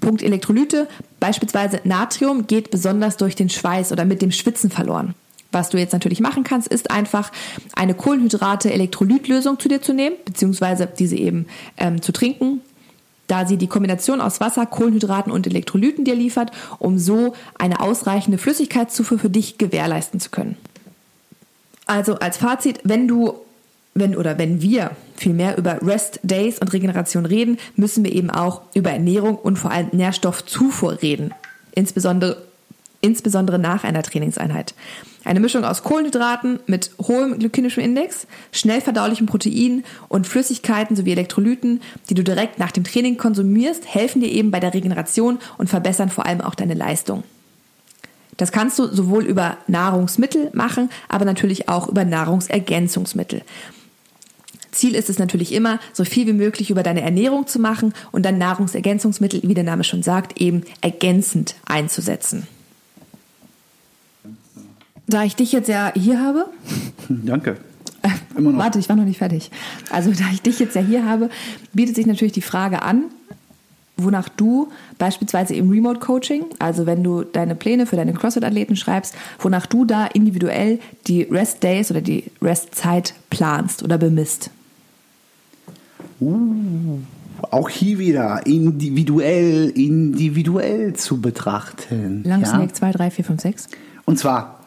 Punkt 0.00 0.22
Elektrolyte, 0.22 0.86
beispielsweise 1.20 1.80
Natrium, 1.84 2.46
geht 2.46 2.70
besonders 2.70 3.16
durch 3.16 3.36
den 3.36 3.48
Schweiß 3.48 3.90
oder 3.90 4.04
mit 4.04 4.20
dem 4.20 4.32
Schwitzen 4.32 4.70
verloren. 4.70 5.14
Was 5.50 5.70
du 5.70 5.78
jetzt 5.78 5.92
natürlich 5.92 6.20
machen 6.20 6.44
kannst, 6.44 6.68
ist 6.68 6.90
einfach 6.90 7.30
eine 7.74 7.94
Kohlenhydrate-Elektrolytlösung 7.94 9.58
zu 9.58 9.68
dir 9.68 9.80
zu 9.80 9.94
nehmen, 9.94 10.16
beziehungsweise 10.24 10.86
diese 10.86 11.16
eben 11.16 11.46
ähm, 11.76 12.02
zu 12.02 12.12
trinken, 12.12 12.60
da 13.28 13.46
sie 13.46 13.56
die 13.56 13.68
Kombination 13.68 14.20
aus 14.20 14.40
Wasser, 14.40 14.66
Kohlenhydraten 14.66 15.32
und 15.32 15.46
Elektrolyten 15.46 16.04
dir 16.04 16.16
liefert, 16.16 16.50
um 16.78 16.98
so 16.98 17.34
eine 17.58 17.80
ausreichende 17.80 18.36
Flüssigkeitszufuhr 18.36 19.18
für 19.18 19.30
dich 19.30 19.56
gewährleisten 19.56 20.20
zu 20.20 20.30
können. 20.30 20.56
Also 21.86 22.14
als 22.16 22.38
Fazit, 22.38 22.80
wenn 22.84 23.08
du 23.08 23.44
wenn 23.94 24.16
oder 24.16 24.38
wenn 24.38 24.60
wir 24.60 24.90
viel 25.16 25.32
mehr 25.32 25.56
über 25.56 25.80
Rest 25.82 26.20
Days 26.22 26.58
und 26.58 26.72
Regeneration 26.72 27.26
reden, 27.26 27.58
müssen 27.76 28.04
wir 28.04 28.12
eben 28.12 28.30
auch 28.30 28.62
über 28.74 28.90
Ernährung 28.90 29.36
und 29.36 29.58
vor 29.58 29.70
allem 29.70 29.88
Nährstoffzufuhr 29.92 31.00
reden. 31.00 31.32
Insbesondere, 31.74 32.42
insbesondere 33.00 33.58
nach 33.58 33.84
einer 33.84 34.02
Trainingseinheit. 34.02 34.74
Eine 35.24 35.40
Mischung 35.40 35.64
aus 35.64 35.82
Kohlenhydraten 35.84 36.60
mit 36.66 36.90
hohem 37.00 37.38
glykämischem 37.38 37.82
Index, 37.82 38.26
schnell 38.52 38.80
verdaulichem 38.80 39.26
Protein 39.26 39.84
und 40.08 40.26
Flüssigkeiten 40.26 40.96
sowie 40.96 41.12
Elektrolyten, 41.12 41.80
die 42.10 42.14
du 42.14 42.22
direkt 42.22 42.58
nach 42.58 42.72
dem 42.72 42.84
Training 42.84 43.16
konsumierst, 43.16 43.86
helfen 43.86 44.20
dir 44.20 44.30
eben 44.30 44.50
bei 44.50 44.60
der 44.60 44.74
Regeneration 44.74 45.38
und 45.56 45.70
verbessern 45.70 46.10
vor 46.10 46.26
allem 46.26 46.42
auch 46.42 46.54
deine 46.54 46.74
Leistung. 46.74 47.22
Das 48.36 48.52
kannst 48.52 48.78
du 48.78 48.86
sowohl 48.88 49.24
über 49.24 49.56
Nahrungsmittel 49.66 50.50
machen, 50.52 50.90
aber 51.08 51.24
natürlich 51.24 51.68
auch 51.68 51.88
über 51.88 52.04
Nahrungsergänzungsmittel. 52.04 53.42
Ziel 54.72 54.94
ist 54.94 55.08
es 55.08 55.18
natürlich 55.18 55.52
immer, 55.52 55.78
so 55.92 56.04
viel 56.04 56.26
wie 56.26 56.32
möglich 56.32 56.70
über 56.70 56.82
deine 56.82 57.02
Ernährung 57.02 57.46
zu 57.46 57.60
machen 57.60 57.94
und 58.12 58.24
dann 58.24 58.38
Nahrungsergänzungsmittel, 58.38 59.42
wie 59.44 59.54
der 59.54 59.64
Name 59.64 59.84
schon 59.84 60.02
sagt, 60.02 60.40
eben 60.40 60.62
ergänzend 60.80 61.54
einzusetzen. 61.64 62.46
Da 65.06 65.22
ich 65.22 65.36
dich 65.36 65.52
jetzt 65.52 65.68
ja 65.68 65.92
hier 65.94 66.20
habe. 66.20 66.46
Danke. 67.08 67.56
Noch. 68.36 68.56
Warte, 68.58 68.78
ich 68.78 68.88
war 68.88 68.96
noch 68.96 69.04
nicht 69.04 69.18
fertig. 69.18 69.50
Also 69.90 70.10
da 70.10 70.24
ich 70.32 70.42
dich 70.42 70.58
jetzt 70.58 70.74
ja 70.74 70.82
hier 70.82 71.06
habe, 71.06 71.30
bietet 71.72 71.94
sich 71.94 72.06
natürlich 72.06 72.32
die 72.32 72.42
Frage 72.42 72.82
an, 72.82 73.04
wonach 73.96 74.28
du 74.28 74.68
beispielsweise 74.98 75.54
im 75.54 75.70
Remote 75.70 76.00
Coaching, 76.00 76.44
also 76.58 76.86
wenn 76.86 77.04
du 77.04 77.22
deine 77.22 77.54
Pläne 77.54 77.86
für 77.86 77.96
deine 77.96 78.12
CrossFit-Athleten 78.12 78.76
schreibst, 78.76 79.14
wonach 79.38 79.66
du 79.66 79.84
da 79.84 80.06
individuell 80.06 80.80
die 81.06 81.22
Rest 81.22 81.62
Days 81.62 81.90
oder 81.90 82.00
die 82.00 82.24
Rest 82.42 82.74
Zeit 82.74 83.14
planst 83.30 83.82
oder 83.82 83.98
bemisst. 83.98 84.50
Uh, 86.20 86.98
auch 87.50 87.68
hier 87.68 87.98
wieder 87.98 88.46
individuell, 88.46 89.70
individuell 89.70 90.94
zu 90.94 91.20
betrachten. 91.20 92.22
Langsnack 92.24 92.68
ja? 92.68 92.74
2, 92.74 92.92
3, 92.92 93.10
4, 93.10 93.24
5, 93.24 93.40
6. 93.40 93.68
Und 94.04 94.18
zwar 94.18 94.63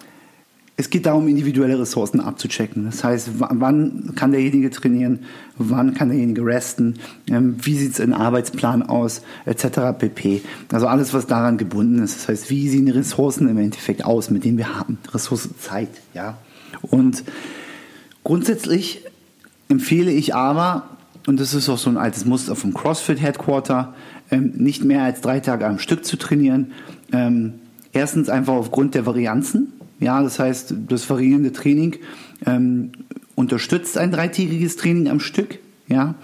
es 0.79 0.91
geht 0.91 1.07
darum, 1.07 1.27
individuelle 1.27 1.79
Ressourcen 1.79 2.19
abzuchecken. 2.19 2.85
Das 2.85 3.03
heißt, 3.03 3.31
wann 3.39 4.13
kann 4.15 4.31
derjenige 4.31 4.69
trainieren, 4.69 5.21
wann 5.57 5.95
kann 5.95 6.09
derjenige 6.09 6.45
resten, 6.45 6.99
ähm, 7.27 7.57
wie 7.63 7.75
sieht 7.75 7.93
es 7.93 7.99
in 7.99 8.13
Arbeitsplan 8.13 8.83
aus, 8.83 9.23
etc. 9.45 9.97
pp. 9.97 10.43
Also 10.71 10.85
alles, 10.85 11.15
was 11.15 11.25
daran 11.25 11.57
gebunden 11.57 12.03
ist. 12.03 12.17
Das 12.17 12.27
heißt, 12.29 12.49
wie 12.51 12.69
sehen 12.69 12.85
die 12.85 12.91
Ressourcen 12.91 13.49
im 13.49 13.57
Endeffekt 13.57 14.05
aus, 14.05 14.29
mit 14.29 14.45
denen 14.45 14.59
wir 14.59 14.77
haben? 14.77 14.99
Ressource 15.11 15.49
Zeit, 15.59 15.89
ja. 16.13 16.37
Und 16.83 17.23
grundsätzlich 18.23 19.03
empfehle 19.69 20.11
ich 20.11 20.35
aber, 20.35 20.89
und 21.25 21.39
das 21.39 21.55
ist 21.55 21.69
auch 21.69 21.79
so 21.79 21.89
ein 21.89 21.97
altes 21.97 22.25
Muster 22.25 22.55
vom 22.55 22.75
CrossFit 22.75 23.19
Headquarter, 23.19 23.95
ähm, 24.29 24.53
nicht 24.55 24.83
mehr 24.83 25.01
als 25.01 25.21
drei 25.21 25.39
Tage 25.39 25.65
am 25.65 25.79
Stück 25.79 26.05
zu 26.05 26.17
trainieren. 26.17 26.71
Ähm, 27.11 27.55
erstens 27.93 28.29
einfach 28.29 28.53
aufgrund 28.53 28.93
der 28.93 29.07
Varianzen 29.07 29.73
ja, 29.99 30.21
das 30.21 30.39
heißt, 30.39 30.73
das 30.87 31.09
variierende 31.09 31.51
Training 31.51 31.95
ähm, 32.45 32.91
unterstützt 33.35 33.97
ein 33.97 34.11
dreitägiges 34.11 34.75
Training 34.75 35.09
am 35.09 35.19
Stück. 35.19 35.59
Ja, 35.87 36.15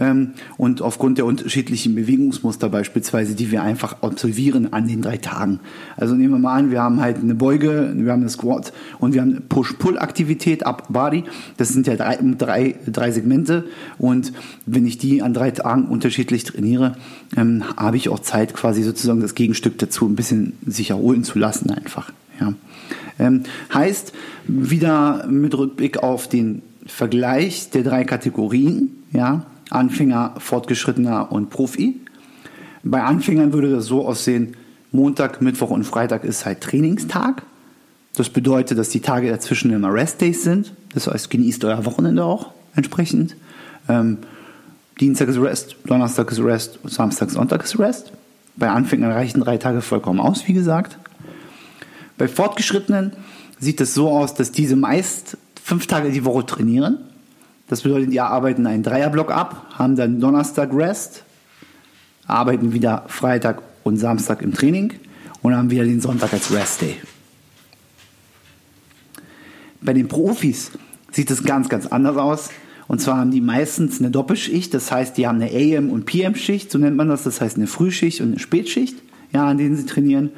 ähm, 0.00 0.30
und 0.56 0.80
aufgrund 0.82 1.18
der 1.18 1.26
unterschiedlichen 1.26 1.94
Bewegungsmuster 1.94 2.68
beispielsweise, 2.68 3.34
die 3.34 3.50
wir 3.50 3.62
einfach 3.62 4.02
absolvieren 4.02 4.72
an 4.72 4.88
den 4.88 5.02
drei 5.02 5.18
Tagen. 5.18 5.60
Also 5.96 6.14
nehmen 6.14 6.32
wir 6.34 6.38
mal 6.38 6.56
an, 6.56 6.70
wir 6.70 6.82
haben 6.82 7.00
halt 7.00 7.18
eine 7.18 7.34
Beuge, 7.34 7.92
wir 7.94 8.12
haben 8.12 8.20
eine 8.20 8.30
Squat 8.30 8.72
und 8.98 9.12
wir 9.12 9.20
haben 9.20 9.30
eine 9.30 9.40
Push-Pull-Aktivität, 9.40 10.64
Up-Body. 10.64 11.24
Das 11.58 11.68
sind 11.68 11.86
ja 11.86 11.96
drei, 11.96 12.18
drei, 12.38 12.76
drei 12.86 13.10
Segmente 13.10 13.66
und 13.98 14.32
wenn 14.64 14.86
ich 14.86 14.96
die 14.96 15.22
an 15.22 15.34
drei 15.34 15.50
Tagen 15.50 15.86
unterschiedlich 15.86 16.44
trainiere, 16.44 16.96
ähm, 17.36 17.64
habe 17.76 17.98
ich 17.98 18.08
auch 18.08 18.20
Zeit 18.20 18.54
quasi 18.54 18.82
sozusagen 18.82 19.20
das 19.20 19.34
Gegenstück 19.34 19.78
dazu 19.78 20.06
ein 20.06 20.16
bisschen 20.16 20.54
sich 20.66 20.90
erholen 20.90 21.24
zu 21.24 21.38
lassen 21.38 21.70
einfach. 21.70 22.12
Ja. 22.40 22.54
Ähm, 23.20 23.42
heißt, 23.72 24.12
wieder 24.46 25.26
mit 25.28 25.56
Rückblick 25.56 26.02
auf 26.02 26.28
den 26.28 26.62
Vergleich 26.86 27.70
der 27.70 27.82
drei 27.82 28.04
Kategorien, 28.04 29.04
ja, 29.12 29.44
Anfänger, 29.68 30.34
Fortgeschrittener 30.38 31.30
und 31.30 31.50
Profi. 31.50 32.00
Bei 32.82 33.02
Anfängern 33.02 33.52
würde 33.52 33.70
das 33.70 33.84
so 33.84 34.06
aussehen, 34.06 34.56
Montag, 34.90 35.42
Mittwoch 35.42 35.70
und 35.70 35.84
Freitag 35.84 36.24
ist 36.24 36.46
halt 36.46 36.62
Trainingstag. 36.62 37.42
Das 38.16 38.30
bedeutet, 38.30 38.78
dass 38.78 38.88
die 38.88 39.00
Tage 39.00 39.30
dazwischen 39.30 39.70
immer 39.70 39.92
Restdays 39.92 40.42
sind. 40.42 40.72
Das 40.94 41.06
heißt, 41.06 41.30
genießt 41.30 41.64
euer 41.64 41.84
Wochenende 41.84 42.24
auch 42.24 42.50
entsprechend. 42.74 43.36
Ähm, 43.88 44.18
Dienstag 44.98 45.28
ist 45.28 45.40
Rest, 45.40 45.76
Donnerstag 45.84 46.32
ist 46.32 46.40
Rest, 46.40 46.78
Samstag, 46.84 47.30
Sonntag 47.30 47.62
ist 47.62 47.78
Rest. 47.78 48.12
Bei 48.56 48.70
Anfängern 48.70 49.12
reichen 49.12 49.40
drei 49.40 49.58
Tage 49.58 49.82
vollkommen 49.82 50.20
aus, 50.20 50.48
wie 50.48 50.54
gesagt. 50.54 50.98
Bei 52.20 52.28
Fortgeschrittenen 52.28 53.12
sieht 53.58 53.80
es 53.80 53.94
so 53.94 54.10
aus, 54.10 54.34
dass 54.34 54.52
diese 54.52 54.76
meist 54.76 55.38
fünf 55.64 55.86
Tage 55.86 56.10
die 56.10 56.26
Woche 56.26 56.44
trainieren. 56.44 56.98
Das 57.66 57.80
bedeutet, 57.80 58.12
die 58.12 58.20
arbeiten 58.20 58.66
einen 58.66 58.82
Dreierblock 58.82 59.30
ab, 59.30 59.64
haben 59.78 59.96
dann 59.96 60.20
Donnerstag 60.20 60.70
Rest, 60.74 61.24
arbeiten 62.26 62.74
wieder 62.74 63.06
Freitag 63.08 63.62
und 63.84 63.96
Samstag 63.96 64.42
im 64.42 64.52
Training 64.52 64.92
und 65.40 65.56
haben 65.56 65.70
wieder 65.70 65.84
den 65.84 66.02
Sonntag 66.02 66.34
als 66.34 66.52
Rest 66.52 66.82
Day. 66.82 66.96
Bei 69.80 69.94
den 69.94 70.08
Profis 70.08 70.72
sieht 71.12 71.30
es 71.30 71.42
ganz, 71.42 71.70
ganz 71.70 71.86
anders 71.86 72.18
aus. 72.18 72.50
Und 72.86 73.00
zwar 73.00 73.16
haben 73.16 73.30
die 73.30 73.40
meistens 73.40 73.98
eine 73.98 74.10
Doppelschicht, 74.10 74.74
das 74.74 74.92
heißt, 74.92 75.16
die 75.16 75.26
haben 75.26 75.40
eine 75.40 75.50
AM- 75.50 75.88
und 75.88 76.04
PM-Schicht, 76.04 76.70
so 76.70 76.76
nennt 76.76 76.98
man 76.98 77.08
das, 77.08 77.22
das 77.22 77.40
heißt 77.40 77.56
eine 77.56 77.66
Frühschicht 77.66 78.20
und 78.20 78.32
eine 78.32 78.38
Spätschicht, 78.40 78.98
ja, 79.32 79.46
an 79.46 79.56
denen 79.56 79.74
sie 79.74 79.86
trainieren. 79.86 80.32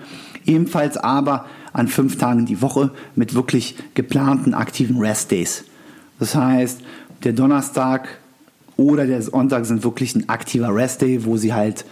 Ebenfalls 0.46 0.96
aber 0.96 1.46
an 1.72 1.88
fünf 1.88 2.18
Tagen 2.18 2.46
die 2.46 2.62
Woche 2.62 2.90
mit 3.14 3.34
wirklich 3.34 3.76
geplanten 3.94 4.54
aktiven 4.54 4.98
Rest 4.98 5.30
Days. 5.30 5.64
Das 6.18 6.34
heißt, 6.34 6.80
der 7.24 7.32
Donnerstag 7.32 8.18
oder 8.76 9.06
der 9.06 9.22
Sonntag 9.22 9.66
sind 9.66 9.84
wirklich 9.84 10.14
ein 10.14 10.28
aktiver 10.28 10.74
Rest 10.74 11.02
Day, 11.02 11.24
wo 11.24 11.36
sie 11.36 11.52
halt 11.52 11.84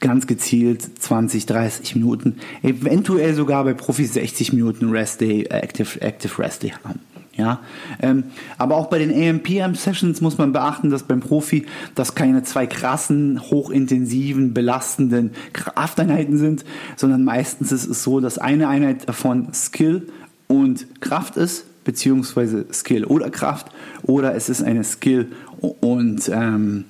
ganz 0.00 0.26
gezielt 0.26 0.82
20, 0.82 1.46
30 1.46 1.94
Minuten, 1.94 2.36
eventuell 2.62 3.34
sogar 3.34 3.64
bei 3.64 3.74
Profis 3.74 4.14
60 4.14 4.52
Minuten 4.52 4.90
Rest 4.90 5.20
Day, 5.20 5.42
äh, 5.42 5.58
Active, 5.60 6.00
Active 6.00 6.38
Rest 6.38 6.62
Day 6.62 6.72
haben. 6.82 7.00
Ja, 7.36 7.60
ähm, 8.02 8.24
aber 8.58 8.76
auch 8.76 8.88
bei 8.88 8.98
den 8.98 9.10
AMPM 9.10 9.74
Sessions 9.74 10.20
muss 10.20 10.36
man 10.36 10.52
beachten, 10.52 10.90
dass 10.90 11.04
beim 11.04 11.20
Profi 11.20 11.64
das 11.94 12.16
keine 12.16 12.42
zwei 12.42 12.66
krassen, 12.66 13.40
hochintensiven, 13.40 14.52
belastenden 14.52 15.30
Krafteinheiten 15.52 16.38
sind, 16.38 16.64
sondern 16.96 17.22
meistens 17.22 17.70
ist 17.70 17.86
es 17.86 18.02
so, 18.02 18.18
dass 18.20 18.38
eine 18.38 18.68
Einheit 18.68 19.08
davon 19.08 19.54
Skill 19.54 20.08
und 20.48 21.00
Kraft 21.00 21.36
ist, 21.36 21.66
beziehungsweise 21.84 22.66
Skill 22.72 23.04
oder 23.04 23.30
Kraft, 23.30 23.68
oder 24.02 24.34
es 24.34 24.48
ist 24.48 24.62
eine 24.62 24.82
Skill 24.82 25.30
und 25.60 26.30
ähm, 26.34 26.84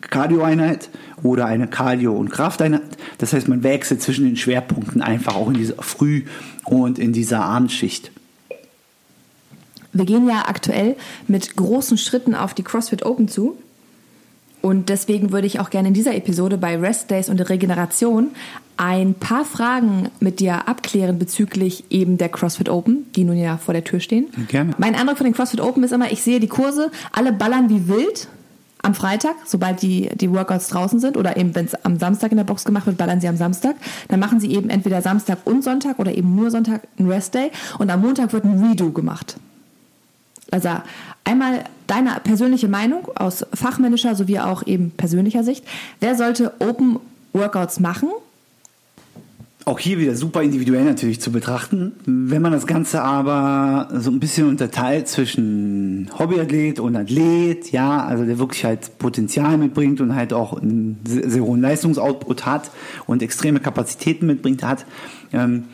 Cardio-Einheit 0.00 0.90
oder 1.22 1.46
eine 1.46 1.68
Cardio- 1.68 2.16
und 2.16 2.30
Krafteinheit. 2.30 2.82
Das 3.18 3.32
heißt, 3.32 3.48
man 3.48 3.62
wechselt 3.62 4.02
zwischen 4.02 4.24
den 4.24 4.36
Schwerpunkten 4.36 5.02
einfach 5.02 5.36
auch 5.36 5.48
in 5.48 5.54
dieser 5.54 5.82
Früh- 5.82 6.24
und 6.64 6.98
in 6.98 7.12
dieser 7.12 7.44
Abendschicht. 7.44 8.10
Wir 9.94 10.04
gehen 10.04 10.28
ja 10.28 10.44
aktuell 10.46 10.96
mit 11.26 11.56
großen 11.56 11.96
Schritten 11.96 12.34
auf 12.34 12.52
die 12.52 12.62
CrossFit 12.62 13.04
Open 13.06 13.28
zu. 13.28 13.56
Und 14.60 14.88
deswegen 14.88 15.30
würde 15.30 15.46
ich 15.46 15.60
auch 15.60 15.68
gerne 15.68 15.88
in 15.88 15.94
dieser 15.94 16.14
Episode 16.14 16.56
bei 16.56 16.76
Rest 16.78 17.10
Days 17.10 17.28
und 17.28 17.36
der 17.36 17.50
Regeneration 17.50 18.28
ein 18.76 19.14
paar 19.14 19.44
Fragen 19.44 20.08
mit 20.20 20.40
dir 20.40 20.66
abklären 20.68 21.18
bezüglich 21.18 21.84
eben 21.90 22.16
der 22.18 22.30
CrossFit 22.30 22.68
Open, 22.68 23.06
die 23.14 23.24
nun 23.24 23.36
ja 23.36 23.58
vor 23.58 23.74
der 23.74 23.84
Tür 23.84 24.00
stehen. 24.00 24.26
Gerne. 24.48 24.74
Mein 24.78 24.94
Eindruck 24.94 25.18
von 25.18 25.26
den 25.26 25.34
CrossFit 25.34 25.60
Open 25.60 25.84
ist 25.84 25.92
immer, 25.92 26.10
ich 26.10 26.22
sehe 26.22 26.40
die 26.40 26.48
Kurse, 26.48 26.90
alle 27.12 27.32
ballern 27.32 27.68
wie 27.68 27.88
wild, 27.88 28.28
am 28.84 28.94
Freitag, 28.94 29.34
sobald 29.46 29.80
die, 29.82 30.10
die 30.14 30.30
Workouts 30.30 30.68
draußen 30.68 31.00
sind 31.00 31.16
oder 31.16 31.36
eben 31.36 31.54
wenn 31.54 31.66
es 31.66 31.74
am 31.84 31.98
Samstag 31.98 32.32
in 32.32 32.36
der 32.36 32.44
Box 32.44 32.64
gemacht 32.64 32.86
wird, 32.86 32.98
ballern 32.98 33.20
sie 33.20 33.28
am 33.28 33.36
Samstag. 33.36 33.76
Dann 34.08 34.20
machen 34.20 34.40
sie 34.40 34.50
eben 34.50 34.68
entweder 34.68 35.00
Samstag 35.00 35.38
und 35.44 35.64
Sonntag 35.64 35.98
oder 35.98 36.14
eben 36.14 36.34
nur 36.34 36.50
Sonntag 36.50 36.82
ein 36.98 37.08
Rest-Day 37.08 37.50
und 37.78 37.90
am 37.90 38.02
Montag 38.02 38.32
wird 38.32 38.44
ein 38.44 38.62
Redo 38.62 38.90
gemacht. 38.90 39.36
Also 40.54 40.68
einmal 41.24 41.64
deine 41.88 42.20
persönliche 42.22 42.68
Meinung 42.68 43.08
aus 43.16 43.44
fachmännischer 43.52 44.14
sowie 44.14 44.38
auch 44.38 44.64
eben 44.68 44.92
persönlicher 44.92 45.42
Sicht. 45.42 45.64
Wer 45.98 46.14
sollte 46.14 46.52
Open 46.60 47.00
Workouts 47.32 47.80
machen 47.80 48.10
auch 49.66 49.78
hier 49.78 49.98
wieder 49.98 50.14
super 50.14 50.42
individuell 50.42 50.84
natürlich 50.84 51.22
zu 51.22 51.32
betrachten. 51.32 51.92
Wenn 52.04 52.42
man 52.42 52.52
das 52.52 52.66
Ganze 52.66 53.02
aber 53.02 53.88
so 53.98 54.10
ein 54.10 54.20
bisschen 54.20 54.46
unterteilt 54.46 55.08
zwischen 55.08 56.10
Hobbyathlet 56.18 56.80
und 56.80 56.94
Athlet, 56.96 57.72
ja, 57.72 58.04
also 58.04 58.26
der 58.26 58.38
wirklich 58.38 58.64
halt 58.66 58.98
Potenzial 58.98 59.56
mitbringt 59.56 60.02
und 60.02 60.14
halt 60.14 60.34
auch 60.34 60.60
einen 60.60 61.00
sehr, 61.06 61.30
sehr 61.30 61.42
hohen 61.42 61.62
Leistungsoutput 61.62 62.44
hat 62.44 62.70
und 63.06 63.22
extreme 63.22 63.58
Kapazitäten 63.58 64.26
mitbringt 64.26 64.62
hat, 64.62 64.84
ähm, 65.32 65.64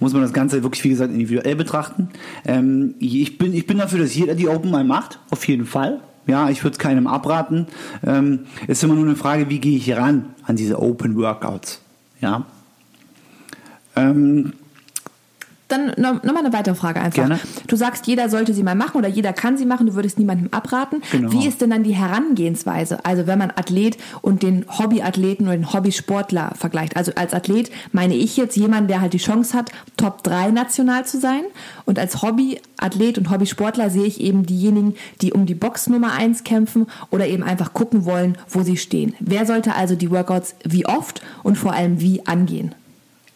muss 0.00 0.12
man 0.12 0.22
das 0.22 0.32
Ganze 0.32 0.62
wirklich, 0.62 0.84
wie 0.84 0.90
gesagt, 0.90 1.12
individuell 1.12 1.56
betrachten. 1.56 2.08
Ähm, 2.44 2.94
ich, 2.98 3.38
bin, 3.38 3.54
ich 3.54 3.66
bin 3.66 3.78
dafür, 3.78 4.00
dass 4.00 4.14
jeder 4.14 4.34
die 4.34 4.48
Open 4.48 4.70
mal 4.70 4.84
macht, 4.84 5.18
auf 5.30 5.46
jeden 5.48 5.66
Fall. 5.66 6.00
Ja, 6.26 6.50
ich 6.50 6.64
würde 6.64 6.72
es 6.72 6.78
keinem 6.78 7.06
abraten. 7.06 7.66
Ähm, 8.04 8.40
ist 8.66 8.82
immer 8.82 8.94
nur 8.94 9.04
eine 9.04 9.16
Frage, 9.16 9.48
wie 9.48 9.60
gehe 9.60 9.76
ich 9.76 9.96
ran 9.96 10.26
an 10.44 10.56
diese 10.56 10.80
Open 10.80 11.16
Workouts. 11.16 11.80
Ja, 12.20 12.46
ähm, 13.94 14.52
dann 15.68 15.86
nochmal 15.96 16.38
eine 16.38 16.52
weitere 16.52 16.74
Frage 16.74 17.00
einfach. 17.00 17.26
Gerne. 17.26 17.40
Du 17.66 17.76
sagst, 17.76 18.06
jeder 18.06 18.28
sollte 18.28 18.54
sie 18.54 18.62
mal 18.62 18.74
machen 18.74 18.98
oder 18.98 19.08
jeder 19.08 19.32
kann 19.32 19.56
sie 19.56 19.66
machen, 19.66 19.86
du 19.86 19.94
würdest 19.94 20.18
niemandem 20.18 20.52
abraten. 20.52 21.02
Genau. 21.10 21.32
Wie 21.32 21.46
ist 21.46 21.60
denn 21.60 21.70
dann 21.70 21.82
die 21.82 21.94
Herangehensweise? 21.94 23.04
Also 23.04 23.26
wenn 23.26 23.38
man 23.38 23.50
Athlet 23.50 23.98
und 24.22 24.42
den 24.42 24.64
Hobbyathleten 24.68 25.46
oder 25.46 25.56
den 25.56 25.72
Hobbysportler 25.72 26.52
vergleicht. 26.56 26.96
Also 26.96 27.12
als 27.16 27.34
Athlet 27.34 27.70
meine 27.92 28.14
ich 28.14 28.36
jetzt 28.36 28.56
jemanden, 28.56 28.88
der 28.88 29.00
halt 29.00 29.12
die 29.12 29.18
Chance 29.18 29.56
hat, 29.56 29.72
Top 29.96 30.22
3 30.22 30.52
national 30.52 31.04
zu 31.04 31.18
sein. 31.18 31.42
Und 31.84 31.98
als 31.98 32.22
Hobbyathlet 32.22 33.18
und 33.18 33.30
Hobbysportler 33.30 33.90
sehe 33.90 34.06
ich 34.06 34.20
eben 34.20 34.46
diejenigen, 34.46 34.94
die 35.20 35.32
um 35.32 35.46
die 35.46 35.54
Box 35.54 35.88
Nummer 35.88 36.12
1 36.12 36.44
kämpfen 36.44 36.86
oder 37.10 37.26
eben 37.26 37.42
einfach 37.42 37.72
gucken 37.72 38.04
wollen, 38.04 38.38
wo 38.48 38.62
sie 38.62 38.76
stehen. 38.76 39.14
Wer 39.18 39.46
sollte 39.46 39.74
also 39.74 39.96
die 39.96 40.10
Workouts 40.10 40.54
wie 40.64 40.86
oft 40.86 41.22
und 41.42 41.56
vor 41.58 41.72
allem 41.72 42.00
wie 42.00 42.24
angehen? 42.26 42.74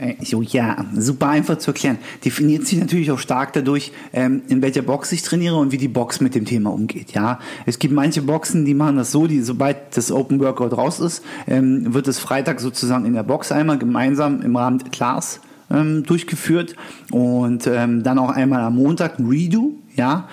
Äh, 0.00 0.14
so, 0.24 0.40
ja, 0.40 0.84
super 0.94 1.28
einfach 1.28 1.58
zu 1.58 1.70
erklären. 1.70 1.98
Definiert 2.24 2.66
sich 2.66 2.78
natürlich 2.78 3.10
auch 3.10 3.18
stark 3.18 3.52
dadurch, 3.52 3.92
ähm, 4.12 4.42
in 4.48 4.62
welcher 4.62 4.82
Box 4.82 5.12
ich 5.12 5.22
trainiere 5.22 5.56
und 5.56 5.72
wie 5.72 5.78
die 5.78 5.88
Box 5.88 6.20
mit 6.20 6.34
dem 6.34 6.46
Thema 6.46 6.72
umgeht. 6.72 7.12
Ja, 7.12 7.38
es 7.66 7.78
gibt 7.78 7.92
manche 7.92 8.22
Boxen, 8.22 8.64
die 8.64 8.74
machen 8.74 8.96
das 8.96 9.12
so, 9.12 9.26
die 9.26 9.42
sobald 9.42 9.96
das 9.96 10.10
Open 10.10 10.40
Workout 10.40 10.76
raus 10.76 11.00
ist, 11.00 11.22
ähm, 11.46 11.92
wird 11.92 12.08
es 12.08 12.18
Freitag 12.18 12.60
sozusagen 12.60 13.04
in 13.04 13.12
der 13.12 13.22
Box 13.22 13.52
einmal 13.52 13.78
gemeinsam 13.78 14.40
im 14.40 14.56
Rahmen 14.56 14.78
der 14.78 14.90
Class 14.90 15.40
ähm, 15.70 16.02
durchgeführt 16.04 16.74
und 17.10 17.66
dann 17.66 18.18
auch 18.18 18.30
einmal 18.30 18.62
am 18.62 18.76
Montag 18.76 19.18
ein 19.18 19.26
Redo. 19.26 19.72
Ja, 19.94 20.28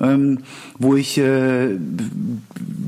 ähm, 0.00 0.40
wo 0.78 0.94
ich, 0.94 1.18
äh, 1.18 1.76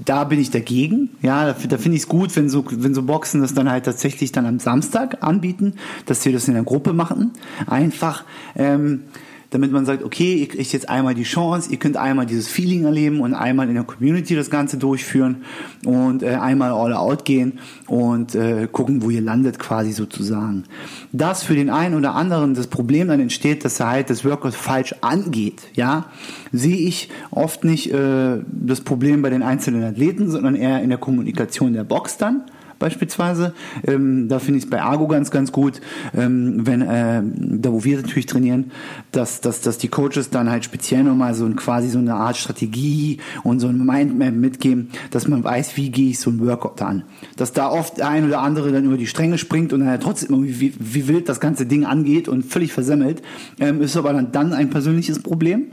da 0.04 0.24
bin 0.24 0.40
ich 0.40 0.50
dagegen. 0.50 1.10
Ja, 1.22 1.46
da, 1.46 1.52
da 1.52 1.78
finde 1.78 1.96
ich 1.96 2.02
es 2.02 2.08
gut, 2.08 2.34
wenn 2.36 2.48
so, 2.48 2.64
wenn 2.70 2.94
so 2.94 3.02
Boxen 3.02 3.40
das 3.40 3.54
dann 3.54 3.70
halt 3.70 3.84
tatsächlich 3.84 4.32
dann 4.32 4.46
am 4.46 4.58
Samstag 4.58 5.18
anbieten, 5.22 5.74
dass 6.06 6.24
wir 6.24 6.32
das 6.32 6.48
in 6.48 6.54
der 6.54 6.64
Gruppe 6.64 6.92
machen. 6.92 7.32
Einfach, 7.66 8.24
ähm, 8.56 9.02
damit 9.50 9.72
man 9.72 9.86
sagt, 9.86 10.02
okay, 10.02 10.34
ihr 10.34 10.48
kriegt 10.48 10.72
jetzt 10.72 10.88
einmal 10.88 11.14
die 11.14 11.22
Chance, 11.22 11.70
ihr 11.70 11.78
könnt 11.78 11.96
einmal 11.96 12.26
dieses 12.26 12.48
Feeling 12.48 12.84
erleben 12.84 13.20
und 13.20 13.34
einmal 13.34 13.68
in 13.68 13.74
der 13.74 13.84
Community 13.84 14.34
das 14.34 14.50
Ganze 14.50 14.76
durchführen 14.76 15.44
und 15.86 16.22
äh, 16.22 16.34
einmal 16.34 16.70
all 16.72 16.92
out 16.92 17.24
gehen 17.24 17.58
und 17.86 18.34
äh, 18.34 18.68
gucken, 18.70 19.02
wo 19.02 19.10
ihr 19.10 19.22
landet 19.22 19.58
quasi 19.58 19.92
sozusagen. 19.92 20.64
Das 21.12 21.42
für 21.42 21.54
den 21.54 21.70
einen 21.70 21.94
oder 21.94 22.14
anderen 22.14 22.54
das 22.54 22.66
Problem 22.66 23.08
dann 23.08 23.20
entsteht, 23.20 23.64
dass 23.64 23.80
er 23.80 23.88
halt 23.88 24.10
das 24.10 24.24
Workout 24.24 24.54
falsch 24.54 24.94
angeht, 25.00 25.62
ja, 25.72 26.06
sehe 26.52 26.76
ich 26.76 27.08
oft 27.30 27.64
nicht 27.64 27.92
äh, 27.92 28.38
das 28.50 28.82
Problem 28.82 29.22
bei 29.22 29.30
den 29.30 29.42
einzelnen 29.42 29.82
Athleten, 29.82 30.30
sondern 30.30 30.56
eher 30.56 30.82
in 30.82 30.90
der 30.90 30.98
Kommunikation 30.98 31.72
der 31.72 31.84
Box 31.84 32.18
dann 32.18 32.42
beispielsweise. 32.78 33.54
Ähm, 33.86 34.28
da 34.28 34.38
finde 34.38 34.58
ich 34.58 34.64
es 34.64 34.70
bei 34.70 34.82
Argo 34.82 35.06
ganz, 35.08 35.30
ganz 35.30 35.52
gut, 35.52 35.80
ähm, 36.16 36.66
wenn 36.66 36.82
äh, 36.82 37.22
da 37.24 37.72
wo 37.72 37.84
wir 37.84 37.96
natürlich 37.96 38.26
trainieren, 38.26 38.72
dass, 39.12 39.40
dass, 39.40 39.60
dass 39.60 39.78
die 39.78 39.88
Coaches 39.88 40.30
dann 40.30 40.50
halt 40.50 40.64
speziell 40.64 41.04
nochmal 41.04 41.34
so 41.34 41.44
ein, 41.44 41.56
quasi 41.56 41.88
so 41.88 41.98
eine 41.98 42.14
Art 42.14 42.36
Strategie 42.36 43.18
und 43.42 43.60
so 43.60 43.68
ein 43.68 43.84
Mindmap 43.84 44.34
mitgeben, 44.34 44.90
dass 45.10 45.28
man 45.28 45.44
weiß, 45.44 45.76
wie 45.76 45.90
gehe 45.90 46.10
ich 46.10 46.20
so 46.20 46.30
ein 46.30 46.44
Workout 46.44 46.82
an. 46.82 47.04
Dass 47.36 47.52
da 47.52 47.68
oft 47.70 47.98
der 47.98 48.08
ein 48.08 48.26
oder 48.26 48.40
andere 48.40 48.72
dann 48.72 48.84
über 48.84 48.96
die 48.96 49.06
Stränge 49.06 49.38
springt 49.38 49.72
und 49.72 49.80
dann 49.80 49.88
halt 49.88 50.02
trotzdem 50.02 50.30
irgendwie 50.30 50.60
wie, 50.60 50.74
wie 50.78 51.08
wild 51.08 51.28
das 51.28 51.40
ganze 51.40 51.66
Ding 51.66 51.84
angeht 51.84 52.28
und 52.28 52.44
völlig 52.44 52.72
versemmelt, 52.72 53.22
ähm, 53.60 53.82
ist 53.82 53.96
aber 53.96 54.12
dann, 54.12 54.32
dann 54.32 54.52
ein 54.52 54.70
persönliches 54.70 55.20
Problem. 55.20 55.66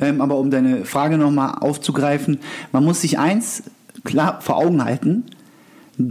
Ähm, 0.00 0.20
aber 0.20 0.38
um 0.38 0.50
deine 0.50 0.84
Frage 0.84 1.18
nochmal 1.18 1.56
aufzugreifen, 1.60 2.38
man 2.72 2.84
muss 2.84 3.02
sich 3.02 3.18
eins 3.18 3.64
klar 4.04 4.40
vor 4.40 4.56
Augen 4.56 4.82
halten, 4.82 5.24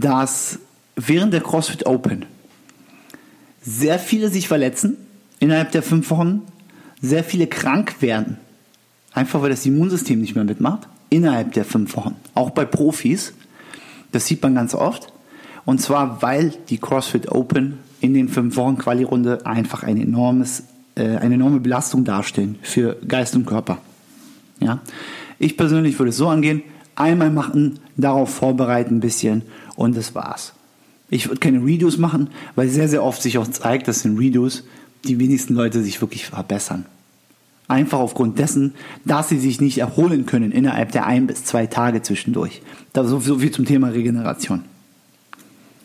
dass 0.00 0.58
während 0.96 1.32
der 1.32 1.40
CrossFit 1.40 1.86
Open 1.86 2.26
sehr 3.62 3.98
viele 3.98 4.28
sich 4.28 4.48
verletzen 4.48 4.96
innerhalb 5.38 5.72
der 5.72 5.82
fünf 5.82 6.10
Wochen, 6.10 6.42
sehr 7.00 7.24
viele 7.24 7.46
krank 7.46 7.96
werden, 8.00 8.38
einfach 9.12 9.42
weil 9.42 9.50
das 9.50 9.66
Immunsystem 9.66 10.20
nicht 10.20 10.34
mehr 10.34 10.44
mitmacht, 10.44 10.88
innerhalb 11.10 11.52
der 11.52 11.64
fünf 11.64 11.96
Wochen, 11.96 12.16
auch 12.34 12.50
bei 12.50 12.64
Profis. 12.64 13.32
Das 14.12 14.26
sieht 14.26 14.42
man 14.42 14.54
ganz 14.54 14.74
oft. 14.74 15.12
Und 15.64 15.80
zwar, 15.80 16.22
weil 16.22 16.54
die 16.68 16.78
CrossFit 16.78 17.30
Open 17.30 17.78
in 18.00 18.14
den 18.14 18.28
fünf 18.28 18.56
Wochen 18.56 18.78
Quali-Runde 18.78 19.46
einfach 19.46 19.84
ein 19.84 20.00
enormes, 20.00 20.64
äh, 20.96 21.16
eine 21.16 21.34
enorme 21.34 21.60
Belastung 21.60 22.04
darstellen 22.04 22.58
für 22.62 22.96
Geist 23.06 23.36
und 23.36 23.46
Körper. 23.46 23.78
Ja? 24.60 24.80
Ich 25.38 25.56
persönlich 25.56 25.98
würde 25.98 26.10
es 26.10 26.16
so 26.16 26.28
angehen, 26.28 26.62
einmal 26.94 27.30
machen, 27.30 27.78
darauf 27.96 28.34
vorbereiten 28.34 28.96
ein 28.96 29.00
bisschen 29.00 29.42
und 29.76 29.96
das 29.96 30.14
war's. 30.14 30.52
Ich 31.10 31.28
würde 31.28 31.40
keine 31.40 31.64
Redos 31.64 31.98
machen, 31.98 32.30
weil 32.54 32.68
sehr, 32.68 32.88
sehr 32.88 33.04
oft 33.04 33.20
sich 33.20 33.38
auch 33.38 33.46
zeigt, 33.46 33.86
dass 33.88 34.04
in 34.04 34.16
Redos 34.16 34.64
die 35.04 35.18
wenigsten 35.18 35.54
Leute 35.54 35.82
sich 35.82 36.00
wirklich 36.00 36.26
verbessern. 36.26 36.86
Einfach 37.68 37.98
aufgrund 37.98 38.38
dessen, 38.38 38.74
dass 39.04 39.28
sie 39.28 39.38
sich 39.38 39.60
nicht 39.60 39.78
erholen 39.78 40.26
können 40.26 40.52
innerhalb 40.52 40.92
der 40.92 41.06
ein 41.06 41.26
bis 41.26 41.44
zwei 41.44 41.66
Tage 41.66 42.02
zwischendurch. 42.02 42.62
Das 42.92 43.08
so, 43.08 43.20
so 43.20 43.38
viel 43.38 43.50
zum 43.50 43.64
Thema 43.64 43.88
Regeneration. 43.88 44.64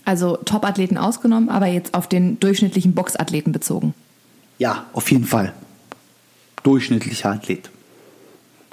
Also 0.05 0.37
Top-Athleten 0.37 0.97
ausgenommen, 0.97 1.49
aber 1.49 1.67
jetzt 1.67 1.93
auf 1.93 2.07
den 2.07 2.39
durchschnittlichen 2.39 2.93
Boxathleten 2.93 3.51
bezogen. 3.51 3.93
Ja, 4.57 4.85
auf 4.93 5.11
jeden 5.11 5.25
Fall. 5.25 5.53
Durchschnittlicher 6.63 7.31
Athlet. 7.31 7.69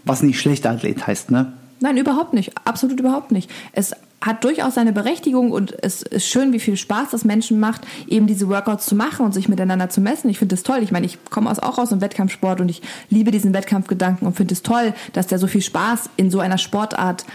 Was 0.04 0.22
nicht 0.22 0.38
schlechter 0.38 0.70
Athlet 0.70 1.06
heißt, 1.06 1.30
ne? 1.30 1.52
Nein, 1.80 1.96
überhaupt 1.96 2.32
nicht. 2.32 2.52
Absolut 2.64 3.00
überhaupt 3.00 3.32
nicht. 3.32 3.50
Es 3.72 3.92
hat 4.24 4.42
durchaus 4.42 4.74
seine 4.74 4.92
Berechtigung 4.92 5.52
und 5.52 5.74
es 5.82 6.02
ist 6.02 6.26
schön, 6.26 6.52
wie 6.52 6.60
viel 6.60 6.76
Spaß 6.76 7.10
das 7.10 7.24
Menschen 7.24 7.60
macht, 7.60 7.82
eben 8.08 8.26
diese 8.26 8.48
Workouts 8.48 8.86
zu 8.86 8.94
machen 8.94 9.26
und 9.26 9.32
sich 9.32 9.48
miteinander 9.48 9.90
zu 9.90 10.00
messen. 10.00 10.30
Ich 10.30 10.38
finde 10.38 10.54
das 10.54 10.62
toll. 10.62 10.78
Ich 10.82 10.92
meine, 10.92 11.04
ich 11.04 11.22
komme 11.26 11.50
auch 11.50 11.78
aus 11.78 11.90
dem 11.90 12.00
Wettkampfsport 12.00 12.60
und 12.60 12.70
ich 12.70 12.80
liebe 13.10 13.30
diesen 13.30 13.52
Wettkampfgedanken 13.52 14.26
und 14.26 14.34
finde 14.34 14.54
es 14.54 14.62
toll, 14.62 14.94
dass 15.12 15.26
der 15.26 15.38
so 15.38 15.46
viel 15.46 15.60
Spaß 15.60 16.10
in 16.16 16.30
so 16.30 16.40
einer 16.40 16.58
Sportart 16.58 17.26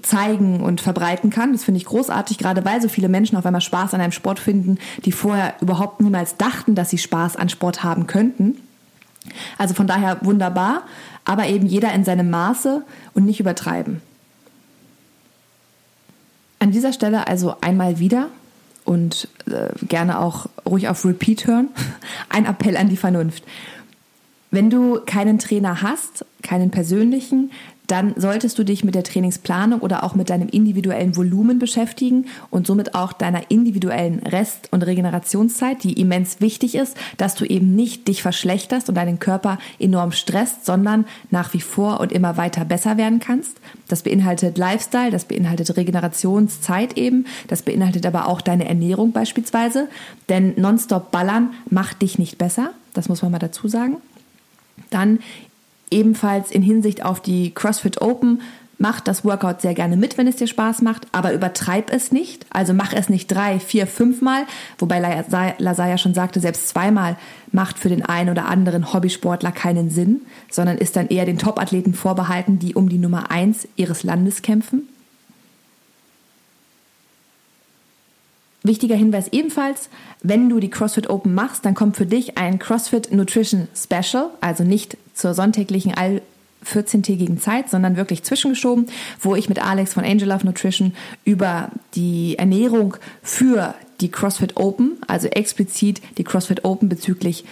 zeigen 0.00 0.60
und 0.60 0.80
verbreiten 0.80 1.28
kann. 1.28 1.52
Das 1.52 1.64
finde 1.64 1.78
ich 1.78 1.84
großartig, 1.84 2.38
gerade 2.38 2.64
weil 2.64 2.80
so 2.80 2.88
viele 2.88 3.10
Menschen 3.10 3.36
auf 3.36 3.44
einmal 3.44 3.60
Spaß 3.60 3.92
an 3.92 4.00
einem 4.00 4.12
Sport 4.12 4.38
finden, 4.38 4.78
die 5.04 5.12
vorher 5.12 5.54
überhaupt 5.60 6.00
niemals 6.00 6.38
dachten, 6.38 6.74
dass 6.74 6.88
sie 6.88 6.98
Spaß 6.98 7.36
an 7.36 7.50
Sport 7.50 7.84
haben 7.84 8.06
könnten. 8.06 8.56
Also 9.58 9.74
von 9.74 9.86
daher 9.86 10.18
wunderbar, 10.22 10.82
aber 11.24 11.46
eben 11.46 11.66
jeder 11.66 11.92
in 11.92 12.04
seinem 12.04 12.30
Maße 12.30 12.84
und 13.14 13.24
nicht 13.24 13.40
übertreiben. 13.40 14.00
An 16.58 16.70
dieser 16.70 16.92
Stelle 16.92 17.26
also 17.26 17.56
einmal 17.60 17.98
wieder 17.98 18.28
und 18.84 19.28
äh, 19.46 19.68
gerne 19.86 20.18
auch 20.20 20.46
ruhig 20.66 20.88
auf 20.88 21.04
Repeat 21.04 21.46
hören. 21.46 21.68
Ein 22.28 22.46
Appell 22.46 22.76
an 22.76 22.88
die 22.88 22.96
Vernunft. 22.96 23.44
Wenn 24.50 24.68
du 24.68 25.00
keinen 25.06 25.38
Trainer 25.38 25.82
hast, 25.82 26.26
keinen 26.42 26.70
persönlichen, 26.70 27.50
dann 27.88 28.14
solltest 28.16 28.58
du 28.58 28.64
dich 28.64 28.84
mit 28.84 28.94
der 28.94 29.02
Trainingsplanung 29.02 29.80
oder 29.80 30.04
auch 30.04 30.14
mit 30.14 30.30
deinem 30.30 30.48
individuellen 30.48 31.16
Volumen 31.16 31.58
beschäftigen 31.58 32.26
und 32.50 32.66
somit 32.66 32.94
auch 32.94 33.12
deiner 33.12 33.50
individuellen 33.50 34.20
Rest- 34.20 34.68
und 34.70 34.82
Regenerationszeit, 34.82 35.82
die 35.82 36.00
immens 36.00 36.40
wichtig 36.40 36.74
ist, 36.74 36.96
dass 37.16 37.34
du 37.34 37.44
eben 37.44 37.74
nicht 37.74 38.08
dich 38.08 38.22
verschlechterst 38.22 38.88
und 38.88 38.94
deinen 38.94 39.18
Körper 39.18 39.58
enorm 39.78 40.12
stresst, 40.12 40.64
sondern 40.64 41.04
nach 41.30 41.52
wie 41.54 41.60
vor 41.60 42.00
und 42.00 42.12
immer 42.12 42.36
weiter 42.36 42.64
besser 42.64 42.96
werden 42.96 43.20
kannst. 43.20 43.58
Das 43.88 44.02
beinhaltet 44.02 44.58
Lifestyle, 44.58 45.10
das 45.10 45.24
beinhaltet 45.24 45.76
Regenerationszeit 45.76 46.96
eben, 46.96 47.26
das 47.48 47.62
beinhaltet 47.62 48.06
aber 48.06 48.28
auch 48.28 48.40
deine 48.40 48.68
Ernährung 48.68 49.12
beispielsweise, 49.12 49.88
denn 50.28 50.54
nonstop 50.56 51.10
ballern 51.10 51.50
macht 51.68 52.00
dich 52.00 52.18
nicht 52.18 52.38
besser, 52.38 52.70
das 52.94 53.08
muss 53.08 53.22
man 53.22 53.32
mal 53.32 53.38
dazu 53.38 53.68
sagen. 53.68 53.96
Dann 54.90 55.18
ebenfalls 55.92 56.50
in 56.50 56.62
Hinsicht 56.62 57.04
auf 57.04 57.20
die 57.20 57.52
CrossFit 57.54 58.00
Open 58.00 58.40
Mach 58.82 58.98
das 58.98 59.24
Workout 59.24 59.60
sehr 59.60 59.74
gerne 59.74 59.96
mit, 59.96 60.18
wenn 60.18 60.26
es 60.26 60.34
dir 60.34 60.48
Spaß 60.48 60.82
macht, 60.82 61.06
aber 61.12 61.32
übertreib 61.32 61.92
es 61.92 62.10
nicht. 62.10 62.46
Also 62.50 62.74
mach 62.74 62.92
es 62.92 63.08
nicht 63.08 63.28
drei, 63.28 63.60
vier, 63.60 63.86
fünfmal, 63.86 64.44
wobei 64.76 64.98
Lasaya 65.58 65.98
schon 65.98 66.14
sagte, 66.14 66.40
selbst 66.40 66.68
zweimal 66.68 67.16
macht 67.52 67.78
für 67.78 67.90
den 67.90 68.04
einen 68.04 68.30
oder 68.30 68.46
anderen 68.46 68.92
Hobbysportler 68.92 69.52
keinen 69.52 69.88
Sinn, 69.88 70.22
sondern 70.50 70.78
ist 70.78 70.96
dann 70.96 71.06
eher 71.06 71.26
den 71.26 71.38
Topathleten 71.38 71.94
vorbehalten, 71.94 72.58
die 72.58 72.74
um 72.74 72.88
die 72.88 72.98
Nummer 72.98 73.30
eins 73.30 73.68
ihres 73.76 74.02
Landes 74.02 74.42
kämpfen. 74.42 74.88
Wichtiger 78.64 78.94
Hinweis 78.94 79.28
ebenfalls, 79.32 79.88
wenn 80.22 80.48
du 80.48 80.60
die 80.60 80.70
CrossFit 80.70 81.10
Open 81.10 81.34
machst, 81.34 81.64
dann 81.64 81.74
kommt 81.74 81.96
für 81.96 82.06
dich 82.06 82.38
ein 82.38 82.58
CrossFit 82.58 83.12
Nutrition 83.12 83.66
Special, 83.74 84.30
also 84.40 84.62
nicht 84.62 84.96
zur 85.14 85.34
sonntäglichen 85.34 85.94
all 85.94 86.22
14-tägigen 86.64 87.40
Zeit, 87.40 87.68
sondern 87.70 87.96
wirklich 87.96 88.22
zwischengeschoben, 88.22 88.86
wo 89.20 89.34
ich 89.34 89.48
mit 89.48 89.60
Alex 89.60 89.94
von 89.94 90.04
Angel 90.04 90.28
Love 90.28 90.46
Nutrition 90.46 90.94
über 91.24 91.70
die 91.94 92.38
Ernährung 92.38 92.96
für 93.22 93.74
die 94.00 94.10
CrossFit 94.10 94.56
Open, 94.56 94.92
also 95.08 95.26
explizit 95.28 96.00
die 96.18 96.24
CrossFit 96.24 96.64
Open 96.64 96.88
bezüglich 96.88 97.44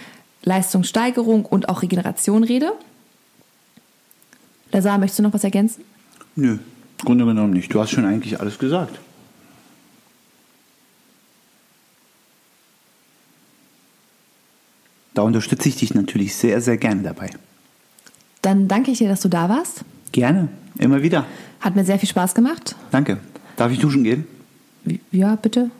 Leistungssteigerung 0.43 1.45
und 1.45 1.69
auch 1.69 1.83
Regeneration 1.83 2.45
rede. 2.45 2.73
Lazar, 4.73 4.99
möchtest 4.99 5.19
du 5.19 5.23
noch 5.25 5.35
was 5.35 5.45
ergänzen? 5.45 5.85
Nö, 6.37 6.53
im 6.53 6.59
Grunde 7.05 7.25
genommen 7.25 7.53
nicht. 7.53 7.75
Du 7.75 7.81
hast 7.81 7.91
schon 7.91 8.05
eigentlich 8.05 8.39
alles 8.41 8.59
gesagt. 8.59 8.99
Da 15.15 15.23
unterstütze 15.23 15.69
ich 15.69 15.77
dich 15.77 15.95
natürlich 15.95 16.35
sehr, 16.35 16.61
sehr 16.61 16.77
gerne 16.77 17.03
dabei. 17.03 17.31
Dann 18.43 18.69
danke 18.69 18.91
ich 18.91 18.99
dir, 18.99 19.09
dass 19.09 19.21
du 19.21 19.29
da 19.29 19.49
warst. 19.49 19.85
Gerne, 20.13 20.49
immer 20.79 21.03
wieder. 21.03 21.27
Hat 21.61 21.77
mir 21.77 21.85
sehr 21.85 21.99
viel 21.99 22.09
Spaß 22.09 22.35
gemacht. 22.35 22.75
Danke. 22.91 23.19
Darf 23.57 23.71
ich 23.71 23.79
duschen 23.79 24.05
gehen? 24.05 24.27
Ja, 25.11 25.37
bitte. 25.37 25.71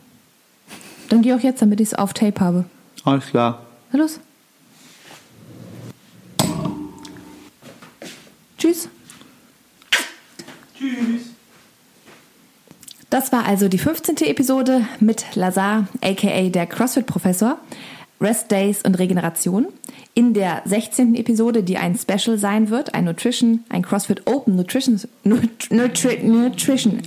Dann 1.09 1.23
geh 1.23 1.33
auch 1.33 1.41
jetzt, 1.41 1.63
damit 1.63 1.81
ich 1.81 1.89
es 1.89 1.95
auf 1.95 2.13
Tape 2.13 2.41
habe. 2.41 2.65
Alles 3.05 3.27
klar. 3.27 3.67
Na 3.93 3.99
los. 3.99 4.21
Tschüss. 8.59 8.89
Tschüss. 10.77 11.23
Das 13.09 13.33
war 13.33 13.45
also 13.47 13.69
die 13.69 13.79
15. 13.79 14.19
Episode 14.19 14.87
mit 15.01 15.25
Lazar, 15.35 15.89
aka 16.01 16.49
der 16.49 16.67
CrossFit-Professor. 16.67 17.59
Rest 18.21 18.51
Days 18.51 18.83
und 18.83 18.99
Regeneration. 18.99 19.69
In 20.13 20.35
der 20.35 20.63
16. 20.67 21.15
Episode, 21.15 21.63
die 21.63 21.79
ein 21.79 21.97
Special 21.97 22.37
sein 22.37 22.69
wird, 22.69 22.95
ein 22.95 23.05
Nutrition, 23.05 23.65
ein 23.69 23.83
CrossFit 23.83 24.27
Open 24.27 24.57
Nutrition, 24.57 25.01
Nutri, 25.25 26.19
Nutrition, 26.23 27.01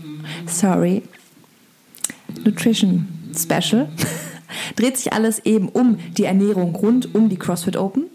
sorry, 0.47 1.03
Nutrition 2.43 3.07
Special, 3.37 3.89
dreht 4.75 4.97
sich 4.97 5.13
alles 5.13 5.45
eben 5.45 5.69
um 5.69 5.99
die 6.17 6.23
Ernährung 6.23 6.75
rund 6.75 7.13
um 7.13 7.29
die 7.29 7.37
CrossFit 7.37 7.77
Open. 7.77 8.05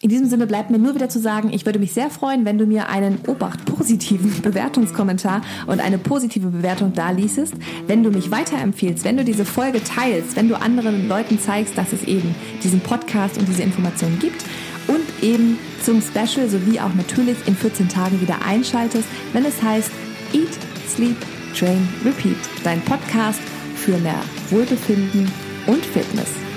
In 0.00 0.10
diesem 0.10 0.28
Sinne 0.28 0.46
bleibt 0.46 0.70
mir 0.70 0.78
nur 0.78 0.94
wieder 0.94 1.08
zu 1.08 1.18
sagen, 1.18 1.52
ich 1.52 1.66
würde 1.66 1.80
mich 1.80 1.92
sehr 1.92 2.08
freuen, 2.08 2.44
wenn 2.44 2.56
du 2.56 2.66
mir 2.66 2.88
einen 2.88 3.18
Obacht 3.26 3.64
positiven 3.64 4.42
Bewertungskommentar 4.42 5.40
und 5.66 5.80
eine 5.80 5.98
positive 5.98 6.48
Bewertung 6.48 6.92
da 6.92 7.10
ließest, 7.10 7.54
wenn 7.88 8.04
du 8.04 8.10
mich 8.10 8.30
weiterempfiehlst, 8.30 9.04
wenn 9.04 9.16
du 9.16 9.24
diese 9.24 9.44
Folge 9.44 9.82
teilst, 9.82 10.36
wenn 10.36 10.48
du 10.48 10.54
anderen 10.54 11.08
Leuten 11.08 11.40
zeigst, 11.40 11.76
dass 11.76 11.92
es 11.92 12.04
eben 12.04 12.32
diesen 12.62 12.78
Podcast 12.78 13.38
und 13.38 13.48
diese 13.48 13.64
Informationen 13.64 14.20
gibt 14.20 14.44
und 14.86 15.04
eben 15.20 15.58
zum 15.82 16.00
Special 16.00 16.48
sowie 16.48 16.78
auch 16.78 16.94
natürlich 16.94 17.36
in 17.46 17.56
14 17.56 17.88
Tagen 17.88 18.20
wieder 18.20 18.36
einschaltest, 18.46 19.08
wenn 19.32 19.44
es 19.44 19.60
heißt 19.60 19.90
Eat, 20.32 20.58
Sleep, 20.88 21.16
Train, 21.58 21.88
Repeat, 22.04 22.38
dein 22.62 22.80
Podcast 22.82 23.40
für 23.74 23.98
mehr 23.98 24.22
Wohlbefinden 24.50 25.28
und 25.66 25.84
Fitness. 25.84 26.47